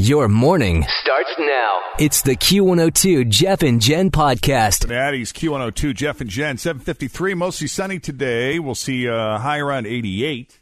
Your 0.00 0.28
morning 0.28 0.84
starts 0.88 1.34
now. 1.40 1.80
It's 1.98 2.22
the 2.22 2.36
Q102 2.36 3.28
Jeff 3.28 3.64
and 3.64 3.80
Jen 3.80 4.12
podcast. 4.12 4.82
Cincinnati's 4.82 5.32
Q102, 5.32 5.92
Jeff 5.92 6.20
and 6.20 6.30
Jen, 6.30 6.56
753, 6.56 7.34
mostly 7.34 7.66
sunny 7.66 7.98
today. 7.98 8.60
We'll 8.60 8.76
see 8.76 9.06
a 9.06 9.38
high 9.38 9.58
around 9.58 9.86
88. 9.88 10.60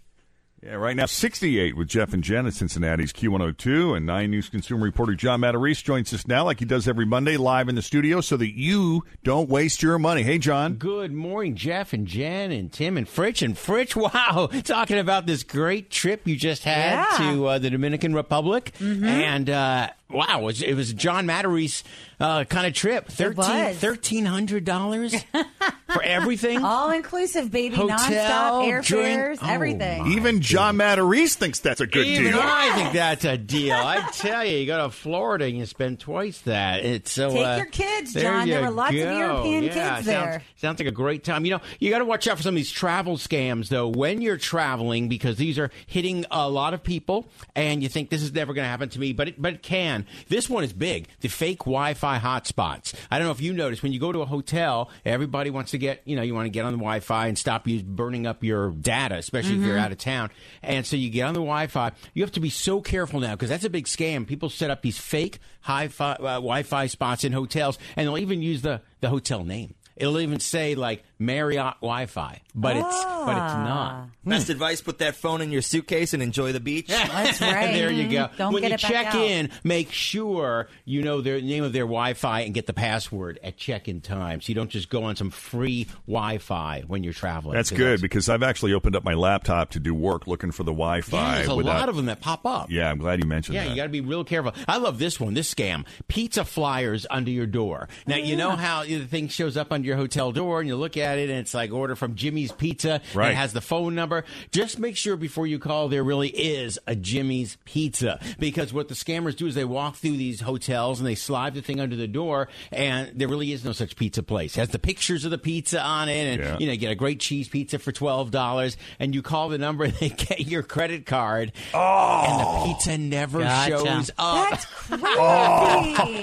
Yeah, 0.67 0.75
right 0.75 0.97
now 0.97 1.07
68 1.07 1.77
with 1.77 1.87
Jeff 1.87 2.13
and 2.13 2.25
Jen 2.25 2.45
at 2.45 2.55
Cincinnati's 2.55 3.13
Q102. 3.13 3.97
And 3.97 4.05
9 4.05 4.29
News 4.33 4.49
consumer 4.49 4.83
reporter 4.83 5.15
John 5.15 5.41
Matarese 5.41 5.85
joins 5.85 6.13
us 6.13 6.27
now, 6.27 6.43
like 6.45 6.59
he 6.59 6.65
does 6.65 6.89
every 6.89 7.07
Monday, 7.07 7.37
live 7.37 7.69
in 7.69 7.77
the 7.77 7.83
studio 7.83 8.21
so 8.21 8.37
that 8.37 8.59
you 8.59 9.05
don't 9.23 9.49
waste 9.49 9.81
your 9.81 9.97
money. 10.01 10.25
Hey, 10.25 10.39
John. 10.39 10.75
Good 10.75 11.13
morning, 11.13 11.55
Jeff 11.55 11.93
and 11.93 12.05
Jen 12.05 12.51
and 12.51 12.73
Tim 12.73 12.97
and 12.97 13.07
Fritch. 13.07 13.43
And 13.43 13.55
Fritch, 13.55 13.95
wow, 14.13 14.49
talking 14.65 14.99
about 14.99 15.27
this 15.27 15.45
great 15.45 15.89
trip 15.89 16.27
you 16.27 16.35
just 16.35 16.65
had 16.65 17.07
Yeah. 17.21 17.33
to 17.33 17.47
uh, 17.47 17.59
the 17.61 17.71
Dominican 17.71 18.13
Republic. 18.13 18.73
And, 18.81 19.49
uh, 19.49 19.91
wow, 20.11 20.41
it 20.41 20.45
was, 20.45 20.63
it 20.63 20.75
was 20.75 20.93
John 20.93 21.27
Matarese 21.27 21.83
uh, 22.21 22.45
kind 22.45 22.67
of 22.67 22.73
trip. 22.75 23.09
It 23.21 23.37
was. 23.37 23.47
$1,300 23.47 25.25
for 25.93 26.03
everything. 26.03 26.65
All 26.65 26.91
inclusive, 26.91 27.51
baby. 27.51 27.77
Hotel, 27.77 27.99
Nonstop 27.99 28.85
drink. 28.85 29.21
airfares, 29.21 29.39
Oh, 29.43 29.47
everything. 29.49 30.03
my. 30.05 30.09
Even 30.11 30.41
John 30.41 30.77
Matarese 30.77 31.35
thinks 31.35 31.61
that's 31.61 31.81
a 31.81 31.87
good 31.87 32.07
Even 32.07 32.33
deal. 32.33 32.41
I 32.43 32.73
think 32.75 32.93
that's 32.93 33.25
a 33.25 33.37
deal. 33.37 33.75
I 33.75 34.09
tell 34.13 34.45
you, 34.45 34.59
you 34.59 34.67
go 34.67 34.85
to 34.85 34.91
Florida 34.91 35.45
and 35.47 35.59
you 35.59 35.67
spend 35.67 36.01
twice 36.01 36.41
that. 36.43 36.85
It's 36.85 37.11
so 37.13 37.31
Take 37.31 37.47
uh, 37.47 37.57
your 37.57 37.67
kids, 37.67 38.13
John. 38.15 38.49
There 38.49 38.61
you 38.61 38.65
were 38.67 38.71
lots 38.71 38.91
of. 38.91 38.97
European 38.97 39.65
Yeah, 39.65 39.69
kids 39.73 40.07
sounds, 40.07 40.07
there. 40.07 40.43
Sounds 40.57 40.79
like 40.79 40.89
a 40.89 40.93
great 40.93 41.25
time. 41.25 41.45
You 41.45 41.53
know, 41.53 41.61
you 41.79 41.91
got 41.91 41.99
to 41.99 42.05
watch 42.05 42.27
out 42.29 42.37
for 42.37 42.43
some 42.43 42.55
of 42.55 42.57
these 42.57 42.71
travel 42.71 43.17
scams, 43.17 43.69
though, 43.69 43.89
when 43.89 44.21
you're 44.23 44.37
traveling, 44.39 45.09
because 45.09 45.37
these 45.37 45.59
are 45.59 45.71
hitting 45.87 46.25
a 46.31 46.49
lot 46.49 46.75
of 46.75 46.83
people, 46.83 47.29
and 47.55 47.83
you 47.83 47.89
think 47.89 48.11
this 48.11 48.23
is 48.23 48.33
never 48.33 48.55
going 48.55 48.65
to 48.65 48.69
happen 48.69 48.89
to 48.91 48.99
me, 49.01 49.13
but 49.13 49.29
it, 49.29 49.41
but 49.43 49.55
it 49.55 49.63
can. 49.63 49.96
This 50.29 50.51
one 50.51 50.65
is 50.65 50.73
big. 50.73 51.09
The 51.21 51.29
fake 51.29 51.61
Wi-Fi 51.61 52.19
hotspots. 52.19 52.95
I 53.11 53.19
don't 53.19 53.27
know 53.27 53.33
if 53.33 53.41
you 53.41 53.53
noticed 53.53 53.83
when 53.83 53.93
you 53.93 54.01
go 54.01 54.13
to 54.13 54.21
a 54.21 54.27
hotel, 54.27 54.91
everybody 55.05 55.51
wants 55.51 55.71
to 55.71 55.79
get, 55.79 56.03
you 56.05 56.17
know, 56.17 56.23
you 56.23 56.35
want 56.35 56.47
to 56.47 56.51
get 56.51 56.65
on 56.65 56.73
the 56.73 56.79
Wi-Fi 56.79 57.29
and 57.29 57.39
stop 57.39 57.67
you 57.67 57.83
burning 57.83 58.27
up 58.27 58.43
your 58.45 58.71
data, 58.71 59.17
especially 59.17 59.53
if 59.53 59.57
Mm-hmm. 59.61 59.67
you're 59.69 59.79
out 59.79 59.93
of 59.93 59.99
town. 59.99 60.31
And 60.63 60.85
so 60.87 60.97
you 60.97 61.09
get 61.11 61.23
on 61.23 61.35
the 61.35 61.41
Wi-Fi. 61.41 61.93
You 62.15 62.23
have 62.23 62.33
to 62.33 62.41
be 62.41 62.51
so 62.51 62.81
careful 62.81 63.21
now 63.21 63.35
because 63.35 63.49
that's 63.49 63.65
a 63.65 63.71
big 63.71 63.87
scam. 63.87 64.27
People 64.27 64.51
set 64.51 64.71
up 64.71 64.83
these 64.83 64.99
fake 64.99 65.39
uh, 65.69 65.87
Wi-Fi 65.89 66.87
spots 66.87 67.25
in 67.25 67.33
hotels, 67.33 67.79
and 67.97 68.07
they'll 68.07 68.19
even 68.19 68.43
use 68.43 68.63
the 68.63 68.81
the 69.01 69.09
hotel 69.09 69.45
name. 69.45 69.75
It'll 69.97 70.21
even 70.21 70.41
say 70.41 70.75
like 70.75 71.03
Marriott 71.19 71.75
Wi-Fi, 71.81 72.43
but 72.55 72.77
it's 72.77 72.85
but 72.87 73.33
it's 73.33 73.55
ah. 73.55 73.65
not. 73.65 74.09
Hmm. 74.25 74.31
Best 74.31 74.51
advice: 74.51 74.83
put 74.83 74.99
that 74.99 75.17
phone 75.17 75.41
in 75.41 75.51
your 75.51 75.63
suitcase 75.63 76.13
and 76.13 76.23
enjoy 76.23 76.53
the 76.53 76.61
beach. 76.61 76.89
That's 76.89 77.41
right. 77.41 77.73
there 77.73 77.91
you 77.91 78.05
mm-hmm. 78.05 78.13
go. 78.13 78.29
Don't 78.37 78.53
when 78.53 78.63
get 78.63 78.69
you 78.69 78.75
it 78.75 78.83
back 78.83 78.91
check 78.91 79.07
out. 79.15 79.23
in, 79.23 79.51
make 79.65 79.93
sure 79.93 80.69
you 80.85 81.03
know 81.03 81.23
the 81.23 81.41
name 81.41 81.65
of 81.65 81.73
their 81.73 81.85
Wi-Fi 81.85 82.41
and 82.41 82.53
get 82.53 82.67
the 82.67 82.75
password 82.75 83.39
at 83.43 83.57
check-in 83.57 84.03
time. 84.03 84.43
So 84.43 84.51
you 84.51 84.55
don't 84.55 84.69
just 84.71 84.91
go 84.91 85.05
on 85.05 85.17
some 85.17 85.31
free 85.31 85.87
Wi-Fi 86.07 86.85
when 86.87 87.03
you're 87.03 87.15
traveling. 87.15 87.55
That's 87.57 87.71
'Cause 87.71 87.79
good 87.79 88.01
because 88.03 88.29
I've 88.29 88.43
actually 88.43 88.75
opened 88.75 88.95
up 88.95 89.05
my 89.05 89.15
laptop 89.15 89.71
to 89.71 89.81
do 89.81 89.95
work 89.95 90.27
looking 90.27 90.51
for 90.51 90.65
the 90.65 90.73
Wi 90.73 90.97
Yeah, 90.97 91.01
Fi. 91.03 91.35
there's 91.37 91.49
a 91.49 91.55
lot 91.55 91.89
of 91.89 91.97
them 91.97 92.07
that 92.07 92.21
pop 92.21 92.45
up. 92.45 92.71
Yeah, 92.71 92.91
I'm 92.91 92.99
glad 92.99 93.21
you 93.21 93.27
mentioned 93.27 93.55
Yeah, 93.55 93.65
that. 93.65 93.71
you 93.71 93.77
got 93.77 93.85
to 93.85 93.89
be 93.89 94.03
real 94.03 94.25
careful. 94.25 94.53
I 94.69 94.77
love 94.77 94.99
this 94.99 95.19
one, 95.19 95.33
this 95.33 95.53
scam. 95.53 95.87
Pizza 96.09 96.45
flyers 96.45 97.07
under 97.11 97.31
your 97.31 97.47
door. 97.47 97.89
Now, 98.07 98.17
you 98.17 98.37
know 98.37 98.51
ah. 98.51 98.57
how 98.57 98.85
the 98.85 99.07
thing 99.07 99.29
shows 99.29 99.57
up 99.57 99.73
under 99.73 99.87
your 99.87 99.97
hotel 99.97 100.33
door 100.33 100.61
and 100.61 100.69
you 100.69 100.77
look 100.77 100.97
at 100.97 101.06
it 101.19 101.31
and 101.31 101.39
it's 101.39 101.55
like 101.55 101.73
order 101.73 101.95
from 101.97 102.15
Jimmy's 102.15 102.53
Pizza 102.53 102.93
and 102.95 103.15
Right. 103.15 103.31
it 103.33 103.35
has 103.37 103.53
the 103.53 103.61
phone 103.61 103.95
number. 103.95 104.25
Just 104.51 104.79
make 104.79 104.97
sure 104.97 105.17
before 105.17 105.47
you 105.47 105.59
call 105.59 105.89
there 105.89 106.05
really 106.05 106.29
is 106.29 106.79
a 106.87 106.95
Jimmy's 106.97 107.57
Pizza 107.65 108.21
because 108.39 108.73
what 108.73 108.89
the 108.89 108.95
scammers 108.95 109.37
do 109.37 109.47
is 109.47 109.55
they 109.55 109.65
walk 109.65 109.97
through 109.97 110.17
these 110.17 110.41
hotels 110.41 110.99
and 111.01 111.07
they 111.07 111.15
slide 111.15 111.55
the 111.55 111.63
thing 111.63 111.81
under 111.81 111.97
the 111.97 112.09
door 112.09 112.49
and 112.73 113.11
there 113.15 113.29
really 113.29 113.53
is 113.53 113.65
no 113.65 113.73
such 113.73 113.97
pizza 113.97 114.23
place. 114.23 114.57
It 114.57 114.61
has 114.61 114.69
the 114.71 114.79
pictures 114.79 115.25
of 115.25 115.31
the 115.31 115.39
pizza 115.39 115.81
on 115.81 116.09
it 116.09 116.13
and 116.27 116.41
Yeah. 116.43 116.57
you 116.59 116.67
know, 116.67 116.73
you 116.73 116.79
get 116.79 116.91
a 116.93 116.97
great 116.97 117.21
cheese 117.21 117.49
pizza 117.49 117.79
for 117.79 117.93
$12 117.93 118.77
and 118.99 119.15
you 119.15 119.23
call 119.23 119.49
the 119.49 119.59
number 119.59 119.85
and 119.85 119.93
they 120.01 120.09
get 120.11 120.41
your 120.47 120.63
credit 120.63 121.07
card 121.07 121.53
and 121.73 122.41
the 122.41 122.45
oh. 122.47 122.65
pizza 122.67 122.99
never 122.99 123.41
Gotcha. 123.41 123.71
shows 123.79 124.11
up. 124.19 124.51
That's 124.51 124.65
crazy. 124.91 125.03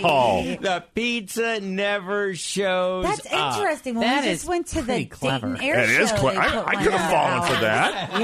Oh, 0.05 0.57
The 0.61 0.83
pizza 0.95 1.59
never 1.59 2.35
shows 2.35 3.05
up. 3.05 3.15
That's 3.15 3.33
up. 3.33 3.55
interesting. 3.57 3.95
When 3.95 4.07
That 4.07 4.23
we 4.23 4.29
is 4.29 4.39
just 4.39 4.49
went 4.49 4.67
to 4.73 4.81
the 4.81 4.85
pretty 4.85 5.05
clever. 5.05 5.53
Dayton 5.55 5.63
Air 5.69 5.79
it 5.79 5.89
is. 5.89 6.09
Show, 6.09 6.15
Cl- 6.17 6.33
they 6.33 6.37
I, 6.37 6.49
put 6.49 6.55
I 6.67 6.73
one 6.73 6.83
could 6.83 6.93
have 6.93 7.11
fallen 7.11 7.33
out. 7.33 7.47
for 7.47 7.61
that. 7.61 8.19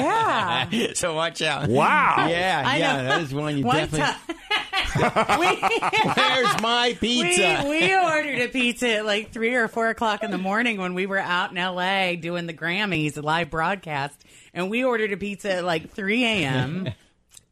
Yeah. 0.78 0.88
so 0.94 1.16
watch 1.16 1.42
out. 1.42 1.70
Wow. 1.70 2.28
Yeah, 2.30 2.64
I 2.66 2.78
yeah, 2.78 2.98
know. 2.98 3.04
that 3.10 3.22
is 3.22 3.34
one 3.34 3.58
you 3.58 3.64
One 3.66 3.76
definitely. 3.78 4.00
time, 4.06 4.16
Where's 6.16 6.62
my 6.62 6.98
pizza? 7.00 7.62
we, 7.66 7.70
we 7.82 7.96
ordered 7.96 8.40
a 8.40 8.48
pizza 8.48 8.90
at 8.98 9.06
like 9.06 9.32
three 9.32 9.56
or 9.56 9.68
four 9.68 9.90
o'clock 9.90 10.24
in 10.24 10.32
the 10.32 10.38
morning 10.38 10.80
when 10.80 10.94
we 10.94 11.06
were 11.06 11.20
out 11.20 11.52
in 11.52 11.58
L.A. 11.58 12.16
doing 12.16 12.48
the 12.48 12.54
Grammys, 12.54 13.18
a 13.18 13.22
live 13.22 13.50
broadcast, 13.50 14.24
and 14.54 14.70
we 14.70 14.84
ordered 14.84 15.12
a 15.12 15.18
pizza 15.18 15.54
at 15.56 15.64
like 15.64 15.92
three 15.92 16.24
a.m. 16.26 16.90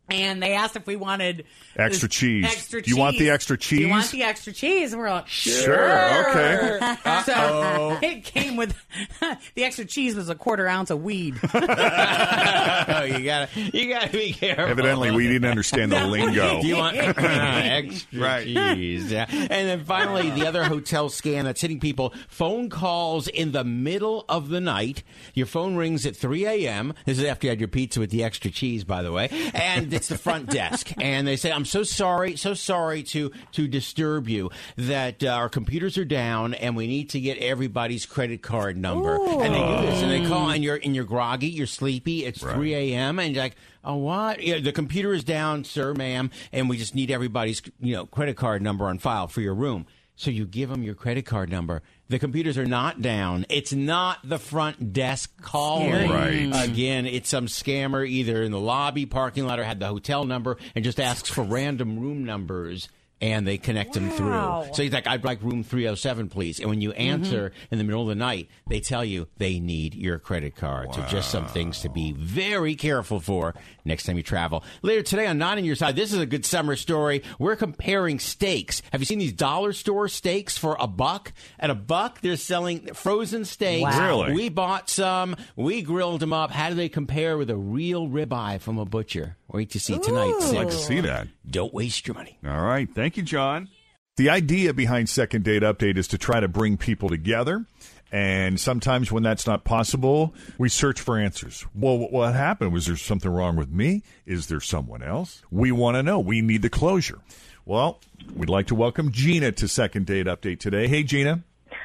And 0.09 0.41
they 0.41 0.53
asked 0.53 0.75
if 0.75 0.87
we 0.87 0.95
wanted 0.95 1.45
Extra 1.75 2.07
this 2.07 2.17
cheese. 2.17 2.45
Extra 2.45 2.81
You 2.85 2.97
want 2.97 3.17
the 3.17 3.29
extra 3.29 3.57
Do 3.57 3.75
You 3.75 3.89
want 3.89 4.09
the 4.11 4.23
extra 4.23 4.53
cheese? 4.53 4.93
And 4.93 5.01
we're 5.01 5.09
like, 5.09 5.27
Sure, 5.27 6.29
okay. 6.29 6.95
So 7.25 7.97
it 8.01 8.23
came 8.23 8.55
with 8.55 8.73
the 9.55 9.63
extra 9.63 9.85
cheese 9.85 10.15
was 10.15 10.29
a 10.29 10.35
quarter 10.35 10.67
ounce 10.67 10.89
of 10.91 11.03
weed. 11.03 11.35
oh, 11.53 13.03
you 13.03 13.25
gotta, 13.25 13.49
you 13.55 13.89
gotta 13.89 14.09
be 14.11 14.31
careful. 14.33 14.65
Evidently, 14.65 15.11
we 15.11 15.27
didn't 15.27 15.49
understand 15.49 15.91
the 15.91 16.05
lingo. 16.05 16.61
Do 16.61 16.67
you 16.67 16.77
want 16.77 16.95
extra 16.97 18.19
Right. 18.19 18.45
cheese? 18.45 19.11
Yeah. 19.11 19.25
And 19.29 19.49
then 19.49 19.83
finally, 19.85 20.29
the 20.29 20.47
other 20.47 20.63
hotel 20.63 21.09
scam 21.09 21.43
that's 21.43 21.61
hitting 21.61 21.79
people: 21.79 22.13
phone 22.29 22.69
calls 22.69 23.27
in 23.27 23.51
the 23.51 23.63
middle 23.63 24.25
of 24.29 24.49
the 24.49 24.61
night. 24.61 25.03
Your 25.33 25.45
phone 25.47 25.75
rings 25.75 26.05
at 26.05 26.15
3 26.15 26.45
a.m. 26.45 26.93
This 27.05 27.17
is 27.19 27.23
after 27.25 27.47
you 27.47 27.51
had 27.51 27.59
your 27.59 27.67
pizza 27.67 27.99
with 27.99 28.09
the 28.09 28.23
extra 28.23 28.51
cheese, 28.51 28.83
by 28.83 29.01
the 29.01 29.11
way, 29.11 29.29
and 29.53 29.91
it's 29.97 30.07
the 30.07 30.17
front 30.17 30.49
desk, 30.49 30.91
and 31.01 31.27
they 31.27 31.35
say, 31.35 31.51
"I'm 31.51 31.65
so 31.65 31.83
sorry, 31.83 32.37
so 32.37 32.53
sorry 32.53 33.03
to 33.03 33.31
to 33.53 33.67
disturb 33.67 34.29
you. 34.29 34.51
That 34.77 35.23
uh, 35.23 35.29
our 35.29 35.49
computers 35.49 35.97
are 35.97 36.05
down, 36.05 36.53
and 36.53 36.75
we 36.75 36.87
need 36.87 37.09
to 37.09 37.19
get 37.19 37.37
everybody's 37.39 38.05
credit 38.05 38.41
card 38.41 38.77
number." 38.77 39.15
And 39.15 39.53
they 39.53 39.59
do 39.59 39.85
this, 39.85 40.01
and 40.01 40.11
they 40.11 40.25
call, 40.27 40.49
and 40.49 40.63
you're 40.63 40.79
and 40.81 40.95
you're 40.95 41.05
groggy, 41.05 41.47
you're 41.47 41.67
sleepy. 41.67 42.25
It's 42.25 42.41
3 42.41 42.73
a.m. 42.73 43.19
and 43.19 43.35
you're 43.35 43.43
like. 43.43 43.55
Oh, 43.83 43.95
what? 43.95 44.43
Yeah, 44.43 44.59
the 44.59 44.73
computer 44.73 45.13
is 45.13 45.23
down, 45.23 45.63
sir, 45.63 45.93
ma'am, 45.93 46.29
and 46.51 46.67
we 46.67 46.75
just 46.75 46.93
need 46.93 47.09
everybody's, 47.09 47.61
you 47.79 47.95
know, 47.95 48.05
credit 48.05 48.35
card 48.35 48.61
number 48.61 48.83
on 48.83 48.99
file 48.99 49.29
for 49.29 49.39
your 49.39 49.53
room. 49.53 49.85
So 50.19 50.31
you 50.31 50.47
give 50.47 50.69
them 50.69 50.81
your 50.81 50.95
credit 50.95 51.27
card 51.27 51.51
number. 51.51 51.83
The 52.09 52.17
computers 52.17 52.57
are 52.57 52.65
not 52.65 53.03
down. 53.03 53.45
It's 53.49 53.71
not 53.71 54.17
the 54.27 54.39
front 54.39 54.91
desk 54.91 55.31
calling. 55.43 56.09
Right. 56.09 56.49
Again, 56.51 57.05
it's 57.05 57.29
some 57.29 57.45
scammer 57.45 58.05
either 58.05 58.41
in 58.41 58.51
the 58.51 58.59
lobby, 58.59 59.05
parking 59.05 59.45
lot, 59.45 59.59
or 59.59 59.63
had 59.63 59.79
the 59.79 59.85
hotel 59.85 60.25
number 60.25 60.57
and 60.73 60.83
just 60.83 60.99
asks 60.99 61.29
for 61.29 61.43
random 61.43 61.99
room 61.99 62.25
numbers. 62.25 62.89
And 63.19 63.47
they 63.47 63.57
connect 63.57 63.95
him 63.95 64.09
Wow. 64.09 64.63
through. 64.63 64.73
So 64.75 64.83
he's 64.83 64.93
like, 64.93 65.07
I'd 65.07 65.23
like 65.23 65.41
room 65.41 65.63
307, 65.63 66.29
please. 66.29 66.59
And 66.59 66.69
when 66.69 66.81
you 66.81 66.91
mm-hmm. 66.91 67.01
answer 67.01 67.51
in 67.71 67.77
the 67.77 67.83
middle 67.83 68.03
of 68.03 68.07
the 68.07 68.15
night, 68.15 68.49
they 68.67 68.79
tell 68.79 69.03
you 69.03 69.27
they 69.37 69.59
need 69.59 69.95
your 69.95 70.19
credit 70.19 70.55
card. 70.55 70.89
Wow. 70.89 70.93
So 70.93 71.01
just 71.03 71.31
some 71.31 71.47
things 71.47 71.81
to 71.81 71.89
be 71.89 72.11
very 72.11 72.75
careful 72.75 73.19
for 73.19 73.55
next 73.85 74.03
time 74.03 74.17
you 74.17 74.23
travel. 74.23 74.63
Later 74.81 75.01
today 75.01 75.25
on 75.25 75.37
9 75.37 75.57
on 75.57 75.65
Your 75.65 75.75
Side, 75.75 75.95
this 75.95 76.13
is 76.13 76.19
a 76.19 76.25
good 76.25 76.45
summer 76.45 76.75
story. 76.75 77.23
We're 77.39 77.55
comparing 77.55 78.19
steaks. 78.19 78.81
Have 78.91 79.01
you 79.01 79.05
seen 79.05 79.19
these 79.19 79.33
dollar 79.33 79.73
store 79.73 80.07
steaks 80.07 80.57
for 80.57 80.77
a 80.79 80.87
buck? 80.87 81.33
At 81.59 81.69
a 81.69 81.75
buck, 81.75 82.21
they're 82.21 82.35
selling 82.37 82.93
frozen 82.93 83.45
steaks. 83.45 83.83
Wow. 83.83 84.21
Really? 84.21 84.33
We 84.33 84.49
bought 84.49 84.89
some. 84.89 85.35
We 85.55 85.81
grilled 85.81 86.19
them 86.19 86.33
up. 86.33 86.51
How 86.51 86.69
do 86.69 86.75
they 86.75 86.89
compare 86.89 87.37
with 87.37 87.49
a 87.49 87.57
real 87.57 88.07
ribeye 88.07 88.59
from 88.61 88.77
a 88.77 88.85
butcher? 88.85 89.37
Wait 89.49 89.69
to 89.71 89.79
see 89.79 89.97
tonight. 89.99 90.33
I'd 90.41 90.55
like 90.55 90.67
to 90.69 90.73
see 90.73 90.99
that. 91.01 91.27
Don't 91.49 91.73
waste 91.73 92.07
your 92.07 92.15
money. 92.15 92.37
All 92.45 92.61
right. 92.61 92.89
Thank 92.93 93.17
you, 93.17 93.23
John. 93.23 93.69
The 94.17 94.29
idea 94.29 94.73
behind 94.73 95.09
Second 95.09 95.43
Date 95.43 95.61
Update 95.63 95.97
is 95.97 96.07
to 96.09 96.17
try 96.17 96.39
to 96.39 96.47
bring 96.47 96.75
people 96.77 97.07
together. 97.07 97.65
And 98.11 98.59
sometimes 98.59 99.11
when 99.11 99.23
that's 99.23 99.45
not 99.45 99.63
possible, 99.63 100.33
we 100.57 100.69
search 100.69 100.99
for 100.99 101.17
answers. 101.17 101.65
Well, 101.75 101.97
what- 101.97 102.11
what 102.11 102.33
happened? 102.33 102.71
Was 102.73 102.85
there 102.87 102.95
something 102.95 103.29
wrong 103.31 103.55
with 103.57 103.69
me? 103.69 104.03
Is 104.25 104.47
there 104.47 104.61
someone 104.61 105.03
else? 105.03 105.43
We 105.51 105.71
want 105.71 105.95
to 105.95 106.03
know. 106.03 106.19
We 106.19 106.41
need 106.41 106.61
the 106.61 106.69
closure. 106.69 107.19
Well, 107.65 107.99
we'd 108.33 108.49
like 108.49 108.67
to 108.67 108.75
welcome 108.75 109.11
Gina 109.11 109.51
to 109.53 109.67
Second 109.67 110.05
Date 110.05 110.25
Update 110.25 110.59
today. 110.59 110.87
Hey, 110.87 111.03
Gina. 111.03 111.43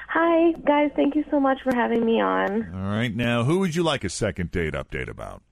Hi, 0.09 0.53
guys. 0.65 0.91
Thank 0.95 1.17
you 1.17 1.25
so 1.31 1.41
much 1.41 1.59
for 1.65 1.75
having 1.75 2.05
me 2.05 2.21
on. 2.21 2.73
All 2.73 2.91
right. 2.97 3.15
Now, 3.15 3.43
who 3.45 3.59
would 3.59 3.75
you 3.75 3.83
like 3.83 4.05
a 4.05 4.09
Second 4.09 4.53
Date 4.53 4.75
Update 4.75 5.09
about? 5.09 5.43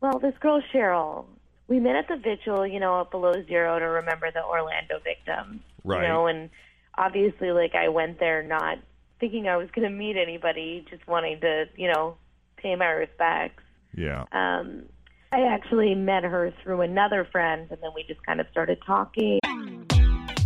Well, 0.00 0.18
this 0.20 0.34
girl, 0.40 0.62
Cheryl, 0.72 1.24
we 1.68 1.80
met 1.80 1.96
at 1.96 2.08
the 2.08 2.16
vigil, 2.16 2.66
you 2.66 2.80
know, 2.80 3.00
at 3.00 3.10
Below 3.10 3.32
Zero 3.46 3.78
to 3.78 3.84
remember 3.84 4.30
the 4.30 4.44
Orlando 4.44 4.98
victims. 5.02 5.62
Right. 5.82 6.02
You 6.02 6.08
know, 6.08 6.26
and 6.26 6.50
obviously, 6.96 7.52
like, 7.52 7.74
I 7.74 7.88
went 7.88 8.20
there 8.20 8.42
not 8.42 8.78
thinking 9.20 9.48
I 9.48 9.56
was 9.56 9.68
going 9.74 9.88
to 9.88 9.94
meet 9.94 10.16
anybody, 10.16 10.84
just 10.90 11.06
wanting 11.06 11.40
to, 11.40 11.66
you 11.76 11.90
know, 11.90 12.16
pay 12.56 12.74
my 12.76 12.86
respects. 12.86 13.62
Yeah. 13.96 14.24
Um, 14.32 14.84
I 15.32 15.42
actually 15.42 15.94
met 15.94 16.24
her 16.24 16.52
through 16.62 16.82
another 16.82 17.26
friend, 17.30 17.66
and 17.70 17.80
then 17.82 17.90
we 17.94 18.04
just 18.04 18.24
kind 18.24 18.40
of 18.40 18.46
started 18.50 18.78
talking. 18.86 19.40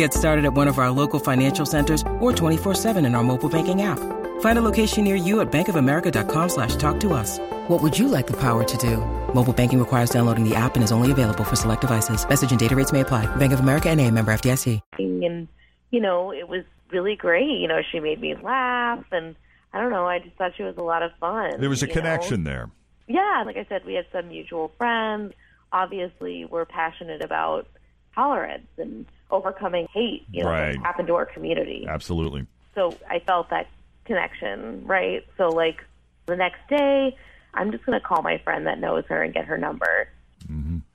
Get 0.00 0.14
started 0.14 0.46
at 0.46 0.54
one 0.54 0.66
of 0.66 0.78
our 0.78 0.90
local 0.90 1.20
financial 1.20 1.66
centers 1.66 2.00
or 2.20 2.32
24-7 2.32 3.04
in 3.04 3.14
our 3.14 3.22
mobile 3.22 3.50
banking 3.50 3.82
app. 3.82 3.98
Find 4.40 4.58
a 4.58 4.62
location 4.62 5.04
near 5.04 5.14
you 5.14 5.42
at 5.42 5.52
bankofamerica.com 5.52 6.48
slash 6.48 6.76
talk 6.76 6.98
to 7.00 7.12
us. 7.12 7.38
What 7.68 7.82
would 7.82 7.98
you 7.98 8.08
like 8.08 8.26
the 8.26 8.38
power 8.38 8.64
to 8.64 8.76
do? 8.78 8.96
Mobile 9.34 9.52
banking 9.52 9.78
requires 9.78 10.08
downloading 10.08 10.48
the 10.48 10.54
app 10.56 10.74
and 10.74 10.82
is 10.82 10.90
only 10.90 11.12
available 11.12 11.44
for 11.44 11.56
select 11.56 11.82
devices. 11.82 12.26
Message 12.26 12.50
and 12.50 12.58
data 12.58 12.74
rates 12.74 12.92
may 12.92 13.00
apply. 13.00 13.26
Bank 13.36 13.52
of 13.52 13.60
America 13.60 13.90
and 13.90 14.00
a 14.00 14.10
member 14.10 14.32
FDIC. 14.32 14.80
and 14.98 15.48
you 15.90 16.00
know 16.00 16.32
it 16.32 16.48
was 16.48 16.64
really 16.90 17.14
great 17.14 17.60
you 17.60 17.68
know 17.68 17.82
she 17.92 18.00
made 18.00 18.20
me 18.20 18.34
laugh 18.42 19.04
and 19.12 19.36
i 19.74 19.80
don't 19.80 19.90
know 19.90 20.06
i 20.06 20.18
just 20.18 20.34
thought 20.36 20.52
she 20.56 20.62
was 20.62 20.76
a 20.76 20.82
lot 20.82 21.02
of 21.02 21.10
fun 21.20 21.60
There 21.60 21.68
was 21.68 21.82
a 21.82 21.86
you 21.86 21.94
know? 21.94 22.00
connection 22.00 22.44
there. 22.44 22.70
yeah 23.06 23.42
like 23.44 23.56
i 23.56 23.66
said 23.68 23.84
we 23.84 23.94
had 23.94 24.06
some 24.12 24.28
mutual 24.28 24.72
friends 24.78 25.34
obviously 25.72 26.44
we're 26.46 26.64
passionate 26.64 27.22
about 27.22 27.66
tolerance 28.14 28.66
and 28.78 29.04
overcoming 29.30 29.86
hate 29.92 30.24
you 30.32 30.42
know 30.44 30.50
Right. 30.50 30.78
happened 30.82 31.08
to 31.08 31.14
our 31.14 31.26
community. 31.26 31.86
Absolutely. 31.88 32.46
so 32.74 32.96
i 33.08 33.18
felt 33.20 33.50
that 33.50 33.68
connection 34.04 34.82
right? 34.86 35.24
So 35.36 35.48
like 35.48 35.84
the 36.26 36.36
next 36.36 36.60
day 36.68 37.16
i'm 37.54 37.70
just 37.72 37.84
going 37.86 37.98
to 38.00 38.04
call 38.06 38.22
my 38.22 38.38
friend 38.38 38.66
that 38.66 38.78
knows 38.78 39.04
her 39.08 39.22
and 39.22 39.32
get 39.34 39.44
her 39.46 39.56
number. 39.58 40.08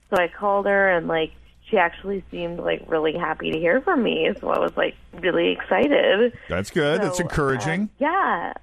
So 0.10 0.18
i 0.18 0.28
called 0.28 0.66
her 0.66 0.90
and 0.90 1.08
like 1.08 1.32
she 1.70 1.78
actually 1.78 2.24
seemed 2.30 2.60
like 2.60 2.84
really 2.88 3.14
happy 3.18 3.52
to 3.52 3.58
hear 3.60 3.82
from 3.82 4.04
me. 4.04 4.30
So 4.40 4.50
i 4.50 4.60
was 4.60 4.72
like 4.78 4.96
really 5.20 5.50
excited. 5.52 6.34
That's 6.50 6.70
good. 6.72 7.02
That's 7.02 7.20
encouraging. 7.20 7.84
uh, 7.84 7.88
yeah. 8.00 8.54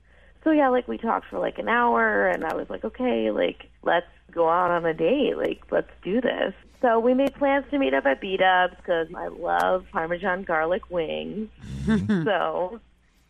So 0.44 0.50
yeah 0.50 0.68
like 0.68 0.86
we 0.88 0.98
talked 0.98 1.26
for 1.28 1.38
like 1.38 1.58
an 1.58 1.68
hour 1.68 2.26
and 2.28 2.44
i 2.44 2.54
was 2.54 2.68
like 2.70 2.84
okay 2.84 3.30
like 3.30 3.68
let's 3.82 4.06
go 4.32 4.48
out 4.48 4.70
on 4.70 4.84
a 4.86 4.94
date. 4.94 5.36
Like 5.36 5.60
let's 5.70 5.90
do 6.02 6.20
this 6.20 6.54
so 6.82 6.98
we 7.00 7.14
made 7.14 7.34
plans 7.34 7.64
to 7.70 7.78
meet 7.78 7.94
up 7.94 8.04
at 8.06 8.20
b-dubs 8.20 8.74
because 8.76 9.06
i 9.16 9.28
love 9.28 9.84
parmesan 9.92 10.42
garlic 10.42 10.82
wings 10.90 11.48
so 12.24 12.80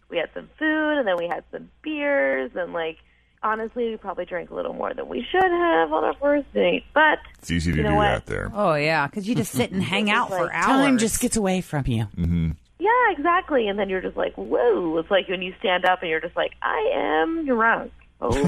we 0.08 0.16
had 0.19 0.28
some 0.34 0.49
food 0.58 0.99
and 0.99 1.06
then 1.06 1.16
we 1.19 1.28
had 1.28 1.44
some 1.52 1.69
beers 1.82 2.50
and 2.54 2.72
like 2.72 2.96
honestly 3.43 3.90
we 3.90 3.96
probably 3.96 4.25
drank 4.25 4.50
a 4.50 4.54
little 4.54 4.72
more 4.75 4.93
than 4.94 5.08
we 5.08 5.25
should 5.31 5.43
have 5.43 5.93
on 5.93 6.04
our 6.04 6.14
first 6.20 6.52
date 6.54 6.84
but 6.94 7.19
It's 7.38 7.50
easy 7.50 7.72
to 7.72 7.78
You 7.78 7.82
know 7.84 7.90
do 7.90 7.96
what? 7.96 8.04
that 8.06 8.26
there. 8.26 8.50
Oh 8.54 8.75
yeah, 8.75 9.06
because 9.06 9.28
you 9.28 9.34
just 9.34 9.52
sit 9.52 9.72
and 9.72 9.82
hang 9.94 10.10
out 10.10 10.28
for 10.28 10.43
like 10.43 10.50
hours. 10.54 10.66
time 10.66 10.99
just 10.99 11.20
gets 11.20 11.37
away 11.37 11.60
from 11.60 11.84
you. 11.87 12.06
mhm 12.16 12.56
yeah 12.78 13.12
exactly 13.16 13.69
and 13.69 13.78
then 13.78 13.88
you're 13.88 14.00
just 14.00 14.16
like 14.16 14.34
whoa 14.34 14.96
it's 14.99 15.10
like 15.10 15.28
when 15.28 15.40
you 15.40 15.54
stand 15.60 15.84
up 15.84 16.00
and 16.02 16.10
you're 16.10 16.20
just 16.20 16.34
like 16.37 16.50
i 16.62 16.90
am 16.94 17.46
drunk 17.46 17.93
Holy 18.23 18.41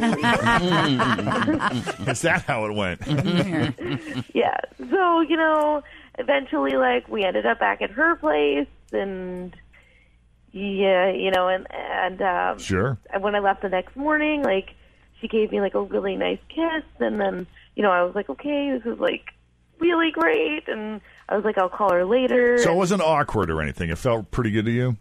Is 2.08 2.22
that 2.22 2.44
how 2.46 2.64
it 2.66 2.74
went? 2.74 3.00
yeah. 4.34 4.56
So, 4.78 5.20
you 5.20 5.36
know, 5.36 5.82
eventually 6.16 6.76
like 6.76 7.08
we 7.08 7.24
ended 7.24 7.44
up 7.44 7.58
back 7.58 7.82
at 7.82 7.90
her 7.90 8.14
place 8.14 8.68
and 8.92 9.52
yeah, 10.52 11.10
you 11.10 11.32
know, 11.32 11.48
and 11.48 11.66
and 11.70 12.22
um 12.22 12.58
sure. 12.60 12.98
and 13.12 13.20
when 13.22 13.34
I 13.34 13.40
left 13.40 13.62
the 13.62 13.68
next 13.68 13.96
morning, 13.96 14.44
like 14.44 14.70
she 15.20 15.26
gave 15.26 15.50
me 15.50 15.60
like 15.60 15.74
a 15.74 15.82
really 15.82 16.14
nice 16.14 16.38
kiss 16.48 16.84
and 17.00 17.20
then, 17.20 17.48
you 17.74 17.82
know, 17.82 17.90
I 17.90 18.04
was 18.04 18.14
like, 18.14 18.30
Okay, 18.30 18.78
this 18.78 18.92
is 18.92 19.00
like 19.00 19.30
really 19.80 20.12
great 20.12 20.68
and 20.68 21.00
I 21.28 21.34
was 21.34 21.44
like, 21.44 21.58
I'll 21.58 21.68
call 21.68 21.92
her 21.92 22.04
later. 22.04 22.58
So 22.58 22.72
it 22.72 22.76
wasn't 22.76 23.02
awkward 23.02 23.50
or 23.50 23.60
anything. 23.60 23.90
It 23.90 23.98
felt 23.98 24.30
pretty 24.30 24.52
good 24.52 24.66
to 24.66 24.70
you. 24.70 24.96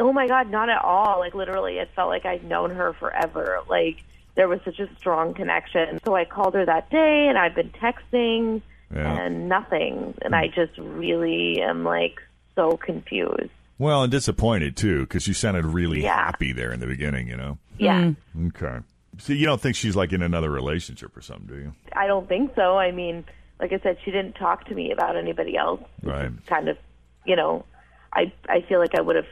Oh 0.00 0.12
my 0.12 0.26
god, 0.28 0.50
not 0.50 0.68
at 0.68 0.82
all. 0.84 1.18
Like 1.18 1.34
literally 1.34 1.78
it 1.78 1.90
felt 1.96 2.08
like 2.08 2.24
I'd 2.24 2.44
known 2.44 2.70
her 2.70 2.92
forever. 2.94 3.58
Like 3.68 4.02
there 4.34 4.48
was 4.48 4.60
such 4.64 4.78
a 4.78 4.88
strong 4.96 5.34
connection. 5.34 6.00
So 6.04 6.14
I 6.14 6.24
called 6.24 6.54
her 6.54 6.64
that 6.64 6.90
day 6.90 7.26
and 7.28 7.36
I've 7.36 7.54
been 7.54 7.70
texting 7.70 8.62
Yeah. 8.94 9.20
and 9.20 9.48
nothing. 9.48 10.14
And 10.22 10.34
I 10.34 10.48
just 10.48 10.76
really 10.78 11.60
am 11.60 11.84
like 11.84 12.20
so 12.54 12.76
confused. 12.76 13.50
Well, 13.78 14.02
and 14.02 14.10
disappointed 14.10 14.76
too, 14.76 15.00
because 15.02 15.26
you 15.28 15.34
sounded 15.34 15.64
really 15.64 16.02
Yeah. 16.02 16.14
happy 16.16 16.52
there 16.52 16.72
in 16.72 16.80
the 16.80 16.86
beginning. 16.86 17.28
You 17.28 17.36
know. 17.36 17.58
Yeah. 17.78 18.12
Mm. 18.36 18.48
Okay. 18.56 18.84
So 19.18 19.32
you 19.32 19.46
don't 19.46 19.60
think 19.60 19.74
she's 19.74 19.96
like 19.96 20.12
in 20.12 20.22
another 20.22 20.50
relationship 20.50 21.16
or 21.16 21.22
something, 21.22 21.46
do 21.46 21.60
you? 21.60 21.72
I 21.92 22.06
don't 22.06 22.28
think 22.28 22.54
so. 22.54 22.78
I 22.78 22.92
mean, 22.92 23.24
like 23.60 23.72
I 23.72 23.78
said, 23.80 23.96
she 24.04 24.12
didn't 24.12 24.34
talk 24.34 24.64
to 24.66 24.74
me 24.74 24.92
about 24.92 25.16
anybody 25.16 25.56
else. 25.56 25.80
Right. 26.04 26.30
Kind 26.46 26.68
of, 26.68 26.78
you 27.26 27.34
know, 27.34 27.64
I 28.12 28.32
I 28.48 28.60
feel 28.68 28.78
like 28.78 28.94
I 28.96 29.00
would 29.00 29.16
have 29.16 29.26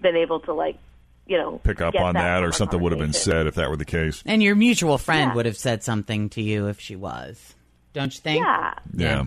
been 0.00 0.16
able 0.16 0.40
to 0.40 0.52
like, 0.52 0.78
you 1.26 1.38
know, 1.38 1.58
Pick 1.62 1.80
up 1.80 1.94
on 1.94 2.14
that, 2.14 2.38
from 2.40 2.48
or 2.48 2.52
something 2.52 2.80
would 2.80 2.92
have 2.92 3.00
been 3.00 3.12
said 3.12 3.46
if 3.46 3.54
that 3.56 3.70
were 3.70 3.76
the 3.76 3.84
case. 3.84 4.22
And 4.26 4.42
your 4.42 4.54
mutual 4.54 4.98
friend 4.98 5.30
Yeah. 5.30 5.34
would 5.34 5.46
have 5.46 5.56
said 5.56 5.82
something 5.84 6.28
to 6.30 6.42
you 6.42 6.66
if 6.68 6.80
she 6.80 6.96
was. 6.96 7.54
Don't 7.92 8.12
you 8.14 8.20
think? 8.20 8.44
Yeah. 8.44 8.74
Yeah. 8.94 9.24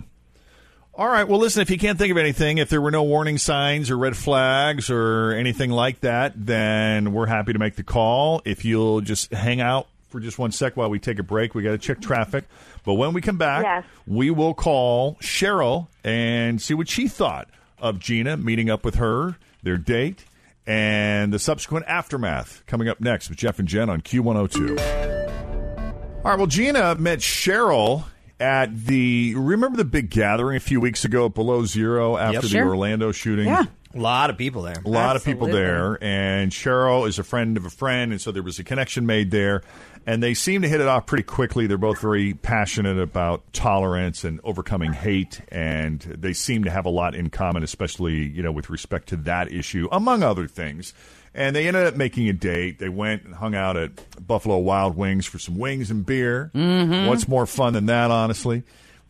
All 0.96 1.08
right. 1.08 1.26
Well, 1.26 1.40
listen, 1.40 1.60
if 1.60 1.70
you 1.70 1.78
can't 1.78 1.98
think 1.98 2.12
of 2.12 2.16
anything, 2.18 2.58
if 2.58 2.68
there 2.68 2.80
were 2.80 2.90
no 2.92 3.02
warning 3.02 3.36
signs 3.38 3.90
or 3.90 3.98
red 3.98 4.16
flags 4.16 4.90
or 4.90 5.32
anything 5.32 5.70
like 5.70 6.00
that, 6.00 6.32
then 6.36 7.12
we're 7.12 7.26
happy 7.26 7.52
to 7.52 7.58
make 7.58 7.74
the 7.76 7.82
call. 7.82 8.42
If 8.44 8.64
you'll 8.64 9.00
just 9.00 9.32
hang 9.32 9.60
out 9.60 9.88
for 10.08 10.20
just 10.20 10.38
one 10.38 10.52
sec 10.52 10.76
while 10.76 10.88
we 10.90 11.00
take 11.00 11.18
a 11.18 11.24
break, 11.24 11.52
we 11.54 11.64
got 11.64 11.72
to 11.72 11.78
check 11.78 12.00
traffic. 12.00 12.44
But 12.84 12.94
when 12.94 13.12
we 13.12 13.20
come 13.22 13.38
back, 13.38 13.64
Yes. 13.64 13.84
we 14.06 14.30
will 14.30 14.54
call 14.54 15.16
Cheryl 15.16 15.88
and 16.04 16.62
see 16.62 16.74
what 16.74 16.88
she 16.88 17.08
thought 17.08 17.48
of 17.80 17.98
Gina 17.98 18.36
meeting 18.36 18.70
up 18.70 18.84
with 18.84 18.94
her, 18.96 19.36
their 19.64 19.76
date, 19.78 20.24
and 20.66 21.32
the 21.32 21.38
subsequent 21.38 21.86
aftermath 21.88 22.62
coming 22.66 22.88
up 22.88 23.00
next 23.00 23.28
with 23.28 23.38
Jeff 23.38 23.58
and 23.58 23.68
Jen 23.68 23.88
on 23.90 24.00
Q102. 24.00 24.78
All 26.24 26.30
right. 26.30 26.38
Well, 26.38 26.46
Gina 26.46 26.94
met 26.96 27.18
Cheryl 27.18 28.04
at 28.40 28.86
the 28.86 29.34
remember 29.36 29.76
the 29.76 29.84
big 29.84 30.10
gathering 30.10 30.56
a 30.56 30.60
few 30.60 30.80
weeks 30.80 31.04
ago 31.04 31.26
at 31.26 31.34
Below 31.34 31.64
Zero 31.66 32.16
after 32.16 32.40
the 32.40 32.48
Sure. 32.48 32.66
Orlando 32.68 33.12
shooting. 33.12 33.46
Yeah. 33.46 33.64
A 33.94 33.98
lot 33.98 34.28
of 34.28 34.36
people 34.36 34.62
there. 34.62 34.82
A 34.84 34.88
lot 34.88 35.14
of 35.14 35.24
people 35.24 35.46
there, 35.46 36.02
and 36.02 36.50
Cheryl 36.50 37.06
is 37.06 37.20
a 37.20 37.22
friend 37.22 37.56
of 37.56 37.64
a 37.64 37.70
friend, 37.70 38.10
and 38.10 38.20
so 38.20 38.32
there 38.32 38.42
was 38.42 38.58
a 38.58 38.64
connection 38.64 39.06
made 39.06 39.30
there. 39.30 39.62
And 40.06 40.22
they 40.22 40.34
seem 40.34 40.62
to 40.62 40.68
hit 40.68 40.80
it 40.82 40.86
off 40.86 41.06
pretty 41.06 41.24
quickly. 41.24 41.66
They're 41.66 41.78
both 41.78 41.98
very 42.00 42.34
passionate 42.34 42.98
about 42.98 43.50
tolerance 43.54 44.22
and 44.24 44.38
overcoming 44.44 44.92
hate, 44.92 45.40
and 45.48 46.00
they 46.00 46.34
seem 46.34 46.64
to 46.64 46.70
have 46.70 46.84
a 46.84 46.90
lot 46.90 47.14
in 47.14 47.30
common, 47.30 47.62
especially 47.62 48.14
you 48.14 48.42
know 48.42 48.52
with 48.52 48.68
respect 48.68 49.08
to 49.08 49.16
that 49.16 49.50
issue, 49.50 49.88
among 49.90 50.22
other 50.22 50.46
things. 50.46 50.92
And 51.36 51.56
they 51.56 51.66
ended 51.66 51.86
up 51.86 51.96
making 51.96 52.28
a 52.28 52.32
date. 52.32 52.78
They 52.78 52.88
went 52.88 53.24
and 53.24 53.34
hung 53.34 53.54
out 53.56 53.76
at 53.76 53.90
Buffalo 54.24 54.58
Wild 54.58 54.96
Wings 54.96 55.26
for 55.26 55.38
some 55.40 55.58
wings 55.58 55.90
and 55.90 56.06
beer. 56.06 56.50
Mhm. 56.54 57.08
What's 57.08 57.26
more 57.26 57.46
fun 57.46 57.72
than 57.72 57.86
that, 57.86 58.10
honestly? 58.12 58.62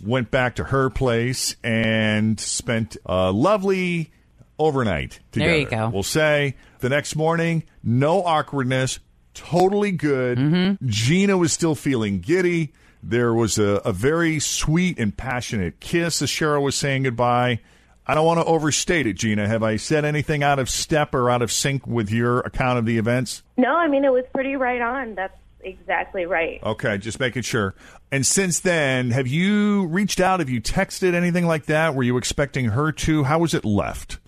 Went 0.02 0.30
back 0.30 0.54
to 0.56 0.64
her 0.64 0.88
place 0.90 1.56
and 1.62 2.40
spent 2.40 2.96
a 3.04 3.30
lovely 3.30 4.10
overnight 4.58 5.20
together. 5.32 5.50
There 5.50 5.60
you 5.60 5.66
go. 5.66 5.90
We'll 5.92 6.02
say 6.02 6.54
the 6.80 6.88
next 6.88 7.14
morning, 7.16 7.64
no 7.82 8.22
awkwardness, 8.24 9.00
totally 9.34 9.92
good. 9.92 10.38
Mm-hmm. 10.38 10.86
Gina 10.86 11.36
was 11.36 11.52
still 11.52 11.74
feeling 11.74 12.20
giddy. 12.20 12.72
There 13.02 13.34
was 13.34 13.58
a, 13.58 13.82
a 13.84 13.92
very 13.92 14.40
sweet 14.40 14.98
and 14.98 15.14
passionate 15.14 15.80
kiss 15.80 16.22
as 16.22 16.30
Cheryl 16.30 16.62
was 16.62 16.74
saying 16.74 17.02
goodbye. 17.02 17.60
I 18.06 18.14
don't 18.14 18.26
want 18.26 18.40
to 18.40 18.44
overstate 18.44 19.06
it, 19.06 19.14
Gina. 19.14 19.46
Have 19.46 19.62
I 19.62 19.76
said 19.76 20.04
anything 20.04 20.42
out 20.42 20.58
of 20.58 20.68
step 20.68 21.14
or 21.14 21.30
out 21.30 21.42
of 21.42 21.50
sync 21.50 21.86
with 21.86 22.10
your 22.10 22.40
account 22.40 22.78
of 22.78 22.86
the 22.86 22.98
events? 22.98 23.42
No, 23.56 23.74
I 23.74 23.88
mean 23.88 24.04
it 24.04 24.12
was 24.12 24.24
pretty 24.32 24.56
right 24.56 24.80
on. 24.80 25.14
That's 25.14 25.36
exactly 25.60 26.26
right. 26.26 26.62
Okay, 26.62 26.98
just 26.98 27.18
making 27.18 27.42
sure. 27.42 27.74
And 28.12 28.26
since 28.26 28.60
then, 28.60 29.10
have 29.10 29.26
you 29.26 29.86
reached 29.86 30.20
out? 30.20 30.40
Have 30.40 30.50
you 30.50 30.60
texted 30.60 31.14
anything 31.14 31.46
like 31.46 31.66
that? 31.66 31.94
Were 31.94 32.02
you 32.02 32.16
expecting 32.16 32.66
her 32.66 32.92
to? 32.92 33.24
How 33.24 33.38
was 33.38 33.54
it 33.54 33.64
left? 33.64 34.18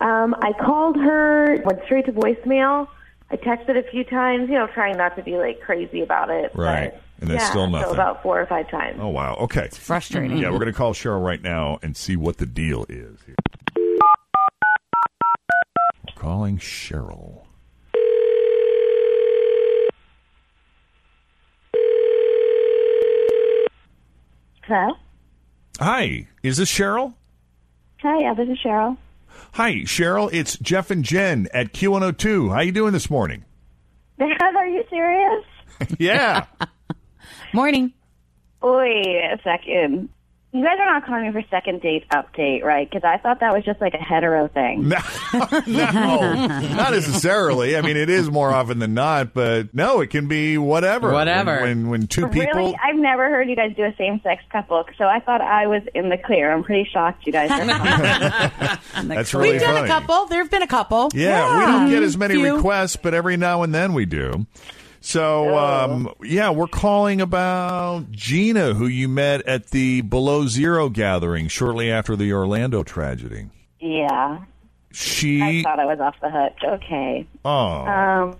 Um, 0.00 0.34
I 0.40 0.52
called 0.64 0.96
her, 0.96 1.60
went 1.64 1.80
straight 1.84 2.06
to 2.06 2.12
voicemail. 2.12 2.88
I 3.30 3.36
texted 3.36 3.76
a 3.76 3.82
few 3.90 4.04
times, 4.04 4.48
you 4.48 4.54
know, 4.54 4.66
trying 4.68 4.96
not 4.96 5.14
to 5.16 5.22
be 5.22 5.36
like 5.36 5.60
crazy 5.60 6.00
about 6.00 6.30
it. 6.30 6.50
Right. 6.54 6.92
but, 6.92 7.02
And 7.20 7.30
there's 7.30 7.42
yeah, 7.42 7.50
still 7.50 7.68
nothing. 7.68 7.88
So 7.88 7.94
about 7.94 8.22
four 8.22 8.40
or 8.40 8.46
five 8.46 8.70
times. 8.70 8.98
Oh 9.00 9.08
wow. 9.08 9.34
Okay. 9.36 9.64
It's 9.64 9.76
frustrating. 9.76 10.38
Yeah, 10.38 10.50
we're 10.50 10.58
going 10.58 10.66
to 10.66 10.72
call 10.72 10.94
Cheryl 10.94 11.22
right 11.24 11.42
now 11.42 11.78
and 11.82 11.96
see 11.96 12.16
what 12.16 12.38
the 12.38 12.46
deal 12.46 12.86
is. 12.88 13.20
Here. 13.26 13.36
Calling 16.14 16.58
Cheryl. 16.58 17.42
Hello? 24.64 24.94
Hi, 25.80 26.26
is 26.42 26.56
this 26.58 26.70
Cheryl? 26.70 27.14
Hi, 28.02 28.20
yeah, 28.20 28.34
this 28.34 28.48
is 28.48 28.58
Cheryl. 28.62 28.96
Hi, 29.52 29.72
Cheryl. 29.84 30.30
It's 30.32 30.58
Jeff 30.58 30.90
and 30.90 31.04
Jen 31.04 31.48
at 31.52 31.72
Q102. 31.72 32.52
How 32.52 32.60
you 32.60 32.72
doing 32.72 32.92
this 32.92 33.10
morning? 33.10 33.44
Are 34.20 34.66
you 34.66 34.84
serious? 34.90 35.44
yeah. 35.98 36.46
Morning. 37.52 37.92
Wait 38.62 39.30
a 39.32 39.38
second. 39.42 40.08
You 40.50 40.64
guys 40.64 40.78
are 40.80 40.86
not 40.86 41.04
calling 41.04 41.26
me 41.26 41.32
for 41.32 41.46
second 41.50 41.82
date 41.82 42.06
update, 42.10 42.64
right? 42.64 42.88
Because 42.88 43.04
I 43.04 43.18
thought 43.18 43.40
that 43.40 43.52
was 43.52 43.66
just 43.66 43.82
like 43.82 43.92
a 43.92 43.98
hetero 43.98 44.48
thing. 44.48 44.90
No, 45.66 46.32
not 46.34 46.92
necessarily. 46.92 47.76
I 47.76 47.82
mean, 47.82 47.96
it 47.98 48.08
is 48.08 48.30
more 48.30 48.50
often 48.50 48.78
than 48.78 48.94
not, 48.94 49.34
but 49.34 49.74
no, 49.74 50.00
it 50.00 50.08
can 50.08 50.26
be 50.26 50.56
whatever. 50.56 51.12
Whatever. 51.12 51.60
When 51.60 51.82
when, 51.82 51.88
when 51.90 52.06
two 52.06 52.28
people. 52.28 52.54
Really? 52.54 52.78
I've 52.82 52.96
never 52.96 53.28
heard 53.28 53.48
you 53.50 53.56
guys 53.56 53.76
do 53.76 53.84
a 53.84 53.94
same 53.98 54.20
sex 54.22 54.42
couple, 54.50 54.82
so 54.96 55.04
I 55.04 55.20
thought 55.20 55.42
I 55.42 55.66
was 55.66 55.82
in 55.94 56.08
the 56.08 56.16
clear. 56.16 56.50
I'm 56.52 56.64
pretty 56.64 56.88
shocked 56.90 57.26
you 57.26 57.32
guys 57.32 57.50
are. 57.50 58.78
That's 59.04 59.34
really 59.34 59.52
We've 59.52 59.60
done 59.60 59.74
funny. 59.74 59.84
a 59.90 59.92
couple. 59.92 60.26
There 60.26 60.38
have 60.42 60.50
been 60.50 60.62
a 60.62 60.66
couple. 60.66 61.10
Yeah, 61.12 61.58
we 61.58 61.66
don't 61.66 61.90
get 61.90 62.02
as 62.02 62.16
many 62.16 62.34
Few. 62.36 62.56
requests, 62.56 62.96
but 62.96 63.12
every 63.12 63.36
now 63.36 63.62
and 63.62 63.74
then 63.74 63.92
we 63.92 64.06
do. 64.06 64.46
So, 65.08 65.56
um, 65.56 66.12
yeah, 66.22 66.50
we're 66.50 66.66
calling 66.66 67.22
about 67.22 68.12
Gina, 68.12 68.74
who 68.74 68.86
you 68.86 69.08
met 69.08 69.40
at 69.46 69.70
the 69.70 70.02
Below 70.02 70.48
Zero 70.48 70.90
gathering 70.90 71.48
shortly 71.48 71.90
after 71.90 72.14
the 72.14 72.30
Orlando 72.34 72.82
tragedy. 72.82 73.48
yeah. 73.80 74.40
She, 74.92 75.40
I 75.42 75.62
thought 75.62 75.80
I 75.80 75.86
was 75.86 75.98
off 75.98 76.16
the 76.20 76.28
hook. 76.28 76.52
Okay. 76.82 77.26
oh, 77.42 77.86
Um, 77.86 78.36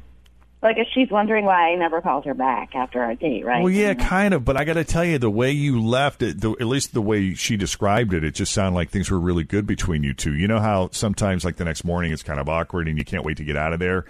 like 0.60 0.76
if 0.76 0.88
she's 0.92 1.10
wondering 1.10 1.46
why 1.46 1.70
I 1.70 1.74
never 1.76 2.02
called 2.02 2.26
her 2.26 2.34
back 2.34 2.74
after 2.74 3.00
our 3.02 3.14
date, 3.14 3.46
right? 3.46 3.62
well, 3.62 3.72
yeah, 3.72 3.94
kind 3.94 4.34
of. 4.34 4.44
But 4.44 4.58
I 4.58 4.64
got 4.64 4.74
to 4.74 4.84
tell 4.84 5.06
you, 5.06 5.16
the 5.16 5.30
way 5.30 5.52
you 5.52 5.80
left 5.80 6.20
it, 6.20 6.42
the, 6.42 6.50
at 6.52 6.66
least 6.66 6.92
the 6.92 7.00
way 7.00 7.32
she 7.32 7.56
described 7.56 8.12
it, 8.12 8.24
it 8.24 8.34
just 8.34 8.52
sounded 8.52 8.76
like 8.76 8.90
things 8.90 9.10
were 9.10 9.20
really 9.20 9.44
good 9.44 9.66
between 9.66 10.02
you 10.02 10.12
two. 10.12 10.34
You 10.34 10.48
know 10.48 10.60
how 10.60 10.90
sometimes, 10.92 11.46
like 11.46 11.56
the 11.56 11.64
next 11.64 11.82
morning, 11.84 12.12
it's 12.12 12.22
kind 12.22 12.38
of 12.40 12.46
awkward 12.48 12.88
and 12.88 12.98
you 12.98 13.06
can't 13.06 13.24
wait 13.24 13.38
to 13.38 13.44
get 13.44 13.56
out 13.56 13.72
of 13.72 13.78
there. 13.78 14.04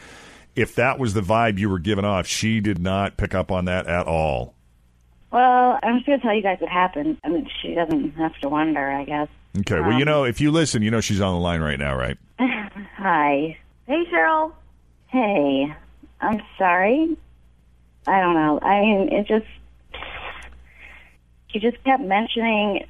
If 0.59 0.75
that 0.75 0.99
was 0.99 1.15
the 1.15 1.21
vibe 1.21 1.59
you 1.59 1.71
were 1.71 1.79
giving 1.79 2.05
off, 2.05 2.27
she 2.27 2.61
did 2.61 2.79
not 2.79 3.17
pick 3.17 3.35
up 3.35 3.53
on 3.53 3.67
that 3.67 3.87
at 3.87 4.07
all. 4.07 4.55
Well, 5.31 5.79
I'm 5.83 5.97
just 5.97 6.07
gonna 6.07 6.21
tell 6.21 6.35
you 6.35 6.43
guys 6.43 6.59
what 6.61 6.71
happened. 6.71 7.19
I 7.23 7.29
mean, 7.29 7.49
she 7.63 7.75
doesn't 7.75 8.13
have 8.13 8.37
to 8.41 8.49
wonder, 8.49 8.91
I 8.91 9.05
guess. 9.05 9.29
Okay. 9.59 9.81
Well, 9.81 9.93
you 9.93 9.99
um, 9.99 10.05
know, 10.05 10.25
if 10.25 10.41
you 10.41 10.51
listen, 10.51 10.83
you 10.83 10.91
know 10.91 11.01
she's 11.01 11.21
on 11.21 11.35
the 11.35 11.41
line 11.41 11.61
right 11.61 11.79
now, 11.79 11.95
right? 11.97 12.17
Hi. 12.39 13.57
Hey, 13.87 14.05
Cheryl. 14.13 14.53
Hey, 15.09 15.75
I'm 16.21 16.43
sorry. 16.57 17.17
I 18.07 18.21
don't 18.21 18.35
know. 18.35 18.59
I 18.61 18.81
mean, 18.81 19.13
it 19.13 19.27
just 19.27 19.47
she 21.49 21.61
just 21.61 21.83
kept 21.85 22.03
mentioning 22.03 22.87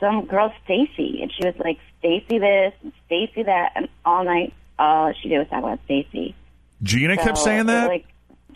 some 0.00 0.26
girl 0.26 0.52
Stacy, 0.64 1.20
and 1.22 1.32
she 1.32 1.46
was 1.46 1.54
like 1.58 1.78
Stacy 1.98 2.38
this 2.38 2.74
and 2.82 2.92
Stacy 3.06 3.44
that, 3.44 3.72
and 3.74 3.88
all 4.04 4.24
night 4.24 4.52
all 4.78 5.12
she 5.12 5.28
did 5.28 5.38
was 5.38 5.48
talk 5.48 5.60
about 5.60 5.80
Stacy. 5.84 6.34
Gina 6.82 7.16
kept 7.16 7.38
saying 7.38 7.66
that. 7.66 7.88
Like, 7.88 8.06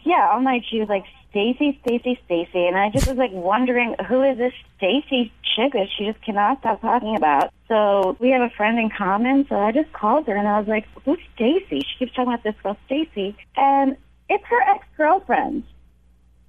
yeah, 0.03 0.31
all 0.33 0.41
night 0.41 0.65
she 0.69 0.81
was 0.81 0.89
like 0.89 1.05
Stacy, 1.31 1.79
Stacy, 1.83 2.21
Stacy, 2.25 2.67
and 2.67 2.77
I 2.77 2.91
just 2.91 3.07
was 3.07 3.17
like 3.17 3.33
wondering 3.33 3.95
who 4.09 4.23
is 4.23 4.37
this 4.39 4.53
Stacy 4.77 5.33
chick 5.43 5.73
that 5.73 5.89
she 5.97 6.07
just 6.07 6.21
cannot 6.23 6.61
stop 6.61 6.81
talking 6.81 7.17
about. 7.17 7.53
So 7.69 8.17
we 8.19 8.31
have 8.31 8.43
a 8.43 8.50
friend 8.50 8.79
in 8.79 8.91
common, 8.91 9.47
so 9.49 9.57
I 9.57 9.73
just 9.73 9.93
called 9.93 10.27
her 10.27 10.37
and 10.37 10.49
I 10.49 10.59
was 10.59 10.69
like, 10.69 10.87
"Who's 11.05 11.21
Stacy?" 11.35 11.81
She 11.81 11.99
keeps 11.99 12.12
talking 12.15 12.33
about 12.33 12.43
this 12.43 12.57
girl 12.62 12.77
Stacy, 12.87 13.37
and 13.57 13.97
it's 14.29 14.45
her 14.45 14.61
ex 14.61 14.85
girlfriend, 14.97 15.65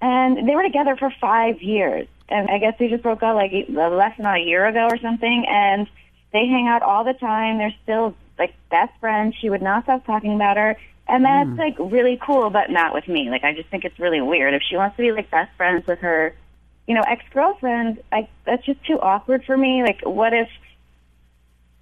and 0.02 0.48
they 0.48 0.56
were 0.56 0.64
together 0.64 0.96
for 0.96 1.12
five 1.22 1.62
years, 1.62 2.08
and 2.30 2.50
I 2.50 2.58
guess 2.58 2.76
they 2.80 2.90
just 2.90 3.04
broke 3.04 3.22
up 3.24 3.36
like 3.36 3.52
less 3.70 4.18
than 4.18 4.26
a 4.26 4.40
year 4.40 4.66
ago 4.66 4.88
or 4.90 4.98
something, 4.98 5.46
and 5.48 5.88
they 6.34 6.48
hang 6.48 6.68
out 6.68 6.82
all 6.82 7.04
the 7.04 7.14
time. 7.14 7.60
They're 7.60 7.76
still 7.84 8.16
like 8.40 8.56
best 8.72 8.94
friends. 9.00 9.36
She 9.40 9.50
would 9.50 9.62
not 9.62 9.84
stop 9.84 10.06
talking 10.06 10.34
about 10.34 10.58
her. 10.58 10.78
And 11.12 11.26
that's 11.26 11.50
hmm. 11.50 11.58
like 11.58 11.76
really 11.78 12.18
cool, 12.26 12.50
but 12.50 12.70
not 12.70 12.94
with 12.94 13.06
me. 13.10 13.30
Like 13.30 13.44
I 13.44 13.54
just 13.54 13.68
think 13.68 13.84
it's 13.84 14.00
really 14.00 14.22
weird. 14.22 14.54
If 14.54 14.64
she 14.68 14.78
wants 14.78 14.96
to 14.96 15.02
be 15.02 15.12
like 15.12 15.30
best 15.30 15.52
friends 15.58 15.86
with 15.86 16.00
her, 16.00 16.34
you 16.88 16.96
know, 16.96 17.02
ex 17.02 17.24
girlfriend, 17.34 18.02
I 18.14 18.30
that's 18.46 18.66
just 18.66 18.84
too 18.86 18.98
awkward 18.98 19.44
for 19.44 19.58
me. 19.58 19.84
Like 19.84 20.00
what 20.04 20.34
if 20.34 20.48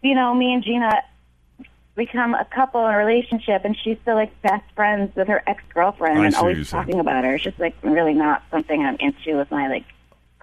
you 0.01 0.15
know, 0.15 0.33
me 0.33 0.53
and 0.53 0.63
Gina 0.63 1.03
become 1.95 2.33
a 2.33 2.45
couple 2.45 2.87
in 2.87 2.93
a 2.93 2.97
relationship 2.97 3.65
and 3.65 3.77
she's 3.83 3.97
still 4.01 4.15
like 4.15 4.41
best 4.41 4.63
friends 4.73 5.15
with 5.15 5.27
her 5.27 5.43
ex 5.45 5.61
girlfriend 5.73 6.25
and 6.25 6.33
see 6.33 6.41
what 6.41 6.47
you're 6.47 6.55
always 6.55 6.69
talking 6.71 6.99
about 6.99 7.23
her. 7.23 7.35
It's 7.35 7.43
just 7.43 7.59
like 7.59 7.75
really 7.83 8.13
not 8.13 8.41
something 8.49 8.83
I'm 8.83 8.97
into 8.99 9.37
with 9.37 9.51
my 9.51 9.67
like. 9.67 9.85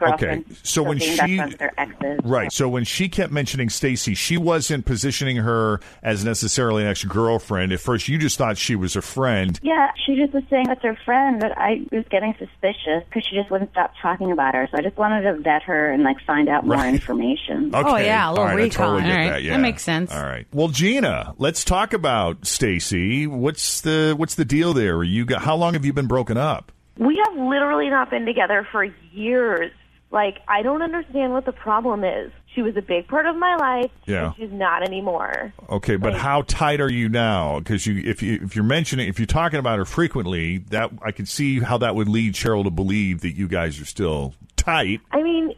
Okay, 0.01 0.45
so 0.63 0.83
when 0.83 0.99
she- 0.99 1.17
friends 1.17 1.53
with 1.53 1.61
her 1.61 1.73
exes. 1.79 2.21
Right. 2.25 2.53
So 2.53 2.69
when 2.69 2.85
she 2.85 3.09
kept 3.09 3.33
mentioning 3.33 3.69
Stacy, 3.71 4.15
she 4.15 4.37
wasn't 4.37 4.85
positioning 4.85 5.37
her 5.39 5.81
as 6.03 6.25
necessarily 6.25 6.83
an 6.83 6.89
ex 6.91 7.03
girlfriend. 7.05 7.73
At 7.73 7.81
first, 7.81 8.09
you 8.09 8.19
just 8.19 8.37
thought 8.37 8.59
she 8.59 8.77
was 8.77 8.95
a 8.97 9.03
friend. 9.03 9.59
Yeah, 9.63 9.91
she 10.05 10.17
just 10.17 10.33
was 10.35 10.43
saying 10.51 10.67
that's 10.69 10.83
her 10.83 10.99
friend, 11.05 11.41
but 11.41 11.57
I 11.57 11.83
was 11.93 12.05
getting 12.11 12.35
suspicious 12.39 13.05
because 13.09 13.25
she 13.29 13.37
just 13.37 13.51
wouldn't 13.51 13.71
stop 13.71 13.93
talking 14.03 14.33
about 14.33 14.55
her. 14.55 14.69
So 14.71 14.79
I 14.79 14.83
just 14.83 14.97
wanted 14.97 15.23
to 15.23 15.41
vet 15.41 15.63
her 15.65 15.91
and 15.91 16.03
like 16.03 16.17
find 16.27 16.49
out 16.49 16.67
more 16.67 16.77
Right. 16.77 16.95
information. 16.95 17.71
Okay. 17.75 17.89
Oh, 17.91 17.97
yeah, 17.97 18.29
a 18.29 18.31
little 18.31 18.45
All 18.47 18.55
right, 18.57 18.65
I 18.65 18.69
totally 18.69 19.03
get 19.03 19.11
All 19.11 19.17
right, 19.17 19.31
that. 19.31 19.43
Yeah. 19.43 19.53
that 19.53 19.61
makes 19.61 19.83
sense. 19.83 20.13
All 20.13 20.23
right. 20.23 20.47
Well, 20.53 20.69
Gina, 20.69 21.35
let's 21.39 21.65
talk 21.65 21.93
about 21.93 22.47
Stacy. 22.47 23.27
What's 23.27 23.81
the 23.81 24.15
what's 24.17 24.35
the 24.35 24.45
deal 24.45 24.75
there? 24.75 25.03
You 25.03 25.25
got 25.25 25.43
how 25.43 25.57
long 25.57 25.75
have 25.75 25.85
you 25.85 25.93
been 25.93 26.07
broken 26.07 26.37
up? 26.37 26.73
We 26.99 27.21
have 27.25 27.37
literally 27.37 27.89
not 27.91 28.11
been 28.11 28.25
together 28.27 28.67
for 28.73 28.85
years. 29.13 29.71
Like, 30.17 30.39
I 30.49 30.63
don't 30.63 30.81
understand 30.81 31.35
what 31.35 31.45
the 31.45 31.53
problem 31.53 32.03
is. 32.03 32.33
She 32.55 32.63
was 32.63 32.75
a 32.75 32.81
big 32.81 33.07
part 33.07 33.27
of 33.27 33.37
my 33.37 33.55
life. 33.57 33.91
Yeah. 34.07 34.29
and 34.29 34.35
She's 34.37 34.51
not 34.51 34.83
anymore. 34.83 35.53
Okay, 35.69 35.97
but 35.97 36.15
how 36.15 36.41
tight 36.41 36.81
are 36.81 36.91
you 36.91 37.11
now? 37.11 37.59
Because 37.59 37.87
you, 37.87 38.03
if 38.03 38.23
you, 38.23 38.41
if 38.43 38.57
you're 38.57 38.65
mentioning, 38.65 39.09
if 39.09 39.19
you're 39.19 39.27
talking 39.27 39.59
about 39.59 39.77
her 39.77 39.85
frequently, 39.85 40.57
that 40.71 40.91
I 41.03 41.13
can 41.13 41.27
see 41.27 41.61
how 41.61 41.77
that 41.77 41.95
would 41.95 42.09
lead 42.09 42.33
Cheryl 42.33 42.65
to 42.65 42.71
believe 42.71 43.21
that 43.21 43.33
you 43.33 43.47
guys 43.47 43.79
are 43.79 43.85
still 43.85 44.33
tight. 44.57 45.03
I 45.11 45.23
mean, 45.23 45.55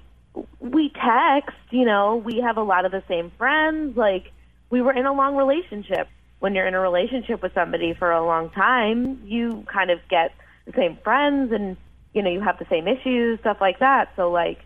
we 0.58 0.88
text, 0.88 1.56
you 1.70 1.84
know, 1.84 2.16
we 2.16 2.40
have 2.40 2.56
a 2.56 2.64
lot 2.64 2.84
of 2.84 2.90
the 2.90 3.04
same 3.06 3.30
friends. 3.38 3.96
Like, 3.96 4.32
we 4.70 4.82
were 4.82 4.92
in 4.92 5.06
a 5.06 5.12
long 5.12 5.36
relationship. 5.36 6.08
When 6.40 6.56
you're 6.56 6.66
in 6.66 6.74
a 6.74 6.80
relationship 6.80 7.42
with 7.42 7.54
somebody 7.54 7.94
for 7.94 8.10
a 8.10 8.26
long 8.26 8.50
time, 8.50 9.22
you 9.24 9.64
kind 9.72 9.92
of 9.92 10.00
get 10.10 10.32
the 10.66 10.72
same 10.72 10.98
friends 11.04 11.52
and, 11.52 11.76
you 12.14 12.22
know, 12.22 12.30
you 12.30 12.40
have 12.40 12.58
the 12.58 12.66
same 12.70 12.88
issues, 12.88 13.40
stuff 13.40 13.58
like 13.60 13.78
that. 13.80 14.10
So, 14.16 14.30
like, 14.30 14.58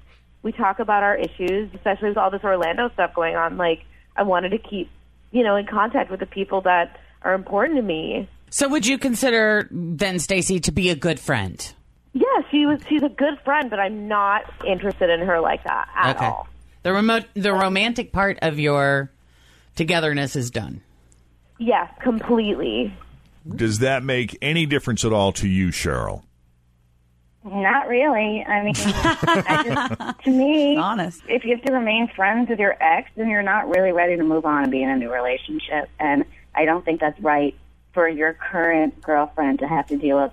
we 0.43 0.53
talk 0.53 0.79
about 0.79 1.03
our 1.03 1.17
issues, 1.17 1.73
especially 1.75 2.09
with 2.09 2.19
all 2.19 2.31
this 2.31 2.45
Orlando 2.45 2.91
stuff 2.95 3.15
going 3.15 3.37
on. 3.37 3.57
Like, 3.57 3.85
I 4.17 4.23
wanted 4.23 4.51
to 4.51 4.59
keep 4.59 4.91
you 5.33 5.43
know, 5.43 5.57
in 5.57 5.67
contact 5.67 6.11
with 6.11 6.21
the 6.21 6.27
people 6.27 6.61
that 6.61 7.01
are 7.23 7.35
important 7.35 7.77
to 7.77 7.83
me. 7.83 8.29
So 8.51 8.69
would 8.69 8.87
you 8.87 8.99
consider 8.99 9.67
then 9.71 10.19
Stacy 10.19 10.61
to 10.61 10.73
be 10.73 10.91
a 10.91 10.95
good 10.95 11.19
friend? 11.19 11.75
Yeah, 12.13 12.25
she 12.51 12.67
was. 12.67 12.81
She's 12.89 13.03
a 13.03 13.09
good 13.09 13.41
friend, 13.43 13.71
but 13.71 13.81
I'm 13.81 14.07
not 14.07 14.45
interested 14.67 15.09
in 15.09 15.27
her 15.27 15.41
like 15.41 15.65
that 15.65 15.89
at 15.97 16.17
okay. 16.17 16.27
all. 16.27 16.47
The 16.83 16.93
remote, 16.93 17.25
the 17.33 17.55
romantic 17.55 18.13
part 18.13 18.39
of 18.43 18.59
your 18.59 19.11
togetherness 19.75 20.37
is 20.37 20.51
done. 20.51 20.83
Yes, 21.59 21.91
completely. 22.03 22.95
Does 23.49 23.79
that 23.79 24.05
make 24.05 24.37
any 24.43 24.67
difference 24.67 25.05
at 25.05 25.13
all 25.13 25.33
to 25.33 25.49
you, 25.49 25.69
Cheryl? 25.69 26.23
Not 27.45 27.89
really. 27.89 28.45
I 28.45 28.63
mean, 28.63 28.75
I 28.77 29.63
just, 29.65 30.25
to 30.25 30.31
me, 30.31 30.77
Honest. 30.79 31.23
if 31.29 31.45
you 31.45 31.57
have 31.57 31.65
to 31.65 31.73
remain 31.73 32.09
friends 32.09 32.49
with 32.49 32.61
your 32.61 32.77
ex, 32.81 33.11
then 33.17 33.29
you're 33.29 33.43
not 33.43 33.69
really 33.69 33.91
ready 33.91 34.17
to 34.17 34.23
move 34.23 34.47
on 34.47 34.63
and 34.63 34.71
be 34.71 34.83
in 34.83 34.89
a 34.89 34.97
new 34.97 35.13
relationship. 35.13 35.89
And 35.99 36.25
I 36.55 36.65
don't 36.65 36.85
think 36.85 37.01
that's 37.01 37.19
right 37.21 37.57
for 37.95 38.09
your 38.09 38.33
current 38.33 39.01
girlfriend 39.03 39.59
to 39.59 39.67
have 39.67 39.89
to 39.89 39.97
deal 39.97 40.23
with, 40.23 40.33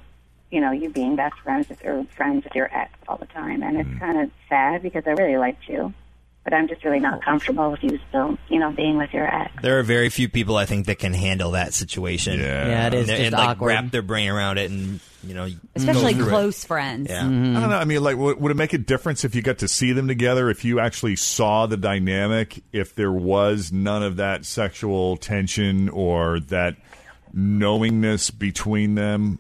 you 0.52 0.62
know, 0.62 0.72
you 0.72 0.90
being 0.90 1.16
best 1.16 1.36
friends 1.40 1.68
with 1.68 1.84
your 1.84 2.06
friends 2.16 2.44
with 2.44 2.54
your 2.54 2.70
ex 2.76 2.92
all 3.08 3.18
the 3.18 3.26
time. 3.26 3.64
And 3.64 3.78
it's 3.78 3.90
mm. 3.90 4.00
kind 4.00 4.20
of 4.20 4.32
sad 4.48 4.84
because 4.84 5.04
I 5.08 5.12
really 5.12 5.38
liked 5.38 5.68
you, 5.68 5.94
but 6.50 6.56
I'm 6.56 6.68
just 6.68 6.84
really 6.84 7.00
not 7.00 7.24
comfortable 7.24 7.70
with 7.70 7.84
you 7.84 8.00
still, 8.10 8.36
you 8.48 8.58
know, 8.60 8.72
being 8.72 8.98
with 8.98 9.14
your 9.14 9.28
ex. 9.28 9.54
There 9.62 9.78
are 9.78 9.84
very 9.84 10.10
few 10.10 10.28
people 10.28 10.58
I 10.58 10.66
think 10.66 10.88
that 10.88 10.98
can 10.98 11.14
handle 11.14 11.52
that 11.52 11.76
situation. 11.76 12.40
Yeah, 12.40 12.68
Yeah, 12.68 12.88
it 12.88 12.94
is 12.96 13.00
and, 13.02 13.08
just 13.10 13.22
and, 13.22 13.34
like 13.34 13.50
awkward. 13.50 13.68
wrap 13.68 13.92
their 13.92 14.02
brain 14.02 14.30
around 14.30 14.58
it, 14.58 14.72
and 14.72 15.00
you 15.24 15.36
know, 15.36 15.48
Especially 15.76 16.14
go 16.14 16.20
through 16.22 16.28
it. 16.28 16.30
close 16.30 16.66
friends. 16.66 17.08
Yeah. 17.10 17.22
Mm-hmm. 17.22 17.56
I 17.56 17.60
don't 17.60 17.70
know. 17.70 17.78
I 17.78 17.86
mean, 17.86 18.02
like, 18.02 18.18
would, 18.18 18.42
would 18.42 18.52
it 18.52 18.56
make 18.56 18.74
a 18.74 18.80
difference 18.80 19.24
if 19.24 19.36
you 19.36 19.44
got 19.44 19.60
to 19.60 19.68
see 19.68 19.92
them 19.92 20.08
together? 20.08 20.50
If 20.50 20.66
you 20.66 20.80
actually 20.80 21.18
saw 21.18 21.68
the 21.68 21.78
dynamic, 21.78 22.64
if 22.74 22.96
there 22.96 23.12
was 23.12 23.72
none 23.72 24.02
of 24.02 24.16
that 24.16 24.44
sexual 24.46 25.18
tension 25.18 25.88
or 25.90 26.40
that 26.40 26.78
knowingness 27.32 28.32
between 28.32 28.96
them? 28.96 29.40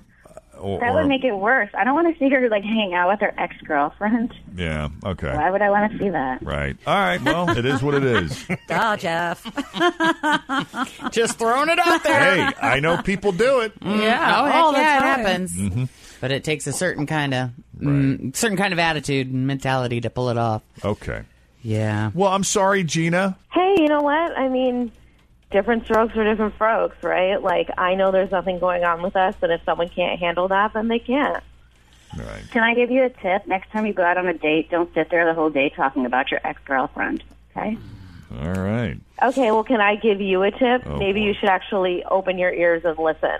Or, 0.59 0.79
That 0.79 0.91
or- 0.91 0.95
would 1.01 1.07
make 1.07 1.23
it 1.23 1.33
worse. 1.33 1.69
I 1.73 1.83
don't 1.83 1.93
want 1.95 2.13
to 2.13 2.19
see 2.19 2.29
her 2.29 2.49
like 2.49 2.63
hang 2.63 2.93
out 2.93 3.09
with 3.09 3.19
her 3.21 3.33
ex 3.37 3.55
girlfriend. 3.65 4.33
Yeah. 4.55 4.89
Okay. 5.05 5.33
Why 5.35 5.49
would 5.49 5.61
I 5.61 5.69
want 5.69 5.91
to 5.91 5.97
see 5.97 6.09
that? 6.09 6.43
Right. 6.43 6.75
All 6.85 6.93
right. 6.95 7.21
Well, 7.21 7.49
it 7.57 7.65
is 7.65 7.81
what 7.81 7.93
it 7.95 8.03
is. 8.03 8.45
Duh, 8.67 8.97
Jeff. 8.97 9.43
Just 11.11 11.37
throwing 11.39 11.69
it 11.69 11.79
out 11.79 12.03
there. 12.03 12.19
hey, 12.47 12.53
I 12.61 12.79
know 12.79 13.01
people 13.01 13.31
do 13.31 13.61
it. 13.61 13.73
Yeah, 13.81 14.33
Oh, 14.41 14.45
oh, 14.45 14.51
all 14.51 14.71
the 14.73 14.79
yeah, 14.79 14.97
it 14.97 15.01
happens. 15.01 15.55
Mm-hmm. 15.57 15.83
But 16.21 16.31
it 16.31 16.43
takes 16.43 16.67
a 16.67 16.73
certain 16.73 17.05
kind 17.05 17.33
of 17.33 17.51
mm, 17.79 18.35
certain 18.35 18.57
kind 18.57 18.73
of 18.73 18.79
attitude 18.79 19.31
and 19.31 19.47
mentality 19.47 20.01
to 20.01 20.09
pull 20.09 20.29
it 20.29 20.37
off. 20.37 20.61
Okay. 20.83 21.21
Yeah. 21.61 22.11
Well, 22.13 22.31
I'm 22.31 22.43
sorry, 22.43 22.83
Gina. 22.83 23.37
Hey, 23.51 23.75
you 23.79 23.87
know 23.87 24.01
what? 24.01 24.37
I 24.37 24.49
mean, 24.49 24.91
different 25.51 25.83
strokes 25.85 26.13
for 26.13 26.23
different 26.23 26.55
folks, 26.55 27.01
right? 27.03 27.41
Like, 27.41 27.69
I 27.77 27.95
know 27.95 28.11
there's 28.11 28.31
nothing 28.31 28.59
going 28.59 28.83
on 28.83 29.01
with 29.01 29.15
us, 29.15 29.35
and 29.41 29.51
if 29.51 29.61
someone 29.65 29.89
can't 29.89 30.19
handle 30.19 30.47
that, 30.49 30.73
then 30.73 30.87
they 30.87 30.99
can't. 30.99 31.43
Right. 32.17 32.43
Can 32.51 32.63
I 32.63 32.73
give 32.73 32.89
you 32.89 33.03
a 33.03 33.09
tip? 33.09 33.45
Next 33.47 33.71
time 33.71 33.85
you 33.85 33.93
go 33.93 34.03
out 34.03 34.17
on 34.17 34.27
a 34.27 34.33
date, 34.33 34.69
don't 34.69 34.91
sit 34.93 35.09
there 35.09 35.25
the 35.25 35.33
whole 35.33 35.49
day 35.49 35.69
talking 35.69 36.05
about 36.05 36.31
your 36.31 36.39
ex 36.43 36.59
girlfriend. 36.65 37.23
Okay? 37.55 37.77
All 38.31 38.53
right. 38.53 38.97
Okay, 39.21 39.51
well, 39.51 39.63
can 39.63 39.81
I 39.81 39.95
give 39.95 40.21
you 40.21 40.43
a 40.43 40.51
tip? 40.51 40.83
Oh, 40.85 40.97
Maybe 40.97 41.21
boy. 41.21 41.27
you 41.27 41.33
should 41.33 41.49
actually 41.49 42.03
open 42.05 42.37
your 42.37 42.51
ears 42.51 42.83
and 42.85 42.97
listen. 42.97 43.37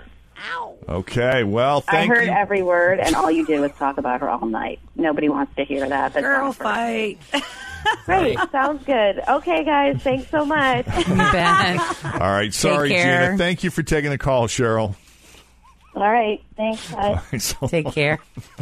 Ow. 0.52 0.76
Okay. 0.88 1.44
Well, 1.44 1.84
I 1.88 2.06
heard 2.06 2.26
you. 2.26 2.32
every 2.32 2.62
word, 2.62 2.98
and 2.98 3.14
all 3.14 3.30
you 3.30 3.44
did 3.44 3.60
was 3.60 3.72
talk 3.72 3.98
about 3.98 4.20
her 4.20 4.28
all 4.28 4.46
night. 4.46 4.80
Nobody 4.96 5.28
wants 5.28 5.54
to 5.56 5.64
hear 5.64 5.88
that. 5.88 6.14
But 6.14 6.22
Girl 6.22 6.52
fight. 6.52 7.18
Great, 8.04 8.38
sounds 8.52 8.84
good. 8.84 9.20
Okay, 9.28 9.64
guys, 9.64 10.00
thanks 10.02 10.28
so 10.30 10.44
much. 10.44 10.86
Ben. 11.06 11.78
All 12.04 12.18
right. 12.20 12.52
Sorry, 12.52 12.88
care. 12.90 13.26
Gina. 13.26 13.38
Thank 13.38 13.62
you 13.64 13.70
for 13.70 13.82
taking 13.82 14.10
the 14.10 14.18
call, 14.18 14.46
Cheryl. 14.48 14.94
All 15.94 16.10
right, 16.10 16.42
thanks. 16.56 16.90
Bye. 16.92 17.20
So- 17.38 17.66
Take 17.66 17.92
care. 17.92 18.20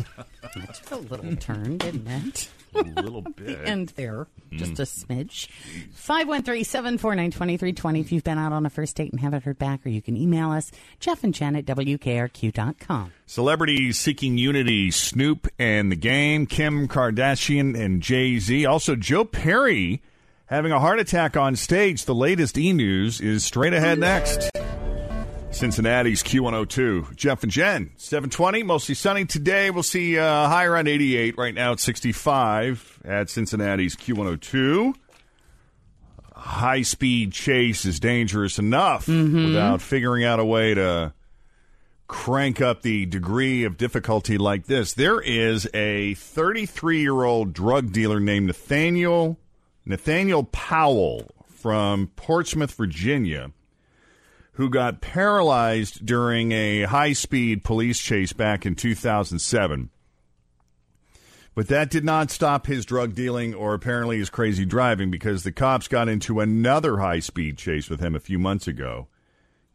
That 0.55 0.75
took 0.75 0.91
a 0.93 0.97
little 0.97 1.37
turn, 1.37 1.77
didn't 1.77 2.09
it? 2.09 2.49
A 2.75 2.83
little 3.03 3.23
bit. 3.23 3.61
And 3.65 3.89
there, 3.91 4.27
just 4.53 4.79
a 4.79 4.83
mm-hmm. 4.83 5.13
smidge. 5.13 5.49
513-749-2320 5.95 8.01
if 8.01 8.13
you've 8.13 8.25
been 8.25 8.39
out 8.39 8.53
on 8.53 8.67
a 8.67 8.71
first 8.71 8.97
date 8.97 9.13
and 9.13 9.21
haven't 9.21 9.45
heard 9.45 9.59
back, 9.59 9.85
or 9.85 9.89
you 9.89 10.03
can 10.03 10.17
email 10.17 10.51
us, 10.51 10.71
Jeff 11.01 11.25
and 11.25 11.35
Jen 11.35 11.57
at 11.57 11.65
WKRQ.com. 11.65 13.13
Celebrities 13.27 13.99
seeking 13.99 14.39
unity, 14.39 14.91
Snoop 14.91 15.49
and 15.59 15.93
the 15.93 15.97
Game, 15.97 16.47
Kim 16.47 16.89
Kardashian 16.89 17.79
and 17.79 18.03
Jay 18.03 18.39
Z. 18.39 18.67
Also, 18.67 18.97
Joe 18.97 19.25
Perry 19.25 20.03
having 20.47 20.73
a 20.73 20.81
heart 20.81 20.99
attack 20.99 21.37
on 21.37 21.57
stage. 21.57 22.05
The 22.05 22.15
latest 22.15 22.59
e 22.59 22.73
news 22.73 23.21
is 23.21 23.45
straight 23.45 23.75
ahead 23.75 23.99
next. 23.99 24.51
Cincinnati's 25.51 26.23
Q102. 26.23 27.17
Jeff 27.17 27.43
and 27.43 27.51
Jen, 27.51 27.91
720, 27.97 28.63
mostly 28.63 28.95
sunny 28.95 29.25
today. 29.25 29.71
We'll 29.71 29.83
see 29.83 30.19
uh, 30.19 30.49
high 30.49 30.67
around 30.67 30.89
88. 30.89 31.37
Right 31.37 31.55
now 31.55 31.73
it's 31.73 31.83
65 31.83 33.01
at 33.05 33.31
Cincinnati's 33.31 33.97
Q102. 33.97 34.95
High 36.35 36.83
speed 36.83 37.33
chase 37.33 37.85
is 37.85 37.99
dangerous 37.99 38.59
enough 38.59 39.09
without 39.09 39.83
figuring 39.83 40.25
out 40.25 40.39
a 40.39 40.45
way 40.45 40.75
to 40.75 41.13
crank 42.07 42.61
up 42.61 42.83
the 42.83 43.07
degree 43.07 43.65
of 43.65 43.77
difficulty 43.77 44.39
like 44.39 44.67
this. 44.67 44.95
There 44.95 45.21
is 45.21 45.69
a 45.75 46.15
33 46.15 47.01
year 47.01 47.25
old 47.25 47.53
drug 47.53 47.93
dealer 47.93 48.21
named 48.21 48.47
Nathaniel 48.47 49.39
Nathaniel 49.85 50.45
Powell 50.45 51.31
from 51.47 52.09
Portsmouth, 52.15 52.75
Virginia, 52.75 53.51
who 54.59 54.69
got 54.69 55.01
paralyzed 55.01 56.05
during 56.05 56.51
a 56.51 56.83
high 56.83 57.13
speed 57.13 57.63
police 57.63 58.01
chase 58.01 58.33
back 58.33 58.67
in 58.67 58.75
2007. 58.75 59.89
But 61.55 61.69
that 61.69 61.91
did 61.91 62.05
not 62.05 62.33
stop 62.33 62.67
his 62.67 62.85
drug 62.85 63.15
dealing 63.15 63.55
or 63.55 63.73
apparently 63.73 64.19
his 64.19 64.31
crazy 64.31 64.65
driving 64.65 65.13
because 65.13 65.45
the 65.45 65.53
cops 65.53 65.87
got 65.87 66.09
into 66.09 66.41
another 66.41 66.99
high 66.99 67.21
speed 67.21 67.57
chase 67.57 67.89
with 67.89 68.01
him 68.01 68.17
a 68.17 68.21
few 68.21 68.37
months 68.37 68.67
ago. 68.67 69.07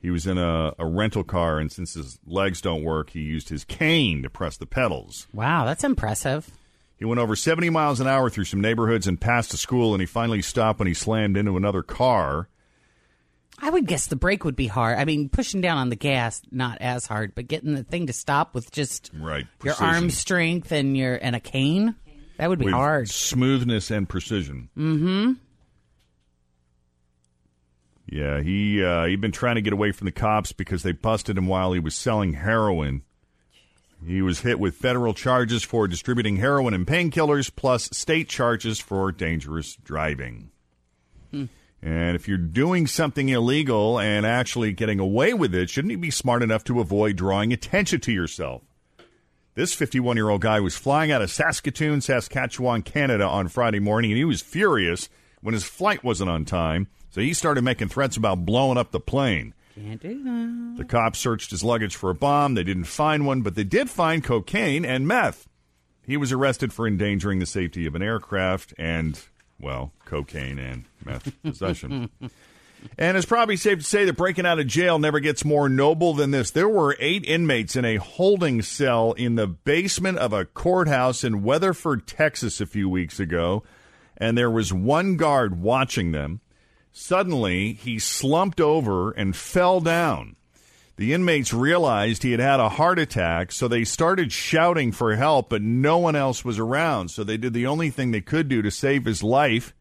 He 0.01 0.11
was 0.11 0.27
in 0.27 0.37
a, 0.37 0.73
a 0.77 0.85
rental 0.85 1.23
car, 1.23 1.59
and 1.59 1.71
since 1.71 1.93
his 1.93 2.19
legs 2.27 2.59
don't 2.59 2.83
work, 2.83 3.11
he 3.11 3.21
used 3.21 3.47
his 3.47 3.63
cane 3.63 4.21
to 4.23 4.29
press 4.29 4.57
the 4.57 4.65
pedals. 4.65 5.29
Wow, 5.33 5.63
that's 5.63 5.85
impressive. 5.85 6.51
He 6.97 7.05
went 7.05 7.21
over 7.21 7.37
70 7.37 7.69
miles 7.69 8.01
an 8.01 8.07
hour 8.07 8.29
through 8.29 8.45
some 8.45 8.59
neighborhoods 8.59 9.07
and 9.07 9.19
passed 9.19 9.53
a 9.53 9.57
school, 9.57 9.93
and 9.93 10.01
he 10.01 10.05
finally 10.05 10.41
stopped 10.41 10.79
when 10.79 10.89
he 10.89 10.93
slammed 10.93 11.37
into 11.37 11.55
another 11.55 11.83
car. 11.83 12.49
I 13.59 13.69
would 13.69 13.85
guess 13.85 14.07
the 14.07 14.15
brake 14.15 14.43
would 14.43 14.55
be 14.55 14.67
hard. 14.67 14.97
I 14.97 15.05
mean, 15.05 15.29
pushing 15.29 15.61
down 15.61 15.77
on 15.77 15.89
the 15.89 15.95
gas, 15.95 16.41
not 16.51 16.79
as 16.81 17.05
hard, 17.05 17.33
but 17.35 17.47
getting 17.47 17.75
the 17.75 17.83
thing 17.83 18.07
to 18.07 18.13
stop 18.13 18.53
with 18.55 18.71
just 18.71 19.11
Right. 19.13 19.45
your 19.63 19.75
arm 19.79 20.09
strength 20.09 20.71
and 20.71 20.97
your 20.97 21.15
and 21.15 21.35
a 21.35 21.39
cane, 21.39 21.95
that 22.37 22.49
would 22.49 22.59
be 22.59 22.65
With 22.65 22.73
hard. 22.73 23.09
Smoothness 23.09 23.91
and 23.91 24.09
precision. 24.09 24.69
Mm-hmm. 24.77 25.33
Yeah, 28.09 28.41
he 28.41 28.83
uh, 28.83 29.05
he'd 29.05 29.21
been 29.21 29.31
trying 29.31 29.55
to 29.55 29.61
get 29.61 29.73
away 29.73 29.91
from 29.91 30.05
the 30.05 30.11
cops 30.11 30.51
because 30.51 30.83
they 30.83 30.91
busted 30.91 31.37
him 31.37 31.47
while 31.47 31.73
he 31.73 31.79
was 31.79 31.95
selling 31.95 32.33
heroin. 32.33 33.03
He 34.05 34.21
was 34.21 34.41
hit 34.41 34.59
with 34.59 34.75
federal 34.75 35.13
charges 35.13 35.63
for 35.63 35.87
distributing 35.87 36.35
heroin 36.35 36.73
and 36.73 36.85
painkillers, 36.85 37.49
plus 37.55 37.89
state 37.93 38.27
charges 38.27 38.77
for 38.79 39.11
dangerous 39.13 39.77
driving. 39.77 40.51
And 41.83 42.15
if 42.15 42.29
you're 42.29 42.37
doing 42.37 42.87
something 42.87 43.27
illegal 43.27 43.99
and 43.99 44.25
actually 44.25 44.71
getting 44.71 44.99
away 44.99 45.33
with 45.33 45.53
it, 45.53 45.69
shouldn't 45.69 45.91
you 45.91 45.97
be 45.97 46.11
smart 46.11 46.41
enough 46.41 46.63
to 46.65 46.79
avoid 46.79 47.17
drawing 47.17 47.51
attention 47.51 47.99
to 48.01 48.11
yourself? 48.13 48.61
This 49.55 49.73
51 49.73 50.15
year 50.15 50.29
old 50.29 50.41
guy 50.41 50.61
was 50.61 50.77
flying 50.77 51.11
out 51.11 51.21
of 51.21 51.29
Saskatoon, 51.29 51.99
Saskatchewan, 51.99 52.83
Canada 52.83 53.27
on 53.27 53.49
Friday 53.49 53.79
morning, 53.79 54.11
and 54.11 54.17
he 54.17 54.23
was 54.23 54.41
furious 54.41 55.09
when 55.41 55.53
his 55.53 55.65
flight 55.65 56.05
wasn't 56.05 56.29
on 56.29 56.45
time. 56.45 56.87
So 57.11 57.19
he 57.19 57.33
started 57.33 57.63
making 57.63 57.89
threats 57.89 58.15
about 58.15 58.45
blowing 58.45 58.77
up 58.77 58.91
the 58.91 59.01
plane. 59.01 59.53
Can't 59.75 60.01
do 60.01 60.23
that. 60.23 60.75
The 60.77 60.85
cops 60.85 61.19
searched 61.19 61.51
his 61.51 61.63
luggage 61.63 61.95
for 61.97 62.09
a 62.09 62.15
bomb. 62.15 62.53
They 62.53 62.63
didn't 62.63 62.85
find 62.85 63.27
one, 63.27 63.41
but 63.41 63.55
they 63.55 63.63
did 63.65 63.89
find 63.89 64.23
cocaine 64.23 64.85
and 64.85 65.05
meth. 65.05 65.49
He 66.05 66.15
was 66.15 66.31
arrested 66.31 66.71
for 66.71 66.87
endangering 66.87 67.39
the 67.39 67.45
safety 67.45 67.85
of 67.85 67.93
an 67.93 68.01
aircraft 68.01 68.73
and, 68.77 69.19
well, 69.59 69.91
cocaine 70.05 70.59
and 70.59 70.85
meth 71.03 71.31
possession. 71.41 72.09
And 72.97 73.17
it's 73.17 73.25
probably 73.25 73.57
safe 73.57 73.79
to 73.79 73.83
say 73.83 74.05
that 74.05 74.17
breaking 74.17 74.45
out 74.45 74.59
of 74.59 74.67
jail 74.67 74.99
never 74.99 75.19
gets 75.19 75.45
more 75.45 75.69
noble 75.69 76.13
than 76.13 76.31
this. 76.31 76.51
There 76.51 76.69
were 76.69 76.97
eight 76.99 77.23
inmates 77.25 77.75
in 77.75 77.85
a 77.85 77.95
holding 77.97 78.61
cell 78.61 79.13
in 79.13 79.35
the 79.35 79.47
basement 79.47 80.17
of 80.17 80.33
a 80.33 80.45
courthouse 80.45 81.23
in 81.23 81.43
Weatherford, 81.43 82.07
Texas, 82.07 82.61
a 82.61 82.65
few 82.65 82.89
weeks 82.89 83.19
ago, 83.19 83.63
and 84.17 84.37
there 84.37 84.51
was 84.51 84.73
one 84.73 85.15
guard 85.15 85.61
watching 85.61 86.11
them. 86.11 86.41
Suddenly, 86.91 87.73
he 87.73 87.97
slumped 87.97 88.61
over 88.61 89.11
and 89.11 89.35
fell 89.35 89.79
down. 89.79 90.35
The 91.03 91.11
inmates 91.11 91.53
realized 91.53 92.23
he 92.23 92.31
had 92.31 92.39
had 92.39 92.61
a 92.61 92.69
heart 92.69 92.97
attack, 92.97 93.51
so 93.51 93.67
they 93.67 93.83
started 93.83 94.31
shouting 94.31 94.93
for 94.93 95.17
help, 95.17 95.49
but 95.49 95.61
no 95.61 95.97
one 95.97 96.15
else 96.15 96.45
was 96.45 96.57
around. 96.57 97.09
So 97.09 97.25
they 97.25 97.35
did 97.35 97.51
the 97.51 97.67
only 97.67 97.89
thing 97.89 98.11
they 98.11 98.21
could 98.21 98.47
do 98.47 98.61
to 98.61 98.71
save 98.71 99.03
his 99.03 99.21
life. 99.21 99.75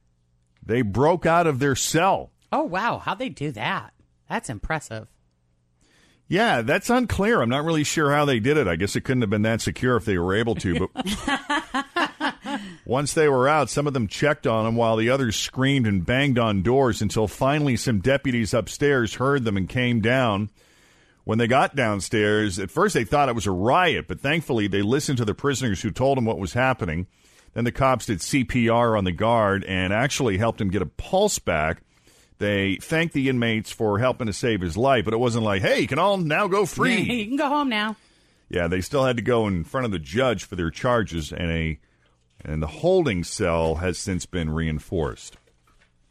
They 0.66 0.82
broke 0.82 1.24
out 1.24 1.46
of 1.46 1.60
their 1.60 1.76
cell. 1.76 2.32
Oh 2.50 2.64
wow, 2.64 2.98
how'd 2.98 3.20
they 3.20 3.28
do 3.28 3.52
that? 3.52 3.92
That's 4.28 4.50
impressive. 4.50 5.06
Yeah, 6.26 6.60
that's 6.62 6.90
unclear. 6.90 7.40
I'm 7.40 7.48
not 7.48 7.64
really 7.64 7.84
sure 7.84 8.10
how 8.10 8.24
they 8.24 8.40
did 8.40 8.56
it. 8.56 8.66
I 8.66 8.74
guess 8.74 8.96
it 8.96 9.02
couldn't 9.02 9.20
have 9.20 9.30
been 9.30 9.42
that 9.42 9.60
secure 9.60 9.94
if 9.94 10.04
they 10.04 10.18
were 10.18 10.34
able 10.34 10.56
to. 10.56 10.88
But 10.88 12.60
once 12.84 13.14
they 13.14 13.28
were 13.28 13.48
out, 13.48 13.70
some 13.70 13.86
of 13.86 13.92
them 13.92 14.08
checked 14.08 14.48
on 14.48 14.64
them 14.64 14.74
while 14.74 14.96
the 14.96 15.10
others 15.10 15.36
screamed 15.36 15.86
and 15.86 16.04
banged 16.04 16.40
on 16.40 16.62
doors 16.62 17.00
until 17.00 17.28
finally 17.28 17.76
some 17.76 18.00
deputies 18.00 18.52
upstairs 18.52 19.14
heard 19.14 19.44
them 19.44 19.56
and 19.56 19.68
came 19.68 20.00
down. 20.00 20.50
When 21.24 21.38
they 21.38 21.46
got 21.46 21.76
downstairs, 21.76 22.58
at 22.58 22.70
first 22.70 22.94
they 22.94 23.04
thought 23.04 23.28
it 23.28 23.34
was 23.34 23.46
a 23.46 23.52
riot, 23.52 24.08
but 24.08 24.20
thankfully 24.20 24.66
they 24.66 24.82
listened 24.82 25.18
to 25.18 25.24
the 25.24 25.34
prisoners 25.34 25.82
who 25.82 25.90
told 25.90 26.18
them 26.18 26.24
what 26.24 26.38
was 26.38 26.52
happening. 26.54 27.06
Then 27.54 27.64
the 27.64 27.72
cops 27.72 28.06
did 28.06 28.18
CPR 28.18 28.96
on 28.96 29.04
the 29.04 29.12
guard 29.12 29.64
and 29.64 29.92
actually 29.92 30.38
helped 30.38 30.60
him 30.60 30.70
get 30.70 30.82
a 30.82 30.86
pulse 30.86 31.38
back. 31.38 31.82
They 32.38 32.76
thanked 32.76 33.14
the 33.14 33.28
inmates 33.28 33.70
for 33.70 34.00
helping 34.00 34.26
to 34.26 34.32
save 34.32 34.62
his 34.62 34.76
life, 34.76 35.04
but 35.04 35.14
it 35.14 35.20
wasn't 35.20 35.44
like, 35.44 35.62
hey, 35.62 35.80
you 35.80 35.86
can 35.86 36.00
all 36.00 36.16
now 36.16 36.48
go 36.48 36.66
free. 36.66 37.00
you 37.00 37.26
can 37.26 37.36
go 37.36 37.48
home 37.48 37.68
now. 37.68 37.94
Yeah, 38.48 38.66
they 38.66 38.80
still 38.80 39.04
had 39.04 39.16
to 39.16 39.22
go 39.22 39.46
in 39.46 39.64
front 39.64 39.84
of 39.84 39.92
the 39.92 39.98
judge 39.98 40.44
for 40.44 40.56
their 40.56 40.70
charges, 40.70 41.32
and 41.32 41.50
a 41.50 41.78
and 42.44 42.60
the 42.60 42.66
holding 42.66 43.22
cell 43.22 43.76
has 43.76 43.96
since 43.96 44.26
been 44.26 44.50
reinforced. 44.50 45.36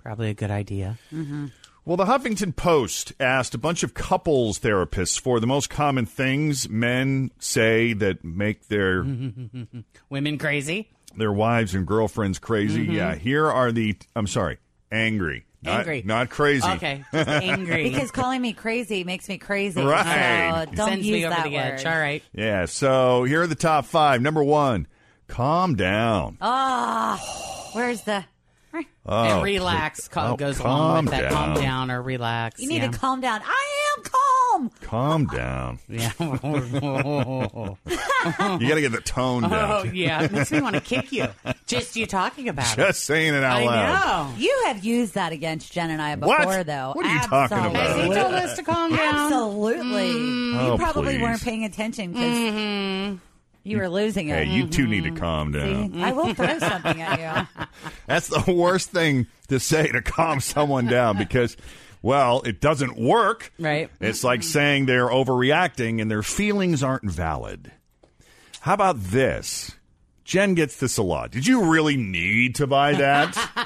Probably 0.01 0.29
a 0.29 0.33
good 0.33 0.49
idea. 0.49 0.97
Mm-hmm. 1.13 1.47
Well, 1.83 1.97
the 1.97 2.05
Huffington 2.05 2.55
Post 2.55 3.13
asked 3.19 3.55
a 3.55 3.57
bunch 3.57 3.81
of 3.81 3.93
couples 3.95 4.59
therapists 4.59 5.19
for 5.19 5.39
the 5.39 5.47
most 5.47 5.69
common 5.69 6.05
things 6.05 6.69
men 6.69 7.31
say 7.39 7.93
that 7.93 8.23
make 8.23 8.67
their 8.67 9.03
Women 10.09 10.37
crazy. 10.37 10.89
their 11.17 11.31
wives 11.33 11.73
and 11.73 11.87
girlfriends 11.87 12.37
crazy. 12.39 12.85
Mhm. 12.87 12.93
Yeah, 12.93 13.15
here 13.15 13.47
are 13.47 13.71
the 13.71 13.95
I'm 14.15 14.27
sorry, 14.27 14.59
angry. 14.91 15.45
Not, 15.63 15.81
Angry. 15.81 16.01
not 16.03 16.29
crazy. 16.31 16.67
Okay, 16.67 17.03
just 17.13 17.29
angry. 17.29 17.83
Because 17.89 18.09
calling 18.09 18.41
me 18.41 18.51
crazy 18.53 19.03
makes 19.03 19.29
me 19.29 19.37
crazy. 19.37 19.79
Right. 19.81 20.65
So 20.69 20.75
don't 20.75 20.87
Sends 20.89 21.05
use 21.07 21.17
me 21.17 21.25
over 21.25 21.35
that 21.35 21.43
the 21.45 21.55
edge. 21.57 21.83
word. 21.85 21.93
All 21.93 21.99
right. 21.99 22.23
yeah, 22.33 22.65
so 22.65 23.25
here 23.25 23.43
are 23.43 23.47
the 23.47 23.53
top 23.53 23.85
5. 23.85 24.23
Number 24.23 24.43
1, 24.43 24.87
calm 25.27 25.75
down. 25.75 26.37
Ah, 26.41 27.17
where's 27.73 28.01
the? 28.03 28.25
Oh, 28.73 29.23
and 29.23 29.43
relax 29.43 30.07
co- 30.07 30.33
oh, 30.33 30.35
goes 30.35 30.59
calm 30.59 30.79
along 30.79 31.05
with 31.05 31.13
that. 31.15 31.31
Calm 31.31 31.53
down. 31.55 31.63
down 31.63 31.91
or 31.91 32.01
relax. 32.01 32.61
You 32.61 32.69
need 32.69 32.83
yeah. 32.83 32.91
to 32.91 32.97
calm 32.97 33.19
down. 33.19 33.41
I 33.43 33.93
am 33.97 34.03
calm. 34.03 34.71
Calm 34.81 35.25
down. 35.27 35.79
Yeah. 35.89 36.11
You 38.59 38.67
got 38.67 38.75
to 38.75 38.81
get 38.81 38.91
the 38.91 39.01
tone 39.03 39.43
down. 39.43 39.53
Oh 39.53 39.83
yeah, 39.91 40.23
it 40.23 40.31
makes 40.31 40.51
me 40.51 40.61
want 40.61 40.75
to 40.75 40.81
kick 40.81 41.11
you. 41.11 41.25
Just 41.65 41.95
you 41.95 42.05
talking 42.05 42.49
about 42.49 42.71
it. 42.73 42.81
Just 42.81 43.03
saying 43.05 43.33
it 43.33 43.43
out 43.43 43.61
I 43.61 43.65
loud. 43.65 44.29
know. 44.29 44.37
You 44.37 44.63
have 44.67 44.83
used 44.83 45.15
that 45.15 45.31
against 45.33 45.71
Jen 45.73 45.89
and 45.89 46.01
I 46.01 46.15
before, 46.15 46.37
What? 46.37 46.67
though. 46.67 46.91
What 46.93 47.05
are 47.05 47.13
you 47.13 47.19
talking 47.21 47.57
about? 47.57 47.75
Absolutely. 47.75 48.15
Has 48.15 48.15
he 48.15 48.21
told 48.21 48.33
us 48.35 48.55
to 48.57 48.63
calm 48.63 48.95
down? 48.95 49.15
Absolutely. 49.25 50.11
Oh, 50.59 50.71
you 50.71 50.77
probably 50.77 51.13
please. 51.15 51.21
weren't 51.21 51.41
paying 51.43 51.65
attention 51.65 52.11
because 52.11 52.31
mm-hmm. 52.31 53.15
You 53.63 53.77
were 53.77 53.89
losing 53.89 54.27
Hey, 54.27 54.43
it. 54.43 54.47
you 54.49 54.67
two 54.67 54.87
need 54.87 55.03
to 55.03 55.09
mm-hmm. 55.09 55.19
calm 55.19 55.51
down. 55.51 55.93
See? 55.93 56.01
I 56.01 56.11
will 56.11 56.33
throw 56.33 56.59
something 56.59 57.01
at 57.01 57.47
you. 57.57 57.65
That's 58.07 58.27
the 58.27 58.51
worst 58.51 58.89
thing 58.91 59.27
to 59.49 59.59
say 59.59 59.87
to 59.87 60.01
calm 60.01 60.39
someone 60.39 60.85
down 60.85 61.17
because, 61.17 61.57
well, 62.01 62.41
it 62.41 62.59
doesn't 62.61 62.97
work. 62.97 63.51
Right. 63.59 63.89
It's 63.99 64.23
like 64.23 64.43
saying 64.43 64.85
they're 64.85 65.09
overreacting 65.09 66.01
and 66.01 66.09
their 66.09 66.23
feelings 66.23 66.83
aren't 66.83 67.09
valid. 67.09 67.71
How 68.61 68.73
about 68.73 69.01
this? 69.01 69.71
Jen 70.23 70.53
gets 70.53 70.77
this 70.77 70.97
a 70.97 71.03
lot. 71.03 71.31
Did 71.31 71.45
you 71.45 71.71
really 71.71 71.97
need 71.97 72.55
to 72.55 72.67
buy 72.67 72.93
that, 72.93 73.35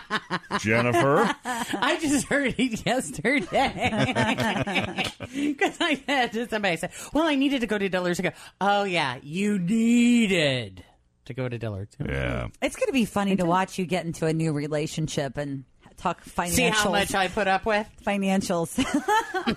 Jennifer? 0.59 1.33
I 1.45 1.97
just 2.01 2.27
heard 2.27 2.55
it 2.57 2.85
yesterday 2.85 3.39
because 5.33 5.77
I 5.79 6.01
said 6.05 6.31
to 6.33 6.47
somebody, 6.49 6.73
I 6.73 6.75
said, 6.75 6.91
"Well, 7.13 7.25
I 7.25 7.35
needed 7.35 7.61
to 7.61 7.67
go 7.67 7.77
to 7.77 7.89
Dillard's." 7.89 8.19
I 8.19 8.23
go, 8.23 8.31
"Oh 8.61 8.83
yeah, 8.83 9.17
you 9.21 9.59
needed 9.59 10.83
to 11.25 11.33
go 11.33 11.49
to 11.49 11.57
Dillard's." 11.57 11.95
Yeah. 11.99 12.47
It's 12.61 12.75
going 12.75 12.87
to 12.87 12.93
be 12.93 13.05
funny 13.05 13.35
to 13.37 13.45
watch 13.45 13.77
you 13.77 13.85
get 13.85 14.05
into 14.05 14.25
a 14.25 14.33
new 14.33 14.53
relationship 14.53 15.37
and 15.37 15.63
talk 15.97 16.23
financials. 16.25 16.49
See 16.51 16.69
how 16.69 16.91
much 16.91 17.15
I 17.15 17.27
put 17.27 17.47
up 17.47 17.65
with? 17.65 17.87
financials. 18.05 18.77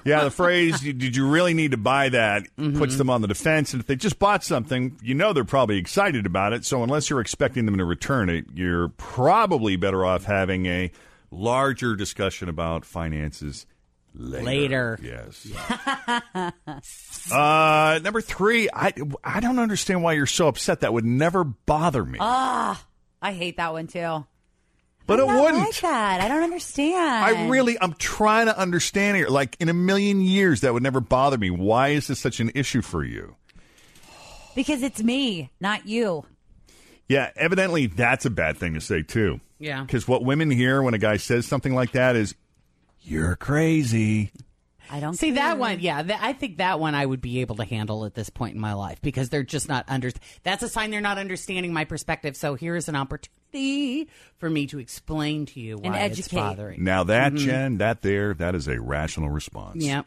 Yeah, 0.04 0.24
the 0.24 0.30
phrase, 0.30 0.80
did 0.80 1.16
you 1.16 1.26
really 1.28 1.54
need 1.54 1.70
to 1.70 1.78
buy 1.78 2.10
that, 2.10 2.46
puts 2.56 2.96
them 2.96 3.08
on 3.08 3.22
the 3.22 3.28
defense. 3.28 3.72
And 3.72 3.80
if 3.80 3.86
they 3.86 3.96
just 3.96 4.18
bought 4.18 4.44
something, 4.44 4.98
you 5.02 5.14
know 5.14 5.32
they're 5.32 5.44
probably 5.44 5.78
excited 5.78 6.26
about 6.26 6.52
it. 6.52 6.66
So 6.66 6.82
unless 6.82 7.08
you're 7.08 7.20
expecting 7.20 7.64
them 7.64 7.78
to 7.78 7.84
return 7.86 8.28
it, 8.28 8.44
you're 8.54 8.88
probably 8.88 9.76
better 9.76 10.04
off 10.04 10.24
having 10.24 10.66
a 10.66 10.90
larger 11.30 11.96
discussion 11.96 12.50
about 12.50 12.84
finances 12.84 13.64
later. 14.14 14.44
Later. 14.44 14.98
Yes. 15.02 15.48
uh, 17.32 18.00
number 18.02 18.20
three, 18.20 18.68
I, 18.72 18.92
I 19.24 19.40
don't 19.40 19.58
understand 19.58 20.02
why 20.02 20.14
you're 20.14 20.26
so 20.26 20.48
upset. 20.48 20.80
That 20.80 20.92
would 20.92 21.04
never 21.04 21.44
bother 21.44 22.04
me. 22.04 22.18
Ah, 22.20 22.82
I 23.22 23.32
hate 23.32 23.56
that 23.56 23.72
one 23.72 23.86
too. 23.86 24.26
But 25.08 25.18
it 25.18 25.22
I'm 25.22 25.28
not 25.34 25.42
wouldn't. 25.42 25.64
like 25.64 25.80
that. 25.80 26.20
I 26.20 26.28
don't 26.28 26.44
understand. 26.44 26.96
I 27.24 27.48
really, 27.48 27.76
I'm 27.80 27.94
trying 27.94 28.46
to 28.46 28.56
understand 28.56 29.16
here. 29.16 29.26
Like 29.28 29.56
in 29.58 29.68
a 29.68 29.74
million 29.74 30.20
years, 30.20 30.60
that 30.60 30.72
would 30.72 30.82
never 30.84 31.00
bother 31.00 31.36
me. 31.36 31.50
Why 31.50 31.88
is 31.88 32.06
this 32.06 32.20
such 32.20 32.38
an 32.38 32.52
issue 32.54 32.82
for 32.82 33.02
you? 33.02 33.34
because 34.54 34.82
it's 34.82 35.02
me, 35.02 35.50
not 35.60 35.86
you. 35.86 36.24
Yeah, 37.08 37.30
evidently 37.36 37.86
that's 37.86 38.24
a 38.26 38.30
bad 38.30 38.56
thing 38.56 38.74
to 38.74 38.80
say 38.80 39.02
too. 39.02 39.40
Yeah. 39.58 39.82
Because 39.82 40.06
what 40.08 40.24
women 40.24 40.50
hear 40.50 40.82
when 40.82 40.94
a 40.94 40.98
guy 40.98 41.16
says 41.16 41.46
something 41.46 41.74
like 41.74 41.92
that 41.92 42.16
is, 42.16 42.34
"You're 43.00 43.36
crazy." 43.36 44.30
I 44.90 45.00
don't 45.00 45.14
See 45.14 45.28
care. 45.28 45.36
that 45.36 45.58
one, 45.58 45.80
yeah. 45.80 46.02
Th- 46.02 46.18
I 46.20 46.32
think 46.32 46.58
that 46.58 46.78
one 46.80 46.94
I 46.94 47.04
would 47.04 47.20
be 47.20 47.40
able 47.40 47.56
to 47.56 47.64
handle 47.64 48.04
at 48.04 48.14
this 48.14 48.30
point 48.30 48.54
in 48.54 48.60
my 48.60 48.72
life 48.74 49.00
because 49.02 49.28
they're 49.28 49.42
just 49.42 49.68
not 49.68 49.84
under. 49.88 50.10
That's 50.42 50.62
a 50.62 50.68
sign 50.68 50.90
they're 50.90 51.00
not 51.00 51.18
understanding 51.18 51.72
my 51.72 51.84
perspective. 51.84 52.36
So 52.36 52.54
here 52.54 52.76
is 52.76 52.88
an 52.88 52.96
opportunity 52.96 54.08
for 54.38 54.48
me 54.50 54.66
to 54.68 54.78
explain 54.78 55.46
to 55.46 55.60
you 55.60 55.76
And 55.82 55.94
why 55.94 56.00
it's 56.00 56.18
educate. 56.18 56.36
bothering. 56.36 56.84
Now 56.84 57.04
that 57.04 57.32
Mhm. 57.32 57.38
Jen, 57.38 57.78
that 57.78 58.02
there, 58.02 58.34
that 58.34 58.54
is 58.54 58.68
a 58.68 58.80
rational 58.80 59.30
response. 59.30 59.84
Yep. 59.84 60.06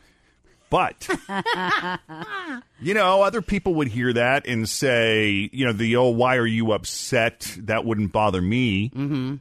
But 0.69 1.07
you 2.79 2.93
know, 2.93 3.21
other 3.23 3.41
people 3.41 3.75
would 3.75 3.89
hear 3.89 4.13
that 4.13 4.47
and 4.47 4.67
say, 4.67 5.49
you 5.51 5.65
know, 5.65 5.73
the 5.73 5.95
oh, 5.97 6.07
why 6.09 6.37
are 6.37 6.45
you 6.47 6.71
upset? 6.71 7.55
That 7.59 7.83
wouldn't 7.85 8.11
bother 8.11 8.41
me. 8.41 8.89
Mm-hmm. 8.89 9.35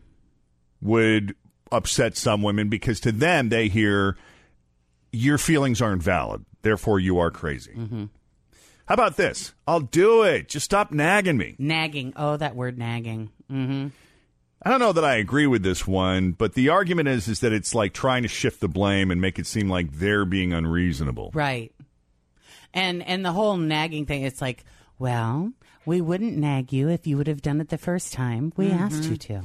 Would 0.82 1.34
upset 1.70 2.16
some 2.16 2.42
women 2.42 2.68
because 2.68 2.98
to 3.00 3.12
them 3.12 3.48
they 3.48 3.68
hear 3.68 4.16
your 5.12 5.38
feelings 5.38 5.80
aren't 5.80 6.02
valid, 6.02 6.44
therefore 6.62 7.00
you 7.00 7.18
are 7.18 7.30
crazy. 7.30 7.72
Mm-hmm. 7.72 8.04
How 8.86 8.94
about 8.94 9.16
this? 9.16 9.54
I'll 9.68 9.80
do 9.80 10.22
it. 10.22 10.48
Just 10.48 10.64
stop 10.64 10.90
nagging 10.90 11.36
me. 11.36 11.54
Nagging. 11.58 12.12
Oh, 12.16 12.36
that 12.36 12.56
word 12.56 12.76
nagging. 12.76 13.30
Mm-hmm. 13.50 13.88
I 14.62 14.68
don't 14.68 14.80
know 14.80 14.92
that 14.92 15.04
I 15.04 15.16
agree 15.16 15.46
with 15.46 15.62
this 15.62 15.86
one, 15.86 16.32
but 16.32 16.54
the 16.54 16.68
argument 16.68 17.08
is 17.08 17.28
is 17.28 17.40
that 17.40 17.52
it's 17.52 17.74
like 17.74 17.94
trying 17.94 18.22
to 18.22 18.28
shift 18.28 18.60
the 18.60 18.68
blame 18.68 19.10
and 19.10 19.20
make 19.20 19.38
it 19.38 19.46
seem 19.46 19.70
like 19.70 19.92
they're 19.92 20.24
being 20.24 20.52
unreasonable. 20.52 21.30
Right. 21.32 21.72
And 22.74 23.02
and 23.02 23.24
the 23.24 23.32
whole 23.32 23.56
nagging 23.56 24.06
thing, 24.06 24.22
it's 24.22 24.42
like, 24.42 24.64
well, 24.98 25.52
we 25.86 26.00
wouldn't 26.00 26.36
nag 26.36 26.72
you 26.72 26.88
if 26.88 27.06
you 27.06 27.16
would 27.16 27.26
have 27.26 27.42
done 27.42 27.60
it 27.60 27.68
the 27.68 27.78
first 27.78 28.12
time 28.12 28.52
we 28.56 28.70
asked 28.70 29.04
you 29.04 29.16
to. 29.16 29.42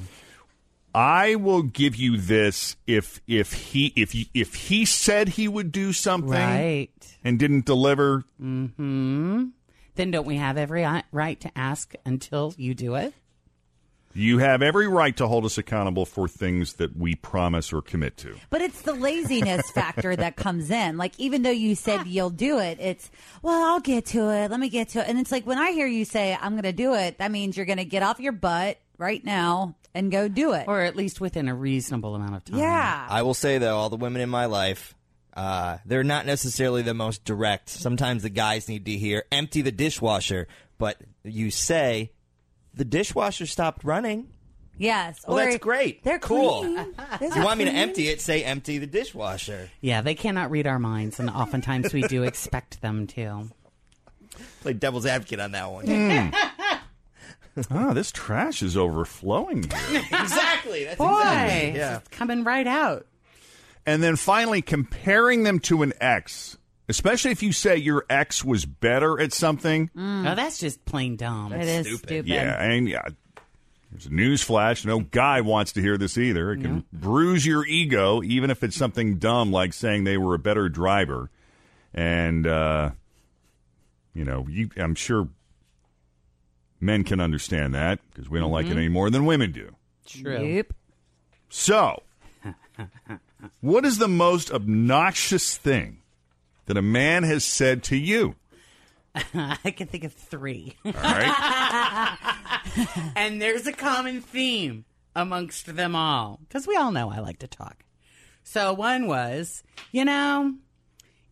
I 0.95 1.35
will 1.35 1.61
give 1.61 1.97
you 1.97 2.15
this 2.15 2.77
if 2.87 3.19
if 3.27 3.51
he 3.51 3.91
if 3.97 4.13
he, 4.13 4.29
if 4.33 4.55
he 4.55 4.85
said 4.85 5.27
he 5.27 5.47
would 5.49 5.73
do 5.73 5.91
something 5.91 6.31
Right. 6.31 6.89
and 7.21 7.37
didn't 7.37 7.65
deliver. 7.65 8.23
Hmm. 8.39 9.47
Then 9.95 10.11
don't 10.11 10.25
we 10.25 10.37
have 10.37 10.57
every 10.57 10.85
right 11.11 11.39
to 11.41 11.51
ask 11.57 11.93
until 12.05 12.53
you 12.57 12.73
do 12.73 12.95
it? 12.95 13.13
You 14.13 14.37
have 14.37 14.61
every 14.61 14.87
right 14.87 15.15
to 15.17 15.27
hold 15.27 15.43
us 15.43 15.57
accountable 15.57 16.05
for 16.05 16.29
things 16.29 16.73
that 16.73 16.95
we 16.95 17.15
promise 17.15 17.73
or 17.73 17.81
commit 17.81 18.15
to. 18.17 18.37
But 18.49 18.61
it's 18.61 18.81
the 18.83 18.93
laziness 18.93 19.69
factor 19.75 20.15
that 20.15 20.37
comes 20.37 20.71
in. 20.71 20.95
Like, 20.95 21.19
even 21.19 21.41
though 21.41 21.49
you 21.51 21.75
said 21.75 22.07
you'll 22.07 22.29
do 22.29 22.57
it, 22.59 22.77
it's, 22.79 23.11
well, 23.41 23.61
I'll 23.73 23.81
get 23.81 24.05
to 24.07 24.29
it. 24.29 24.51
Let 24.51 24.61
me 24.61 24.69
get 24.69 24.87
to 24.89 24.99
it. 25.01 25.09
And 25.09 25.19
it's 25.19 25.33
like, 25.33 25.45
when 25.45 25.57
I 25.57 25.71
hear 25.71 25.85
you 25.87 26.05
say, 26.05 26.37
I'm 26.41 26.53
going 26.53 26.63
to 26.63 26.71
do 26.71 26.93
it, 26.93 27.17
that 27.17 27.29
means 27.29 27.57
you're 27.57 27.65
going 27.65 27.77
to 27.79 27.83
get 27.83 28.03
off 28.03 28.21
your 28.21 28.31
butt 28.31 28.79
right 28.97 29.21
now 29.25 29.75
and 29.95 30.11
go 30.11 30.27
do 30.27 30.53
it. 30.53 30.65
Or 30.67 30.81
at 30.81 30.95
least 30.95 31.19
within 31.19 31.47
a 31.47 31.55
reasonable 31.55 32.13
amount 32.13 32.35
of 32.35 32.45
time. 32.45 32.59
Yeah. 32.59 33.07
I 33.09 33.23
will 33.23 33.33
say 33.33 33.57
though, 33.57 33.77
all 33.77 33.89
the 33.89 33.95
women 33.95 34.21
in 34.21 34.29
my 34.29 34.45
life, 34.45 34.93
uh, 35.33 35.77
they're 35.85 36.03
not 36.03 36.25
necessarily 36.25 36.83
the 36.83 36.93
most 36.93 37.25
direct. 37.25 37.69
Sometimes 37.69 38.21
the 38.21 38.29
guys 38.29 38.69
need 38.69 38.85
to 38.85 38.91
hear 38.91 39.23
"empty 39.31 39.61
the 39.61 39.71
dishwasher," 39.71 40.47
but 40.77 41.01
you 41.23 41.49
say 41.49 42.11
the 42.73 42.85
dishwasher 42.85 43.45
stopped 43.45 43.83
running. 43.83 44.27
Yes. 44.77 45.21
Well, 45.25 45.39
or 45.39 45.45
that's 45.45 45.57
great. 45.57 46.03
They're 46.03 46.19
cool. 46.19 46.61
clean. 46.61 46.95
You 47.21 47.43
want 47.43 47.59
me 47.59 47.65
to 47.65 47.71
empty 47.71 48.09
it, 48.09 48.19
say 48.19 48.43
empty 48.43 48.77
the 48.77 48.87
dishwasher. 48.87 49.69
Yeah, 49.79 50.01
they 50.01 50.15
cannot 50.15 50.51
read 50.51 50.67
our 50.67 50.79
minds, 50.79 51.19
and 51.19 51.29
oftentimes 51.29 51.93
we 51.93 52.01
do 52.03 52.23
expect 52.23 52.81
them 52.81 53.07
to. 53.07 53.49
Play 54.61 54.73
devil's 54.73 55.05
advocate 55.05 55.39
on 55.39 55.51
that 55.51 55.71
one. 55.71 55.85
Ah, 57.71 57.93
this 57.93 58.11
trash 58.11 58.61
is 58.61 58.75
overflowing 58.75 59.63
here. 59.63 60.01
exactly. 60.11 60.83
That's 60.83 60.97
Boy, 60.97 61.19
exactly. 61.19 61.79
Yeah. 61.79 61.97
it's 61.97 62.07
coming 62.09 62.43
right 62.43 62.67
out. 62.67 63.05
and 63.85 64.03
then 64.03 64.15
finally 64.17 64.61
comparing 64.61 65.43
them 65.43 65.59
to 65.59 65.81
an 65.83 65.93
ex, 66.01 66.57
especially 66.89 67.31
if 67.31 67.41
you 67.41 67.53
say 67.53 67.77
your 67.77 68.05
ex 68.09 68.43
was 68.43 68.65
better 68.65 69.19
at 69.21 69.31
something. 69.31 69.89
No, 69.95 70.35
that's 70.35 70.59
just 70.59 70.83
plain 70.85 71.15
dumb. 71.15 71.53
It 71.53 71.67
is 71.67 71.87
stupid. 71.97 72.27
Yeah, 72.27 72.61
and 72.61 72.89
yeah. 72.89 73.03
There's 73.91 74.07
a 74.07 74.13
news 74.13 74.41
flash. 74.41 74.83
No 74.83 74.99
guy 74.99 75.39
wants 75.39 75.71
to 75.73 75.81
hear 75.81 75.97
this 75.97 76.17
either. 76.17 76.51
It 76.51 76.61
can 76.61 76.83
bruise 76.91 77.45
your 77.45 77.65
ego, 77.65 78.21
even 78.21 78.49
if 78.49 78.61
it's 78.63 78.75
something 78.75 79.17
dumb 79.19 79.53
like 79.53 79.71
saying 79.71 80.03
they 80.03 80.17
were 80.17 80.33
a 80.33 80.39
better 80.39 80.67
driver. 80.67 81.29
And, 81.93 82.45
uh, 82.45 82.89
you 84.13 84.25
know, 84.25 84.45
you, 84.49 84.69
I'm 84.75 84.95
sure 84.95 85.29
men 86.79 87.03
can 87.03 87.19
understand 87.19 87.73
that 87.73 87.99
because 88.09 88.29
we 88.29 88.39
don't 88.39 88.51
like 88.51 88.65
it 88.65 88.69
mm-hmm. 88.69 88.79
any 88.79 88.89
more 88.89 89.09
than 89.09 89.25
women 89.25 89.51
do. 89.51 89.75
True. 90.05 90.43
Yep. 90.43 90.73
So, 91.49 92.03
what 93.61 93.85
is 93.85 93.97
the 93.97 94.07
most 94.07 94.51
obnoxious 94.51 95.57
thing 95.57 96.01
that 96.65 96.77
a 96.77 96.81
man 96.81 97.23
has 97.23 97.43
said 97.43 97.83
to 97.83 97.95
you? 97.95 98.35
I 99.33 99.71
can 99.71 99.87
think 99.87 100.03
of 100.03 100.13
three. 100.13 100.75
All 100.85 100.91
right. 100.91 102.17
and 103.15 103.41
there's 103.41 103.65
a 103.67 103.71
common 103.71 104.21
theme 104.21 104.85
amongst 105.15 105.73
them 105.75 105.95
all 105.95 106.39
because 106.47 106.67
we 106.67 106.75
all 106.75 106.91
know 106.91 107.09
I 107.09 107.19
like 107.19 107.39
to 107.39 107.47
talk. 107.47 107.85
So 108.43 108.73
one 108.73 109.07
was, 109.07 109.63
you 109.91 110.05
know, 110.05 110.53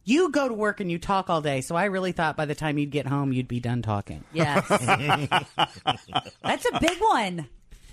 you 0.03 0.29
go 0.31 0.47
to 0.47 0.53
work 0.53 0.79
and 0.79 0.91
you 0.91 0.99
talk 0.99 1.29
all 1.29 1.41
day. 1.41 1.61
So 1.61 1.75
I 1.75 1.85
really 1.85 2.11
thought 2.11 2.35
by 2.35 2.45
the 2.45 2.55
time 2.55 2.77
you'd 2.77 2.91
get 2.91 3.07
home, 3.07 3.31
you'd 3.33 3.47
be 3.47 3.59
done 3.59 3.81
talking. 3.81 4.23
Yes. 4.33 4.67
That's 6.43 6.65
a 6.71 6.79
big 6.79 6.99
one. 6.99 7.47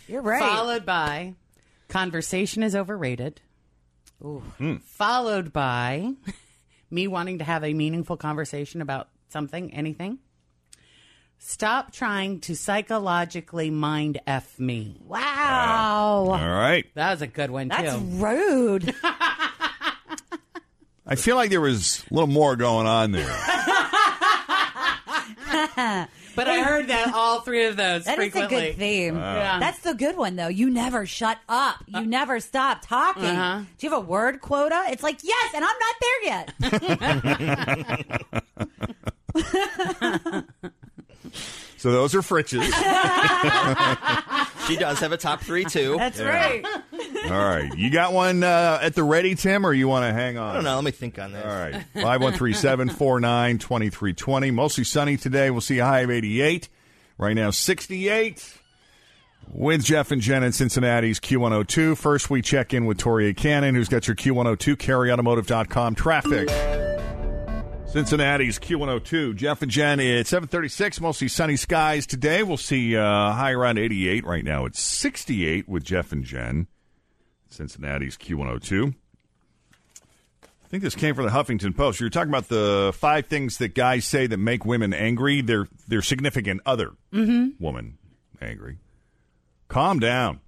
You're 0.08 0.22
right. 0.22 0.40
Followed 0.40 0.84
by 0.84 1.34
conversation 1.88 2.62
is 2.62 2.74
overrated. 2.74 3.40
Hmm. 4.22 4.76
Followed 4.84 5.52
by 5.52 6.12
me 6.90 7.06
wanting 7.06 7.38
to 7.38 7.44
have 7.44 7.64
a 7.64 7.72
meaningful 7.72 8.16
conversation 8.16 8.82
about 8.82 9.08
something, 9.28 9.72
anything. 9.72 10.18
Stop 11.42 11.90
trying 11.92 12.40
to 12.40 12.54
psychologically 12.54 13.70
mind 13.70 14.20
F 14.26 14.58
me. 14.58 15.00
Wow. 15.06 16.26
All 16.26 16.36
right. 16.36 16.84
That 16.94 17.12
was 17.12 17.22
a 17.22 17.26
good 17.26 17.50
one, 17.50 17.68
That's 17.68 17.94
too. 17.94 18.00
rude. 18.00 18.94
I 21.10 21.16
feel 21.16 21.36
like 21.36 21.50
there 21.50 21.60
was 21.60 22.02
a 22.10 22.14
little 22.14 22.28
more 22.28 22.56
going 22.56 22.86
on 22.86 23.12
there. 23.12 23.26
But 26.36 26.46
I 26.48 26.62
heard 26.62 26.86
that 26.88 27.12
all 27.12 27.40
three 27.40 27.64
of 27.66 27.76
those 27.76 28.04
That 28.04 28.12
is 28.12 28.14
a 28.14 28.16
frequently. 28.16 28.68
good 28.68 28.76
theme. 28.76 29.16
Yeah. 29.16 29.58
That's 29.58 29.80
the 29.80 29.94
good 29.94 30.16
one, 30.16 30.36
though. 30.36 30.46
You 30.48 30.70
never 30.70 31.04
shut 31.04 31.38
up. 31.48 31.82
You 31.88 32.06
never 32.06 32.38
stop 32.38 32.82
talking. 32.82 33.24
Uh-huh. 33.24 33.62
Do 33.76 33.86
you 33.86 33.90
have 33.92 33.98
a 33.98 34.02
word 34.06 34.40
quota? 34.40 34.84
It's 34.88 35.02
like, 35.02 35.18
yes, 35.24 35.54
and 35.54 35.64
I'm 35.64 35.76
not 35.80 35.96
there 36.00 36.22
yet. 36.24 36.52
So 41.76 41.92
those 41.92 42.14
are 42.14 42.20
Fritches. 42.20 42.70
She 44.66 44.76
does 44.76 45.00
have 45.00 45.10
a 45.10 45.16
top 45.16 45.40
three 45.40 45.64
too. 45.64 45.96
That's 45.98 46.20
right. 46.20 46.64
All 47.24 47.30
right. 47.30 47.72
You 47.76 47.90
got 47.90 48.12
one 48.12 48.42
uh, 48.42 48.78
at 48.82 48.94
the 48.94 49.02
ready, 49.04 49.34
Tim, 49.34 49.64
or 49.64 49.72
you 49.72 49.88
want 49.88 50.04
to 50.04 50.12
hang 50.12 50.38
on? 50.38 50.50
I 50.50 50.54
don't 50.54 50.64
know. 50.64 50.74
Let 50.74 50.84
me 50.84 50.90
think 50.90 51.18
on 51.18 51.32
this. 51.32 51.44
All 51.44 51.50
right. 51.50 51.74
5137 51.94 52.90
49 52.90 53.58
2320. 53.58 54.50
Mostly 54.50 54.84
sunny 54.84 55.16
today. 55.16 55.50
We'll 55.50 55.60
see 55.60 55.78
a 55.78 55.84
high 55.84 56.00
of 56.00 56.10
88. 56.10 56.68
Right 57.18 57.34
now, 57.34 57.50
68. 57.50 58.56
With 59.52 59.84
Jeff 59.84 60.10
and 60.12 60.22
Jen 60.22 60.42
in 60.44 60.52
Cincinnati's 60.52 61.18
Q102. 61.20 61.96
First, 61.96 62.30
we 62.30 62.40
check 62.40 62.72
in 62.72 62.86
with 62.86 62.98
Tori 62.98 63.34
Cannon, 63.34 63.74
who's 63.74 63.88
got 63.88 64.06
your 64.06 64.14
Q102 64.14 64.76
kerryautomotive.com 64.76 65.96
traffic. 65.96 66.48
Cincinnati's 67.86 68.60
Q102. 68.60 69.34
Jeff 69.34 69.62
and 69.62 69.70
Jen, 69.70 69.98
it's 69.98 70.30
736, 70.30 71.00
mostly 71.00 71.26
sunny 71.26 71.56
skies 71.56 72.06
today. 72.06 72.44
We'll 72.44 72.56
see 72.56 72.96
uh, 72.96 73.02
high 73.32 73.50
around 73.50 73.78
88. 73.78 74.24
Right 74.24 74.44
now, 74.44 74.64
it's 74.66 74.80
68 74.80 75.68
with 75.68 75.82
Jeff 75.82 76.12
and 76.12 76.24
Jen. 76.24 76.68
Cincinnati's 77.50 78.16
Q102. 78.16 78.94
I 80.42 80.68
think 80.68 80.82
this 80.84 80.94
came 80.94 81.14
from 81.16 81.24
the 81.26 81.32
Huffington 81.32 81.76
Post. 81.76 81.98
You're 82.00 82.10
talking 82.10 82.30
about 82.30 82.48
the 82.48 82.92
five 82.96 83.26
things 83.26 83.58
that 83.58 83.74
guys 83.74 84.04
say 84.04 84.26
that 84.28 84.36
make 84.36 84.64
women 84.64 84.94
angry. 84.94 85.40
Their 85.40 85.66
their 85.88 86.00
significant 86.02 86.60
other 86.64 86.92
woman 87.58 87.98
angry. 88.40 88.78
Calm 89.66 89.98
down. 89.98 90.40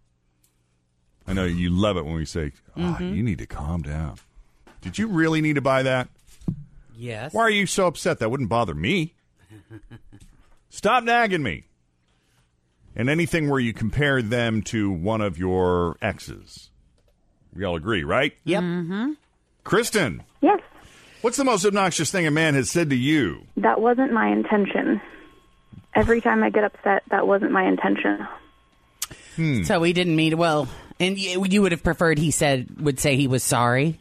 I 1.26 1.32
know 1.32 1.44
you 1.44 1.70
love 1.70 1.96
it 1.96 2.04
when 2.04 2.14
we 2.14 2.24
say, 2.24 2.52
"Ah, 2.76 3.00
"You 3.00 3.22
need 3.22 3.38
to 3.38 3.46
calm 3.46 3.82
down." 3.82 4.16
Did 4.80 4.96
you 4.98 5.08
really 5.08 5.40
need 5.40 5.54
to 5.54 5.60
buy 5.60 5.82
that? 5.82 6.08
Yes. 6.94 7.32
Why 7.34 7.42
are 7.42 7.50
you 7.50 7.66
so 7.66 7.86
upset? 7.88 8.18
That 8.20 8.30
wouldn't 8.30 8.48
bother 8.48 8.74
me. 8.74 9.14
Stop 10.68 11.02
nagging 11.04 11.42
me. 11.42 11.64
And 12.94 13.08
anything 13.08 13.48
where 13.48 13.60
you 13.60 13.72
compare 13.72 14.20
them 14.22 14.62
to 14.62 14.90
one 14.90 15.20
of 15.20 15.38
your 15.38 15.96
exes. 16.02 16.70
We 17.54 17.64
all 17.64 17.76
agree, 17.76 18.04
right? 18.04 18.32
Yep. 18.44 18.62
Mm-hmm. 18.62 19.12
Kristen, 19.64 20.22
Yes, 20.40 20.60
what's 21.20 21.36
the 21.36 21.44
most 21.44 21.64
obnoxious 21.64 22.10
thing 22.10 22.26
a 22.26 22.30
man 22.30 22.54
has 22.54 22.70
said 22.70 22.90
to 22.90 22.96
you? 22.96 23.46
that 23.58 23.80
wasn't 23.80 24.12
my 24.12 24.28
intention. 24.28 25.00
Every 25.94 26.20
time 26.20 26.42
I 26.42 26.50
get 26.50 26.64
upset, 26.64 27.02
that 27.10 27.26
wasn't 27.26 27.52
my 27.52 27.64
intention. 27.68 28.26
So 29.64 29.82
he 29.82 29.92
didn't 29.92 30.16
mean 30.16 30.36
well, 30.36 30.68
and 31.00 31.18
you, 31.18 31.44
you 31.48 31.62
would 31.62 31.72
have 31.72 31.82
preferred 31.82 32.18
he 32.18 32.30
said 32.30 32.80
would 32.80 32.98
say 33.00 33.16
he 33.16 33.28
was 33.28 33.42
sorry. 33.42 33.98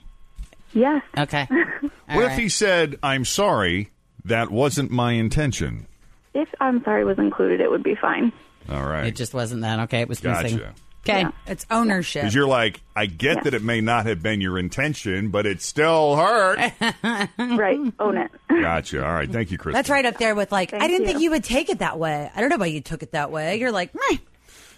Yes. 0.73 1.03
Okay. 1.17 1.47
what 2.07 2.25
if 2.25 2.37
he 2.37 2.49
said, 2.49 2.97
I'm 3.03 3.25
sorry, 3.25 3.91
that 4.25 4.51
wasn't 4.51 4.91
my 4.91 5.13
intention? 5.13 5.87
If 6.33 6.49
I'm 6.59 6.83
sorry 6.83 7.05
was 7.05 7.17
included, 7.17 7.61
it 7.61 7.69
would 7.69 7.83
be 7.83 7.95
fine. 7.95 8.31
All 8.69 8.85
right. 8.85 9.05
It 9.07 9.15
just 9.15 9.33
wasn't 9.33 9.61
that. 9.61 9.79
Okay, 9.81 10.01
it 10.01 10.09
was 10.09 10.23
missing. 10.23 10.61
Gotcha. 11.03 11.27
Okay. 11.27 11.35
It's 11.47 11.65
ownership. 11.71 12.21
Because 12.23 12.35
you're 12.35 12.47
like, 12.47 12.81
I 12.95 13.05
get 13.07 13.37
Yeah. 13.37 13.43
that 13.43 13.53
it 13.55 13.63
may 13.63 13.81
not 13.81 14.05
have 14.05 14.21
been 14.21 14.39
your 14.41 14.57
intention, 14.59 15.29
but 15.29 15.45
it 15.45 15.61
still 15.61 16.15
hurt. 16.15 16.57
right. 17.39 17.79
Own 17.99 18.17
it. 18.17 18.31
gotcha. 18.49 19.05
All 19.05 19.13
right. 19.13 19.31
Thank 19.31 19.51
you, 19.51 19.57
Chris. 19.57 19.73
That's 19.73 19.89
right 19.89 20.05
up 20.05 20.17
there 20.17 20.35
with 20.35 20.51
like, 20.51 20.73
I 20.73 20.87
didn't 20.87 21.01
you. 21.01 21.07
think 21.07 21.19
you 21.21 21.31
would 21.31 21.43
take 21.43 21.69
it 21.69 21.79
that 21.79 21.97
way. 21.97 22.29
I 22.35 22.39
don't 22.41 22.49
know 22.49 22.57
why 22.57 22.67
you 22.67 22.81
took 22.81 23.01
it 23.03 23.11
that 23.13 23.31
way. 23.31 23.59
You're 23.59 23.71
like, 23.71 23.93
meh. 23.95 24.17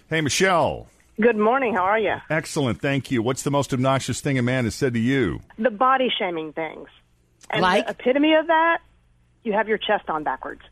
Hey, 0.08 0.20
Michelle. 0.20 0.86
Good 1.20 1.36
morning. 1.36 1.74
How 1.74 1.82
are 1.84 1.98
you? 1.98 2.14
Excellent. 2.30 2.80
Thank 2.80 3.10
you. 3.10 3.22
What's 3.22 3.42
the 3.42 3.50
most 3.50 3.72
obnoxious 3.72 4.20
thing 4.20 4.38
a 4.38 4.42
man 4.42 4.64
has 4.64 4.74
said 4.74 4.94
to 4.94 5.00
you? 5.00 5.40
The 5.58 5.70
body 5.70 6.08
shaming 6.18 6.52
things. 6.52 6.88
And 7.50 7.62
Like? 7.62 7.84
the 7.86 7.92
epitome 7.92 8.34
of 8.34 8.46
that, 8.48 8.78
you 9.44 9.52
have 9.52 9.68
your 9.68 9.78
chest 9.78 10.08
on 10.08 10.24
backwards. 10.24 10.62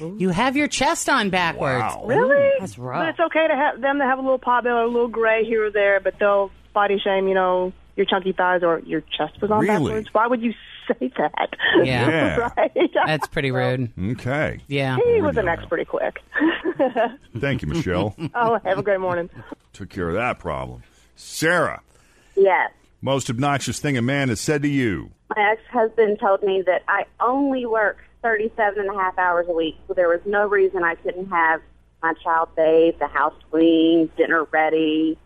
You 0.00 0.30
have 0.30 0.56
your 0.56 0.68
chest 0.68 1.08
on 1.08 1.30
backwards. 1.30 1.82
Wow. 1.82 2.04
Really? 2.06 2.50
That's 2.60 2.74
But 2.76 2.82
rough. 2.82 3.08
it's 3.10 3.20
okay 3.20 3.46
to 3.48 3.54
have 3.54 3.80
them 3.80 3.98
to 3.98 4.04
have 4.04 4.18
a 4.18 4.22
little 4.22 4.38
pot 4.38 4.64
belly 4.64 4.76
or 4.80 4.82
a 4.84 4.88
little 4.88 5.08
gray 5.08 5.44
here 5.44 5.66
or 5.66 5.70
there, 5.70 6.00
but 6.00 6.18
they'll 6.18 6.50
body 6.72 6.98
shame, 6.98 7.28
you 7.28 7.34
know, 7.34 7.72
your 7.96 8.04
chunky 8.06 8.32
thighs 8.32 8.62
or 8.64 8.80
your 8.80 9.00
chest 9.02 9.40
was 9.40 9.50
on 9.52 9.60
Really? 9.60 9.84
backwards. 9.92 10.08
Why 10.12 10.26
would 10.26 10.42
you 10.42 10.52
say 10.88 11.12
that? 11.16 11.48
Yeah. 11.82 11.84
Yeah. 11.84 12.50
right. 12.56 12.90
That's 13.06 13.28
pretty 13.28 13.50
rude. 13.52 13.90
Okay. 14.12 14.60
Yeah. 14.66 14.96
he 14.96 15.22
was 15.22 15.36
an 15.36 15.46
ex 15.48 15.64
pretty 15.66 15.84
quick. 15.84 16.18
Thank 17.38 17.62
you, 17.62 17.68
Michelle. 17.68 18.14
oh, 18.34 18.58
have 18.64 18.78
a 18.78 18.82
great 18.82 19.00
morning. 19.00 19.30
Took 19.72 19.90
care 19.90 20.08
of 20.08 20.14
that 20.14 20.38
problem. 20.38 20.82
Sarah, 21.16 21.80
Yes. 22.36 22.70
most 23.00 23.30
obnoxious 23.30 23.78
thing 23.78 23.96
a 23.96 24.02
man 24.02 24.28
has 24.28 24.40
said 24.40 24.62
to 24.62 24.68
you. 24.68 25.10
My 25.34 25.52
ex-husband 25.52 26.18
told 26.20 26.42
me 26.42 26.62
that 26.66 26.82
I 26.88 27.04
only 27.20 27.64
work 27.66 27.98
37 28.24 28.80
and 28.80 28.88
a 28.90 28.94
half 28.98 29.16
hours 29.18 29.46
a 29.48 29.52
week, 29.52 29.76
so 29.86 29.92
there 29.94 30.08
was 30.08 30.20
no 30.24 30.48
reason 30.48 30.82
I 30.82 30.94
couldn't 30.96 31.28
have 31.30 31.60
my 32.02 32.14
child 32.24 32.48
bathed, 32.56 32.98
the 32.98 33.06
house 33.06 33.34
cleaned, 33.50 34.16
dinner 34.16 34.44
ready, 34.50 35.16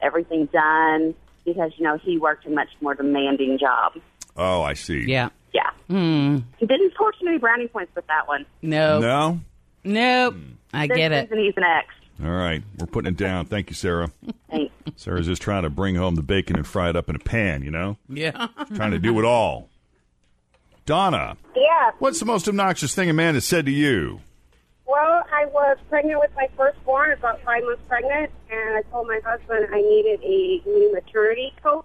everything 0.00 0.46
done, 0.46 1.14
because, 1.44 1.70
you 1.76 1.84
know, 1.84 1.96
he 1.96 2.18
worked 2.18 2.44
a 2.46 2.50
much 2.50 2.68
more 2.80 2.94
demanding 2.94 3.56
job. 3.56 3.92
Oh, 4.36 4.62
I 4.62 4.74
see. 4.74 5.04
Yeah. 5.08 5.28
Yeah. 5.54 5.70
Hmm. 5.88 6.38
He 6.58 6.66
didn't 6.66 6.92
score 6.94 7.12
too 7.12 7.24
many 7.24 7.38
brownie 7.38 7.68
points 7.68 7.94
with 7.94 8.06
that 8.08 8.26
one. 8.26 8.44
No. 8.62 8.98
No? 8.98 9.40
Nope. 9.84 10.34
I 10.72 10.86
There's 10.88 10.98
get 10.98 11.12
it. 11.12 11.30
reason 11.30 11.38
he's 11.44 11.56
an 11.56 11.62
ex. 11.64 11.86
All 12.22 12.30
right. 12.30 12.62
We're 12.78 12.86
putting 12.86 13.12
it 13.12 13.16
down. 13.16 13.46
Thank 13.46 13.70
you, 13.70 13.74
Sarah. 13.74 14.10
Thanks. 14.50 14.74
Sarah's 14.96 15.26
just 15.26 15.40
trying 15.40 15.62
to 15.62 15.70
bring 15.70 15.94
home 15.94 16.16
the 16.16 16.22
bacon 16.22 16.56
and 16.56 16.66
fry 16.66 16.90
it 16.90 16.96
up 16.96 17.08
in 17.08 17.16
a 17.16 17.20
pan, 17.20 17.62
you 17.62 17.70
know? 17.70 17.96
Yeah. 18.08 18.48
trying 18.74 18.90
to 18.90 18.98
do 18.98 19.18
it 19.18 19.24
all. 19.24 19.69
Donna, 20.90 21.36
Yeah. 21.54 21.92
what's 22.00 22.18
the 22.18 22.26
most 22.26 22.48
obnoxious 22.48 22.96
thing 22.96 23.08
a 23.08 23.12
man 23.12 23.34
has 23.34 23.44
said 23.44 23.64
to 23.66 23.70
you? 23.70 24.18
Well, 24.86 25.22
I 25.32 25.44
was 25.46 25.76
pregnant 25.88 26.18
with 26.18 26.32
my 26.34 26.48
firstborn, 26.56 27.12
about 27.12 27.40
five 27.44 27.62
months 27.62 27.80
pregnant, 27.86 28.32
and 28.50 28.76
I 28.76 28.82
told 28.90 29.06
my 29.06 29.20
husband 29.24 29.68
I 29.72 29.80
needed 29.82 30.20
a 30.24 30.60
new 30.68 30.92
maternity 30.92 31.52
coat. 31.62 31.84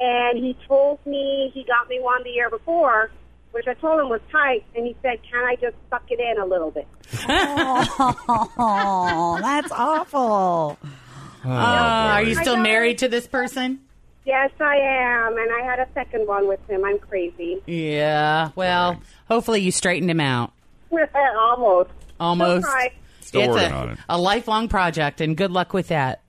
And 0.00 0.38
he 0.38 0.56
told 0.66 1.04
me 1.04 1.50
he 1.52 1.62
got 1.64 1.90
me 1.90 2.00
one 2.00 2.22
the 2.24 2.30
year 2.30 2.48
before, 2.48 3.10
which 3.50 3.66
I 3.68 3.74
told 3.74 4.00
him 4.00 4.08
was 4.08 4.22
tight, 4.32 4.64
and 4.74 4.86
he 4.86 4.96
said, 5.02 5.18
Can 5.30 5.44
I 5.44 5.56
just 5.56 5.76
suck 5.90 6.04
it 6.08 6.18
in 6.18 6.40
a 6.42 6.46
little 6.46 6.70
bit? 6.70 6.88
Oh, 7.28 9.36
that's 9.42 9.70
awful. 9.72 10.78
Uh, 11.44 11.48
are 11.48 12.22
you 12.22 12.34
still 12.36 12.56
married 12.56 12.96
to 12.98 13.08
this 13.08 13.26
person? 13.26 13.80
Yes, 14.24 14.50
I 14.60 14.76
am, 14.76 15.36
and 15.36 15.52
I 15.52 15.62
had 15.64 15.80
a 15.80 15.88
second 15.94 16.28
one 16.28 16.46
with 16.46 16.60
him. 16.68 16.84
I'm 16.84 16.98
crazy. 16.98 17.60
Yeah. 17.66 18.50
Well, 18.54 19.00
hopefully 19.28 19.60
you 19.60 19.72
straightened 19.72 20.10
him 20.10 20.20
out. 20.20 20.52
Almost. 21.36 21.90
Almost. 22.20 22.66
Still. 22.66 22.90
Still 23.20 23.40
it's 23.42 23.50
working 23.50 23.72
a, 23.72 23.76
on 23.76 23.88
it. 23.90 23.98
a 24.08 24.18
lifelong 24.18 24.68
project, 24.68 25.20
and 25.20 25.36
good 25.36 25.50
luck 25.50 25.72
with 25.72 25.88
that. 25.88 26.22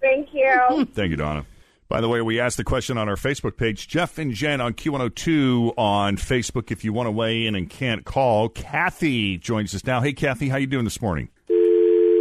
Thank 0.00 0.28
you. 0.32 0.86
Thank 0.94 1.10
you, 1.10 1.16
Donna. 1.16 1.44
By 1.88 2.00
the 2.00 2.08
way, 2.08 2.22
we 2.22 2.38
asked 2.38 2.56
the 2.56 2.62
question 2.62 2.96
on 2.98 3.08
our 3.08 3.16
Facebook 3.16 3.56
page. 3.56 3.88
Jeff 3.88 4.16
and 4.18 4.32
Jen 4.32 4.60
on 4.60 4.74
Q102 4.74 5.74
on 5.76 6.16
Facebook. 6.16 6.70
If 6.70 6.84
you 6.84 6.92
want 6.92 7.08
to 7.08 7.10
weigh 7.10 7.46
in 7.46 7.56
and 7.56 7.68
can't 7.68 8.04
call, 8.04 8.48
Kathy 8.48 9.38
joins 9.38 9.74
us 9.74 9.84
now. 9.84 10.00
Hey, 10.00 10.12
Kathy, 10.12 10.48
how 10.48 10.56
you 10.56 10.68
doing 10.68 10.84
this 10.84 11.02
morning? 11.02 11.30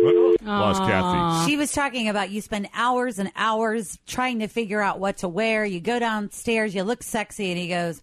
Oh, 0.01 0.35
Lost 0.43 0.81
Kathy. 0.81 1.49
She 1.49 1.57
was 1.57 1.71
talking 1.71 2.09
about 2.09 2.29
you 2.29 2.41
spend 2.41 2.69
hours 2.73 3.19
and 3.19 3.31
hours 3.35 3.99
trying 4.07 4.39
to 4.39 4.47
figure 4.47 4.81
out 4.81 4.99
what 4.99 5.17
to 5.17 5.27
wear. 5.27 5.65
You 5.65 5.79
go 5.79 5.99
downstairs, 5.99 6.73
you 6.73 6.83
look 6.83 7.03
sexy, 7.03 7.49
and 7.51 7.59
he 7.59 7.67
goes, 7.67 8.01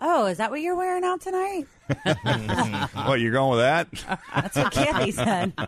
"Oh, 0.00 0.26
is 0.26 0.38
that 0.38 0.50
what 0.50 0.60
you're 0.60 0.76
wearing 0.76 1.04
out 1.04 1.20
tonight?" 1.20 1.66
what, 3.06 3.20
you're 3.20 3.32
going 3.32 3.50
with 3.50 3.60
that? 3.60 3.88
That's 4.34 4.56
what 4.56 4.72
Kathy 4.72 5.12
said. 5.12 5.52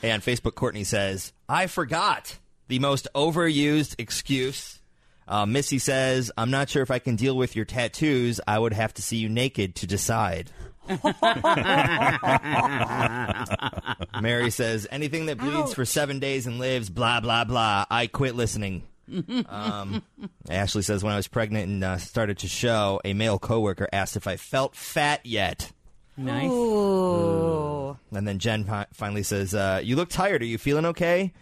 Hey, 0.00 0.10
on 0.10 0.20
Facebook, 0.20 0.56
Courtney 0.56 0.82
says, 0.82 1.32
I 1.48 1.68
forgot 1.68 2.40
the 2.66 2.80
most 2.80 3.06
overused 3.14 3.94
excuse. 3.98 4.80
Uh, 5.28 5.46
Missy 5.46 5.78
says, 5.78 6.32
I'm 6.36 6.50
not 6.50 6.68
sure 6.68 6.82
if 6.82 6.90
I 6.90 6.98
can 6.98 7.14
deal 7.14 7.36
with 7.36 7.54
your 7.54 7.64
tattoos. 7.64 8.40
I 8.44 8.58
would 8.58 8.72
have 8.72 8.92
to 8.94 9.02
see 9.02 9.18
you 9.18 9.28
naked 9.28 9.76
to 9.76 9.86
decide. 9.86 10.50
Mary 14.20 14.50
says, 14.50 14.86
anything 14.90 15.26
that 15.26 15.38
bleeds 15.38 15.74
for 15.74 15.84
seven 15.84 16.18
days 16.18 16.46
and 16.46 16.58
lives, 16.58 16.90
blah, 16.90 17.20
blah, 17.20 17.44
blah. 17.44 17.84
I 17.90 18.06
quit 18.06 18.34
listening. 18.34 18.82
um, 19.48 20.02
Ashley 20.48 20.82
says, 20.82 21.04
when 21.04 21.12
I 21.12 21.16
was 21.16 21.28
pregnant 21.28 21.68
and 21.68 21.84
uh, 21.84 21.98
started 21.98 22.38
to 22.38 22.48
show, 22.48 23.00
a 23.04 23.14
male 23.14 23.38
coworker 23.38 23.88
asked 23.92 24.16
if 24.16 24.26
I 24.26 24.36
felt 24.36 24.74
fat 24.74 25.24
yet. 25.24 25.70
Nice. 26.16 26.50
Ooh. 26.50 27.96
And 28.12 28.26
then 28.26 28.38
Jen 28.38 28.64
fi- 28.64 28.86
finally 28.92 29.22
says, 29.22 29.54
uh, 29.54 29.80
You 29.82 29.96
look 29.96 30.10
tired. 30.10 30.42
Are 30.42 30.46
you 30.46 30.58
feeling 30.58 30.86
okay? 30.86 31.32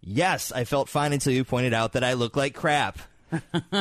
Yes, 0.00 0.52
I 0.52 0.64
felt 0.64 0.88
fine 0.88 1.12
until 1.12 1.32
you 1.32 1.44
pointed 1.44 1.74
out 1.74 1.92
that 1.92 2.04
I 2.04 2.12
look 2.12 2.36
like 2.36 2.54
crap. 2.54 2.98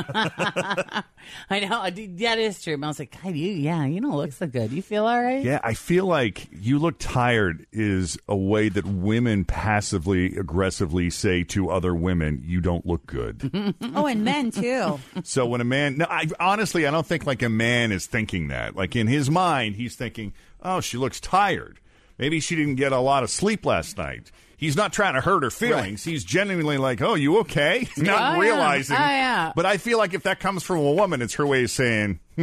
I 1.49 1.59
know 1.61 1.79
I 1.81 1.89
did- 1.89 2.17
that 2.19 2.39
is 2.39 2.61
true. 2.61 2.73
I 2.81 2.87
was 2.87 2.99
like, 2.99 3.17
God, 3.21 3.35
you, 3.35 3.51
yeah, 3.51 3.85
you 3.85 4.01
don't 4.01 4.15
look 4.15 4.31
so 4.31 4.47
good. 4.47 4.71
You 4.71 4.81
feel 4.81 5.05
all 5.05 5.21
right? 5.21 5.43
Yeah, 5.43 5.59
I 5.63 5.73
feel 5.73 6.05
like 6.05 6.47
you 6.51 6.79
look 6.79 6.95
tired 6.99 7.65
is 7.71 8.17
a 8.27 8.35
way 8.35 8.69
that 8.69 8.85
women 8.85 9.45
passively 9.45 10.35
aggressively 10.37 11.09
say 11.09 11.43
to 11.45 11.69
other 11.69 11.93
women, 11.95 12.41
"You 12.43 12.61
don't 12.61 12.85
look 12.85 13.05
good." 13.05 13.51
oh, 13.81 14.05
and 14.05 14.23
men 14.23 14.51
too. 14.51 14.99
so 15.23 15.45
when 15.45 15.61
a 15.61 15.65
man, 15.65 15.97
no, 15.97 16.05
I 16.09 16.27
honestly, 16.39 16.85
I 16.87 16.91
don't 16.91 17.05
think 17.07 17.25
like 17.25 17.41
a 17.41 17.49
man 17.49 17.91
is 17.91 18.05
thinking 18.05 18.47
that. 18.49 18.75
Like 18.75 18.95
in 18.95 19.07
his 19.07 19.29
mind, 19.29 19.75
he's 19.75 19.95
thinking, 19.95 20.33
"Oh, 20.61 20.81
she 20.81 20.97
looks 20.97 21.19
tired. 21.19 21.79
Maybe 22.17 22.39
she 22.39 22.55
didn't 22.55 22.75
get 22.75 22.91
a 22.91 22.99
lot 22.99 23.23
of 23.23 23.29
sleep 23.29 23.65
last 23.65 23.97
night." 23.97 24.31
He's 24.57 24.75
not 24.75 24.91
trying 24.91 25.13
to 25.13 25.21
hurt 25.21 25.43
her 25.43 25.51
feelings. 25.51 26.03
He's 26.03 26.23
genuinely 26.25 26.77
like, 26.77 26.99
"Oh, 27.01 27.13
you 27.13 27.37
okay?" 27.41 27.87
not 27.97 28.19
Oh, 28.37 28.41
yeah. 28.41 28.49
realizing. 28.49 28.97
Oh, 28.97 28.99
yeah. 28.99 29.53
But 29.55 29.67
I 29.67 29.77
feel 29.77 29.99
like 29.99 30.15
if 30.15 30.23
that 30.23 30.39
comes 30.39 30.63
from 30.63 30.77
a 30.79 30.91
woman, 30.91 31.21
it's 31.21 31.35
her 31.35 31.45
way 31.45 31.63
of 31.63 31.69
saying, 31.69 32.19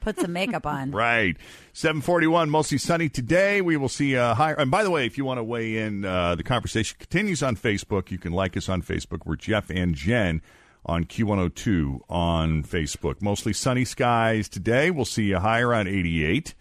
Put 0.00 0.18
some 0.20 0.32
makeup 0.32 0.64
on. 0.66 0.90
Right. 0.98 1.36
741, 1.72 2.48
mostly 2.48 2.78
sunny 2.78 3.08
today. 3.08 3.60
We 3.60 3.76
will 3.76 3.88
see 3.88 4.14
a 4.14 4.34
higher. 4.34 4.54
And 4.54 4.70
by 4.70 4.82
the 4.84 4.90
way, 4.90 5.04
if 5.06 5.18
you 5.18 5.24
want 5.24 5.38
to 5.38 5.44
weigh 5.44 5.76
in, 5.78 6.04
uh, 6.04 6.34
the 6.36 6.42
conversation 6.42 6.96
continues 6.98 7.42
on 7.42 7.56
Facebook. 7.56 8.10
You 8.10 8.18
can 8.18 8.32
like 8.32 8.56
us 8.56 8.68
on 8.68 8.82
Facebook. 8.82 9.26
We're 9.26 9.36
Jeff 9.36 9.68
and 9.70 9.94
Jen 9.94 10.42
on 10.86 11.04
Q102 11.04 12.00
on 12.08 12.62
Facebook. 12.62 13.20
Mostly 13.20 13.52
sunny 13.52 13.84
skies 13.84 14.48
today. 14.48 14.90
We'll 14.90 15.04
see 15.04 15.32
a 15.32 15.40
high 15.40 15.60
around 15.60 15.88
88. 15.88 16.54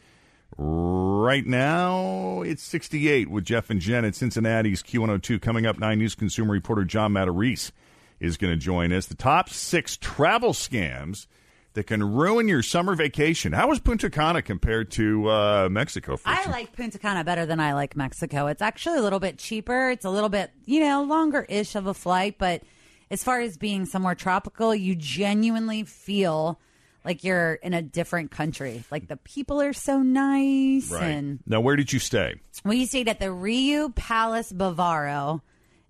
Right 0.55 1.45
now, 1.45 2.41
it's 2.41 2.63
68 2.63 3.29
with 3.29 3.43
Jeff 3.43 3.69
and 3.69 3.81
Jen 3.81 4.05
at 4.05 4.15
Cincinnati's 4.15 4.81
Q102. 4.81 5.41
Coming 5.41 5.65
up, 5.65 5.77
9 5.77 5.97
News 5.97 6.15
consumer 6.15 6.53
reporter 6.53 6.85
John 6.85 7.13
Matarese 7.13 7.71
is 8.19 8.37
going 8.37 8.53
to 8.53 8.57
join 8.57 8.91
us. 8.93 9.07
The 9.07 9.15
top 9.15 9.49
six 9.49 9.97
travel 9.97 10.53
scams 10.53 11.27
that 11.73 11.83
can 11.85 12.01
ruin 12.15 12.47
your 12.47 12.63
summer 12.63 12.95
vacation. 12.95 13.53
How 13.53 13.67
was 13.67 13.79
Punta 13.79 14.09
Cana 14.09 14.41
compared 14.41 14.89
to 14.91 15.29
uh, 15.29 15.69
Mexico? 15.69 16.17
For 16.17 16.27
I 16.27 16.45
like 16.49 16.73
Punta 16.75 16.97
Cana 16.97 17.23
better 17.23 17.45
than 17.45 17.59
I 17.59 17.73
like 17.73 17.95
Mexico. 17.95 18.47
It's 18.47 18.63
actually 18.63 18.97
a 18.97 19.01
little 19.03 19.19
bit 19.19 19.37
cheaper. 19.37 19.91
It's 19.91 20.05
a 20.05 20.09
little 20.09 20.29
bit, 20.29 20.51
you 20.65 20.79
know, 20.79 21.03
longer 21.03 21.45
ish 21.47 21.75
of 21.75 21.85
a 21.85 21.93
flight, 21.93 22.37
but 22.39 22.63
as 23.11 23.23
far 23.23 23.39
as 23.41 23.57
being 23.57 23.85
somewhere 23.85 24.15
tropical, 24.15 24.73
you 24.73 24.95
genuinely 24.95 25.83
feel 25.83 26.59
like 27.07 27.23
you're 27.23 27.53
in 27.53 27.73
a 27.73 27.81
different 27.81 28.29
country. 28.29 28.83
Like 28.91 29.07
the 29.07 29.17
people 29.17 29.61
are 29.61 29.73
so 29.73 30.03
nice 30.03 30.91
right. 30.91 31.03
and 31.03 31.39
Now, 31.47 31.61
where 31.61 31.75
did 31.75 31.91
you 31.93 31.99
stay? 31.99 32.35
we 32.65 32.85
stayed 32.85 33.07
at 33.07 33.19
the 33.19 33.27
Riu 33.27 33.95
Palace 33.95 34.51
Bavaro 34.51 35.41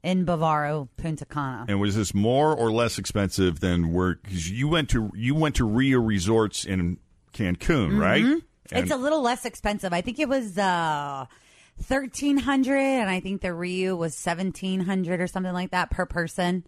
in 0.03 0.25
Bavaro, 0.25 0.87
Punta 0.95 1.25
Cana. 1.25 1.65
And 1.67 1.81
was 1.81 1.95
this 1.95 2.13
more 2.13 2.55
or 2.55 2.71
less 2.71 2.97
expensive 2.99 3.59
than 3.59 3.91
where? 3.91 4.15
Because 4.23 4.49
you 4.49 4.67
went 4.69 4.89
to 4.91 5.11
you 5.15 5.33
went 5.35 5.55
to 5.55 5.67
Riu 5.67 6.05
Resorts 6.05 6.63
in 6.65 6.97
Cancun, 7.33 7.99
right? 7.99 8.23
Mhm. 8.23 8.41
And- 8.71 8.83
it's 8.83 8.91
a 8.91 8.97
little 8.97 9.21
less 9.21 9.43
expensive. 9.45 9.91
I 9.93 10.01
think 10.01 10.19
it 10.19 10.29
was 10.29 10.57
uh, 10.57 11.25
thirteen 11.81 12.37
hundred, 12.37 12.77
and 12.77 13.09
I 13.09 13.19
think 13.19 13.41
the 13.41 13.49
Riu 13.49 13.97
was 13.97 14.15
seventeen 14.15 14.81
hundred 14.81 15.19
or 15.21 15.27
something 15.27 15.53
like 15.53 15.71
that 15.71 15.89
per 15.89 16.05
person 16.05 16.63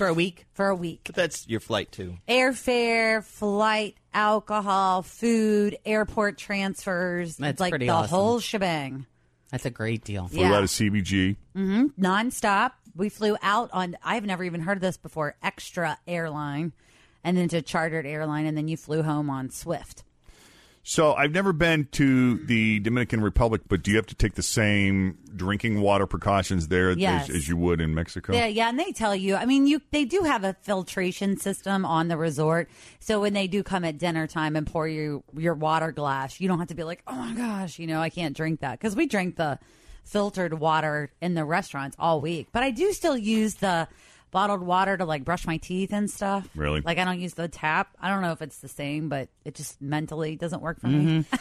for 0.00 0.06
a 0.08 0.14
week. 0.14 0.46
For 0.54 0.68
a 0.68 0.74
week, 0.74 1.02
But 1.04 1.14
that's 1.14 1.46
your 1.48 1.60
flight, 1.60 1.92
too. 1.92 2.16
airfare, 2.28 3.22
flight, 3.22 3.96
alcohol, 4.14 5.02
food, 5.02 5.76
airport 5.84 6.38
transfers. 6.38 7.36
That's 7.36 7.52
it's 7.52 7.60
like 7.60 7.70
pretty 7.70 7.86
the 7.86 7.92
awesome. 7.92 8.10
whole 8.10 8.40
shebang. 8.40 9.06
That's 9.50 9.66
a 9.66 9.70
great 9.70 10.04
deal. 10.04 10.26
flew 10.28 10.44
out 10.44 10.62
of 10.62 10.70
CVG. 10.70 11.36
hmm 11.54 11.86
Nonstop. 11.98 12.72
We 12.96 13.08
flew 13.08 13.36
out 13.42 13.70
on. 13.72 13.96
I've 14.02 14.24
never 14.24 14.42
even 14.42 14.60
heard 14.62 14.78
of 14.78 14.80
this 14.82 14.96
before. 14.96 15.36
Xtra 15.44 15.96
airline, 16.06 16.72
and 17.22 17.36
then 17.36 17.48
to 17.50 17.62
chartered 17.62 18.06
airline, 18.06 18.46
and 18.46 18.56
then 18.56 18.68
you 18.68 18.76
flew 18.76 19.02
home 19.02 19.28
on 19.30 19.50
Swift. 19.50 20.02
So 20.90 21.14
I've 21.14 21.30
never 21.30 21.52
been 21.52 21.86
to 21.92 22.34
the 22.46 22.80
Dominican 22.80 23.20
Republic, 23.20 23.60
but 23.68 23.80
do 23.80 23.92
you 23.92 23.96
have 23.96 24.06
to 24.06 24.16
take 24.16 24.34
the 24.34 24.42
same 24.42 25.18
drinking 25.36 25.80
water 25.80 26.04
precautions 26.04 26.66
there 26.66 26.90
Yes. 26.90 27.30
as, 27.30 27.36
as 27.36 27.48
you 27.48 27.56
would 27.58 27.80
in 27.80 27.94
Mexico? 27.94 28.32
Yeah, 28.32 28.46
yeah, 28.46 28.68
and 28.68 28.76
they 28.76 28.90
tell 28.90 29.14
you. 29.14 29.36
I 29.36 29.46
mean, 29.46 29.68
you 29.68 29.80
they 29.92 30.04
do 30.04 30.22
have 30.22 30.42
a 30.42 30.56
filtration 30.62 31.36
system 31.36 31.84
on 31.84 32.08
the 32.08 32.16
resort, 32.16 32.68
so 32.98 33.20
when 33.20 33.34
they 33.34 33.46
do 33.46 33.62
come 33.62 33.84
at 33.84 33.98
dinner 33.98 34.26
time 34.26 34.56
and 34.56 34.66
pour 34.66 34.88
you 34.88 35.22
your 35.36 35.54
water 35.54 35.92
glass, 35.92 36.40
you 36.40 36.48
don't 36.48 36.58
have 36.58 36.66
to 36.66 36.74
be 36.74 36.82
like, 36.82 37.04
"Oh 37.06 37.14
my 37.14 37.34
gosh, 37.34 37.78
you 37.78 37.86
know, 37.86 38.00
I 38.00 38.10
can't 38.10 38.36
drink 38.36 38.58
that," 38.58 38.80
because 38.80 38.96
we 38.96 39.06
drink 39.06 39.36
the 39.36 39.60
filtered 40.02 40.54
water 40.54 41.12
in 41.22 41.34
the 41.34 41.44
restaurants 41.44 41.94
all 42.00 42.20
week. 42.20 42.48
But 42.50 42.64
I 42.64 42.72
do 42.72 42.92
still 42.92 43.16
use 43.16 43.54
the 43.54 43.86
bottled 44.30 44.62
water 44.62 44.96
to 44.96 45.04
like 45.04 45.24
brush 45.24 45.46
my 45.46 45.56
teeth 45.58 45.92
and 45.92 46.10
stuff. 46.10 46.48
Really? 46.54 46.80
Like 46.80 46.98
I 46.98 47.04
don't 47.04 47.20
use 47.20 47.34
the 47.34 47.48
tap. 47.48 47.96
I 48.00 48.08
don't 48.08 48.22
know 48.22 48.32
if 48.32 48.42
it's 48.42 48.58
the 48.58 48.68
same, 48.68 49.08
but 49.08 49.28
it 49.44 49.54
just 49.54 49.80
mentally 49.82 50.36
doesn't 50.36 50.62
work 50.62 50.80
for 50.80 50.86
me. 50.88 51.24
Mm-hmm. 51.24 51.36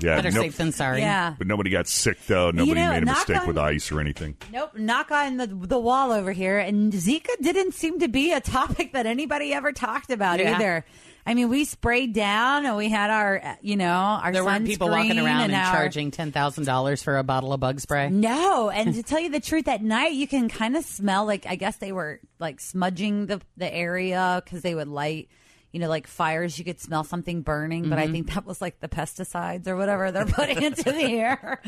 Yeah, 0.00 0.16
Better 0.16 0.30
no- 0.30 0.40
safe 0.42 0.56
than 0.56 0.72
sorry. 0.72 1.00
Yeah. 1.00 1.34
But 1.36 1.46
nobody 1.46 1.68
got 1.70 1.86
sick 1.86 2.16
though. 2.26 2.50
Nobody 2.50 2.80
know, 2.80 2.90
made 2.90 3.02
a 3.02 3.06
mistake 3.06 3.40
on- 3.42 3.46
with 3.48 3.58
ice 3.58 3.92
or 3.92 4.00
anything. 4.00 4.36
Nope, 4.52 4.76
knock 4.76 5.10
on 5.10 5.36
the 5.36 5.46
the 5.46 5.78
wall 5.78 6.10
over 6.12 6.32
here. 6.32 6.58
And 6.58 6.92
Zika 6.92 7.28
didn't 7.40 7.74
seem 7.74 7.98
to 8.00 8.08
be 8.08 8.32
a 8.32 8.40
topic 8.40 8.92
that 8.94 9.06
anybody 9.06 9.52
ever 9.52 9.72
talked 9.72 10.10
about 10.10 10.38
Yeah. 10.40 10.54
either. 10.56 10.84
I 11.30 11.34
mean, 11.34 11.48
we 11.48 11.64
sprayed 11.64 12.12
down 12.12 12.66
and 12.66 12.76
we 12.76 12.88
had 12.88 13.08
our, 13.08 13.56
you 13.62 13.76
know, 13.76 13.88
our 13.88 14.32
There 14.32 14.44
weren't 14.44 14.66
people 14.66 14.88
walking 14.88 15.16
around 15.18 15.42
and, 15.44 15.54
our- 15.54 15.72
charging 15.72 16.10
ten 16.10 16.32
thousand 16.32 16.64
dollars 16.64 17.02
for 17.04 17.18
a 17.18 17.22
bottle 17.22 17.52
of 17.52 17.60
bug 17.60 17.78
spray. 17.78 18.10
No, 18.10 18.68
and 18.68 18.92
to 18.94 19.02
tell 19.04 19.20
you 19.20 19.30
the 19.30 19.38
truth, 19.38 19.68
at 19.68 19.80
night 19.80 20.12
you 20.14 20.26
can 20.26 20.48
kind 20.48 20.76
of 20.76 20.84
smell 20.84 21.24
like 21.26 21.46
I 21.46 21.54
guess 21.54 21.76
they 21.76 21.92
were 21.92 22.18
like 22.40 22.58
smudging 22.60 23.26
the 23.26 23.40
the 23.56 23.72
area 23.72 24.42
because 24.44 24.62
they 24.62 24.74
would 24.74 24.88
light. 24.88 25.28
You 25.72 25.78
know, 25.78 25.88
like 25.88 26.08
fires, 26.08 26.58
you 26.58 26.64
could 26.64 26.80
smell 26.80 27.04
something 27.04 27.42
burning, 27.42 27.88
but 27.88 27.96
I 28.00 28.08
Mhm. 28.08 28.12
think 28.12 28.34
that 28.34 28.44
was 28.44 28.60
like 28.60 28.80
the 28.80 28.88
pesticides 28.88 29.68
or 29.68 29.76
whatever 29.76 30.10
they're 30.10 30.26
putting 30.40 30.60
into 30.64 30.82
the 30.90 31.04
air. 31.04 31.62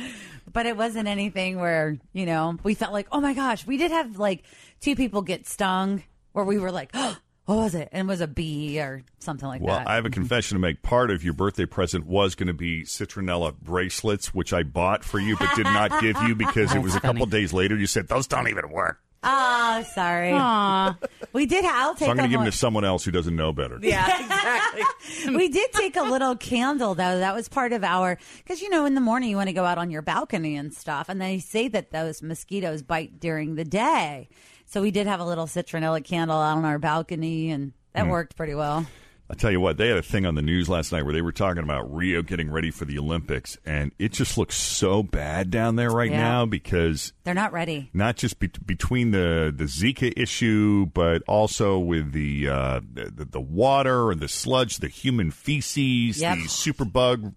But 0.53 0.67
it 0.67 0.77
wasn't 0.77 1.07
anything 1.07 1.61
where, 1.61 1.97
you 2.13 2.27
know, 2.27 2.59
we 2.65 2.75
felt 2.75 2.93
like, 2.93 3.07
oh 3.13 3.21
my 3.21 3.33
gosh, 3.33 3.65
we 3.65 3.77
did 3.77 3.93
have 3.93 4.19
like 4.19 4.43
two 4.81 4.97
people 4.97 5.23
get 5.23 5.47
stung 5.47 6.03
where 6.33 6.45
we 6.45 6.59
were 6.59 6.73
like, 6.73 6.91
oh, 6.95 7.17
what 7.47 7.57
was 7.57 7.75
it? 7.75 7.89
And 7.93 8.09
it 8.09 8.11
was 8.11 8.21
a 8.21 8.29
bee 8.29 8.81
or 8.81 9.03
something 9.19 9.49
like 9.49 9.61
Well, 9.61 9.77
that. 9.77 9.87
Well, 9.87 9.93
I 9.93 9.97
have 9.97 10.05
a 10.05 10.09
mm-hmm. 10.09 10.21
confession 10.21 10.57
to 10.57 10.61
make. 10.61 10.83
Part 10.83 11.11
of 11.11 11.25
your 11.25 11.35
birthday 11.35 11.67
present 11.67 12.07
was 12.07 12.35
going 12.35 12.47
to 12.47 12.55
be 12.55 12.83
citronella 12.83 13.55
bracelets, 13.59 14.33
which 14.33 14.53
I 14.53 14.63
bought 14.63 15.05
for 15.05 15.19
you 15.19 15.37
but 15.37 15.55
did 15.57 15.65
not 15.65 16.01
give 16.01 16.17
you 16.23 16.35
because 16.35 16.75
it 16.75 16.81
was 16.81 16.95
a 16.95 17.01
couple 17.01 17.27
days 17.27 17.53
later. 17.53 17.77
You 17.77 17.87
said 17.87 18.09
those 18.09 18.27
don't 18.27 18.49
even 18.49 18.71
work. 18.71 19.01
oh, 19.25 19.85
sorry. 19.95 20.33
Aw. 20.33 20.97
We 21.33 21.47
did. 21.47 21.65
I'll 21.65 21.95
take 21.95 22.05
So 22.05 22.11
I'm 22.11 22.17
going 22.19 22.29
to 22.29 22.31
give 22.31 22.41
them 22.41 22.51
to 22.51 22.57
someone 22.57 22.85
else 22.85 23.05
who 23.05 23.11
doesn't 23.11 23.35
know 23.35 23.55
better. 23.55 23.79
Yeah, 23.81 24.05
exactly. 24.21 25.35
we 25.35 25.49
did 25.49 25.73
take 25.73 25.97
a 25.97 26.03
little 26.03 26.37
candle 26.37 26.95
though. 26.95 27.21
That 27.21 27.35
was 27.35 27.49
part 27.49 27.73
of 27.73 27.83
our 27.83 28.19
because 28.37 28.61
you 28.61 28.69
know 28.69 28.85
in 28.85 28.95
the 28.95 29.01
morning 29.01 29.31
you 29.31 29.37
want 29.37 29.49
to 29.49 29.55
go 29.55 29.65
out 29.65 29.79
on 29.79 29.91
your 29.91 30.03
balcony 30.03 30.57
and 30.57 30.75
stuff, 30.75 31.09
and 31.09 31.23
they 31.23 31.39
say 31.39 31.69
that 31.69 31.91
those 31.91 32.21
mosquitoes 32.21 32.83
bite 32.83 33.19
during 33.19 33.55
the 33.55 33.65
day. 33.65 34.29
So 34.73 34.81
we 34.81 34.91
did 34.91 35.07
have 35.07 35.21
a 35.21 35.25
little 35.25 35.45
citronella 35.47 36.03
candle 36.03 36.39
out 36.39 36.57
on 36.57 36.65
our 36.65 36.79
balcony, 36.79 37.51
and 37.51 37.73
that 37.93 38.05
Hmm. 38.07 38.11
worked 38.11 38.37
pretty 38.37 38.55
well. 38.55 38.87
I 39.29 39.35
tell 39.35 39.51
you 39.51 39.61
what, 39.61 39.77
they 39.77 39.89
had 39.89 39.99
a 39.99 40.03
thing 40.03 40.25
on 40.25 40.35
the 40.35 40.41
news 40.41 40.67
last 40.71 40.93
night 40.93 41.05
where 41.05 41.13
they 41.13 41.21
were 41.21 41.31
talking 41.33 41.63
about 41.63 41.95
Rio 41.95 42.23
getting 42.23 42.51
ready 42.51 42.71
for 42.71 42.87
the 42.87 42.99
Olympics, 42.99 43.59
and 43.67 43.93
it 43.99 44.13
just 44.13 44.39
looks 44.39 44.57
so 44.57 45.03
bad 45.03 45.51
down 45.51 45.77
there 45.77 45.91
right 45.91 46.11
Yeah. 46.11 46.23
now 46.23 46.47
because 46.47 47.13
They're 47.25 47.35
not 47.35 47.53
ready. 47.53 47.91
not 47.93 48.17
just 48.17 48.39
be- 48.39 48.49
between 48.65 49.11
the 49.11 49.53
the 49.55 49.65
Zika 49.65 50.11
issue, 50.17 50.87
but 50.95 51.23
also 51.29 51.79
with 51.79 52.13
the 52.13 52.49
uh, 52.49 52.81
the, 52.95 53.27
the 53.31 53.41
water 53.41 54.11
and 54.11 54.21
the 54.21 54.29
sludge, 54.29 54.79
the 54.79 54.89
human 54.89 55.31
feces, 55.31 56.21
Yep. 56.23 56.39
the 56.39 56.45
superbug, 56.49 57.35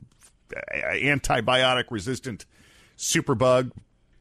uh, 0.55 0.59
antibiotic 0.95 1.85
resistant 1.91 2.45
superbug, 2.97 3.71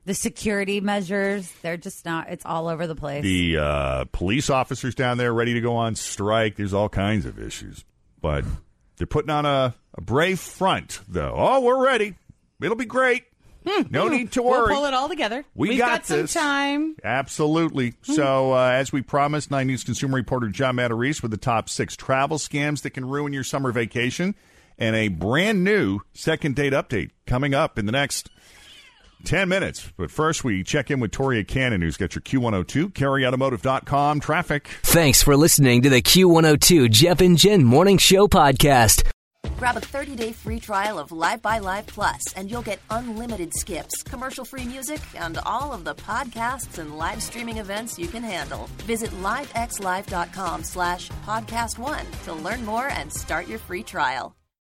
The 0.07 0.15
security 0.15 0.81
measures, 0.81 1.51
they're 1.63 1.77
just 1.79 2.05
not, 2.05 2.29
it's 2.29 2.45
all 2.45 2.69
over 2.69 2.87
the 2.87 2.95
place. 2.95 3.23
the 3.23 3.57
uh, 3.57 4.05
police 4.13 4.51
officers 4.51 4.95
down 4.95 5.17
there 5.17 5.33
ready 5.33 5.55
to 5.55 5.61
go 5.61 5.77
on 5.77 5.95
strike. 5.95 6.57
There's 6.57 6.75
all 6.75 6.91
kinds 6.91 7.25
of 7.25 7.39
issues, 7.39 7.85
but 8.21 8.45
they're 8.99 9.07
putting 9.07 9.31
on 9.31 9.47
a, 9.47 9.75
a 9.95 10.01
brave 10.03 10.39
front, 10.41 11.01
though. 11.09 11.33
Oh, 11.35 11.61
we're 11.63 11.83
ready. 11.83 12.17
It'll 12.61 12.77
be 12.77 12.85
great. 12.85 13.25
No 13.91 14.09
need 14.09 14.33
to 14.33 14.43
worry. 14.43 14.65
Hmm. 14.65 14.69
We'll 14.73 14.77
pull 14.81 14.85
it 14.85 14.93
all 14.93 15.09
together. 15.09 15.43
We 15.55 15.71
We've 15.71 15.79
got 15.79 16.05
some 16.05 16.23
this. 16.23 16.35
time. 16.35 16.97
Absolutely. 17.03 17.95
So, 18.03 18.53
uh, 18.53 18.69
as 18.73 18.93
we 18.93 19.01
promised, 19.01 19.51
Nine 19.51 19.69
News 19.69 19.85
consumer 19.85 20.17
reporter 20.17 20.49
John 20.49 20.77
Matarese 20.77 21.23
with 21.23 21.31
the 21.31 21.39
top 21.39 21.71
six 21.71 21.97
travel 21.97 22.37
scams 22.37 22.83
that 22.83 22.91
can 22.91 23.07
ruin 23.07 23.33
your 23.33 23.43
summer 23.43 23.73
vacation, 23.73 24.35
and 24.79 24.95
a 24.95 25.09
brand 25.09 25.65
new 25.65 26.01
second 26.13 26.57
date 26.57 26.75
update 26.75 27.11
coming 27.27 27.55
up 27.55 27.79
in 27.79 27.87
the 27.87 27.93
next 27.93 28.29
10 29.25 29.49
minutes. 29.49 29.93
But 29.97 30.11
first, 30.11 30.45
we 30.45 30.63
check 30.63 30.91
in 30.91 31.01
with 31.01 31.11
Toria 31.11 31.45
Cannon, 31.45 31.83
who's 31.83 31.97
got 31.97 32.15
your 32.15 32.23
Q102, 32.23 32.93
kerryautomotive.com 32.93 34.21
traffic. 34.21 34.69
Thanks 34.83 35.23
for 35.23 35.37
listening 35.37 35.83
to 35.83 35.89
the 35.91 36.03
Q102 36.03 36.91
Jeff 36.91 37.21
and 37.21 37.37
Jen 37.37 37.65
Morning 37.65 37.99
Show 37.99 38.29
podcast. 38.29 39.03
Grab 39.59 39.77
a 39.77 39.81
30-day 39.81 40.33
free 40.33 40.59
trial 40.59 40.99
of 40.99 41.13
Live 41.13 41.41
by 41.43 41.59
Live 41.59 41.87
Plus, 41.87 42.21
and 42.35 42.51
you'll 42.51 42.63
get 42.63 42.81
unlimited 42.91 43.53
skips, 43.55 44.03
commercial-free 44.03 44.65
music, 44.65 45.01
and 45.15 45.39
all 45.45 45.73
of 45.73 45.85
the 45.85 45.95
podcasts 45.95 46.79
and 46.79 46.97
live 46.97 47.23
streaming 47.23 47.59
events 47.59 47.99
you 47.99 48.09
can 48.09 48.23
handle. 48.23 48.69
Visit 48.79 49.11
livexlive.com 49.23 50.65
slash 50.65 51.11
podcast 51.27 51.79
one 51.79 52.07
to 52.25 52.33
learn 52.33 52.65
more 52.65 52.89
and 52.89 53.13
start 53.13 53.47
your 53.47 53.59
free 53.59 53.83
trial. 53.83 54.35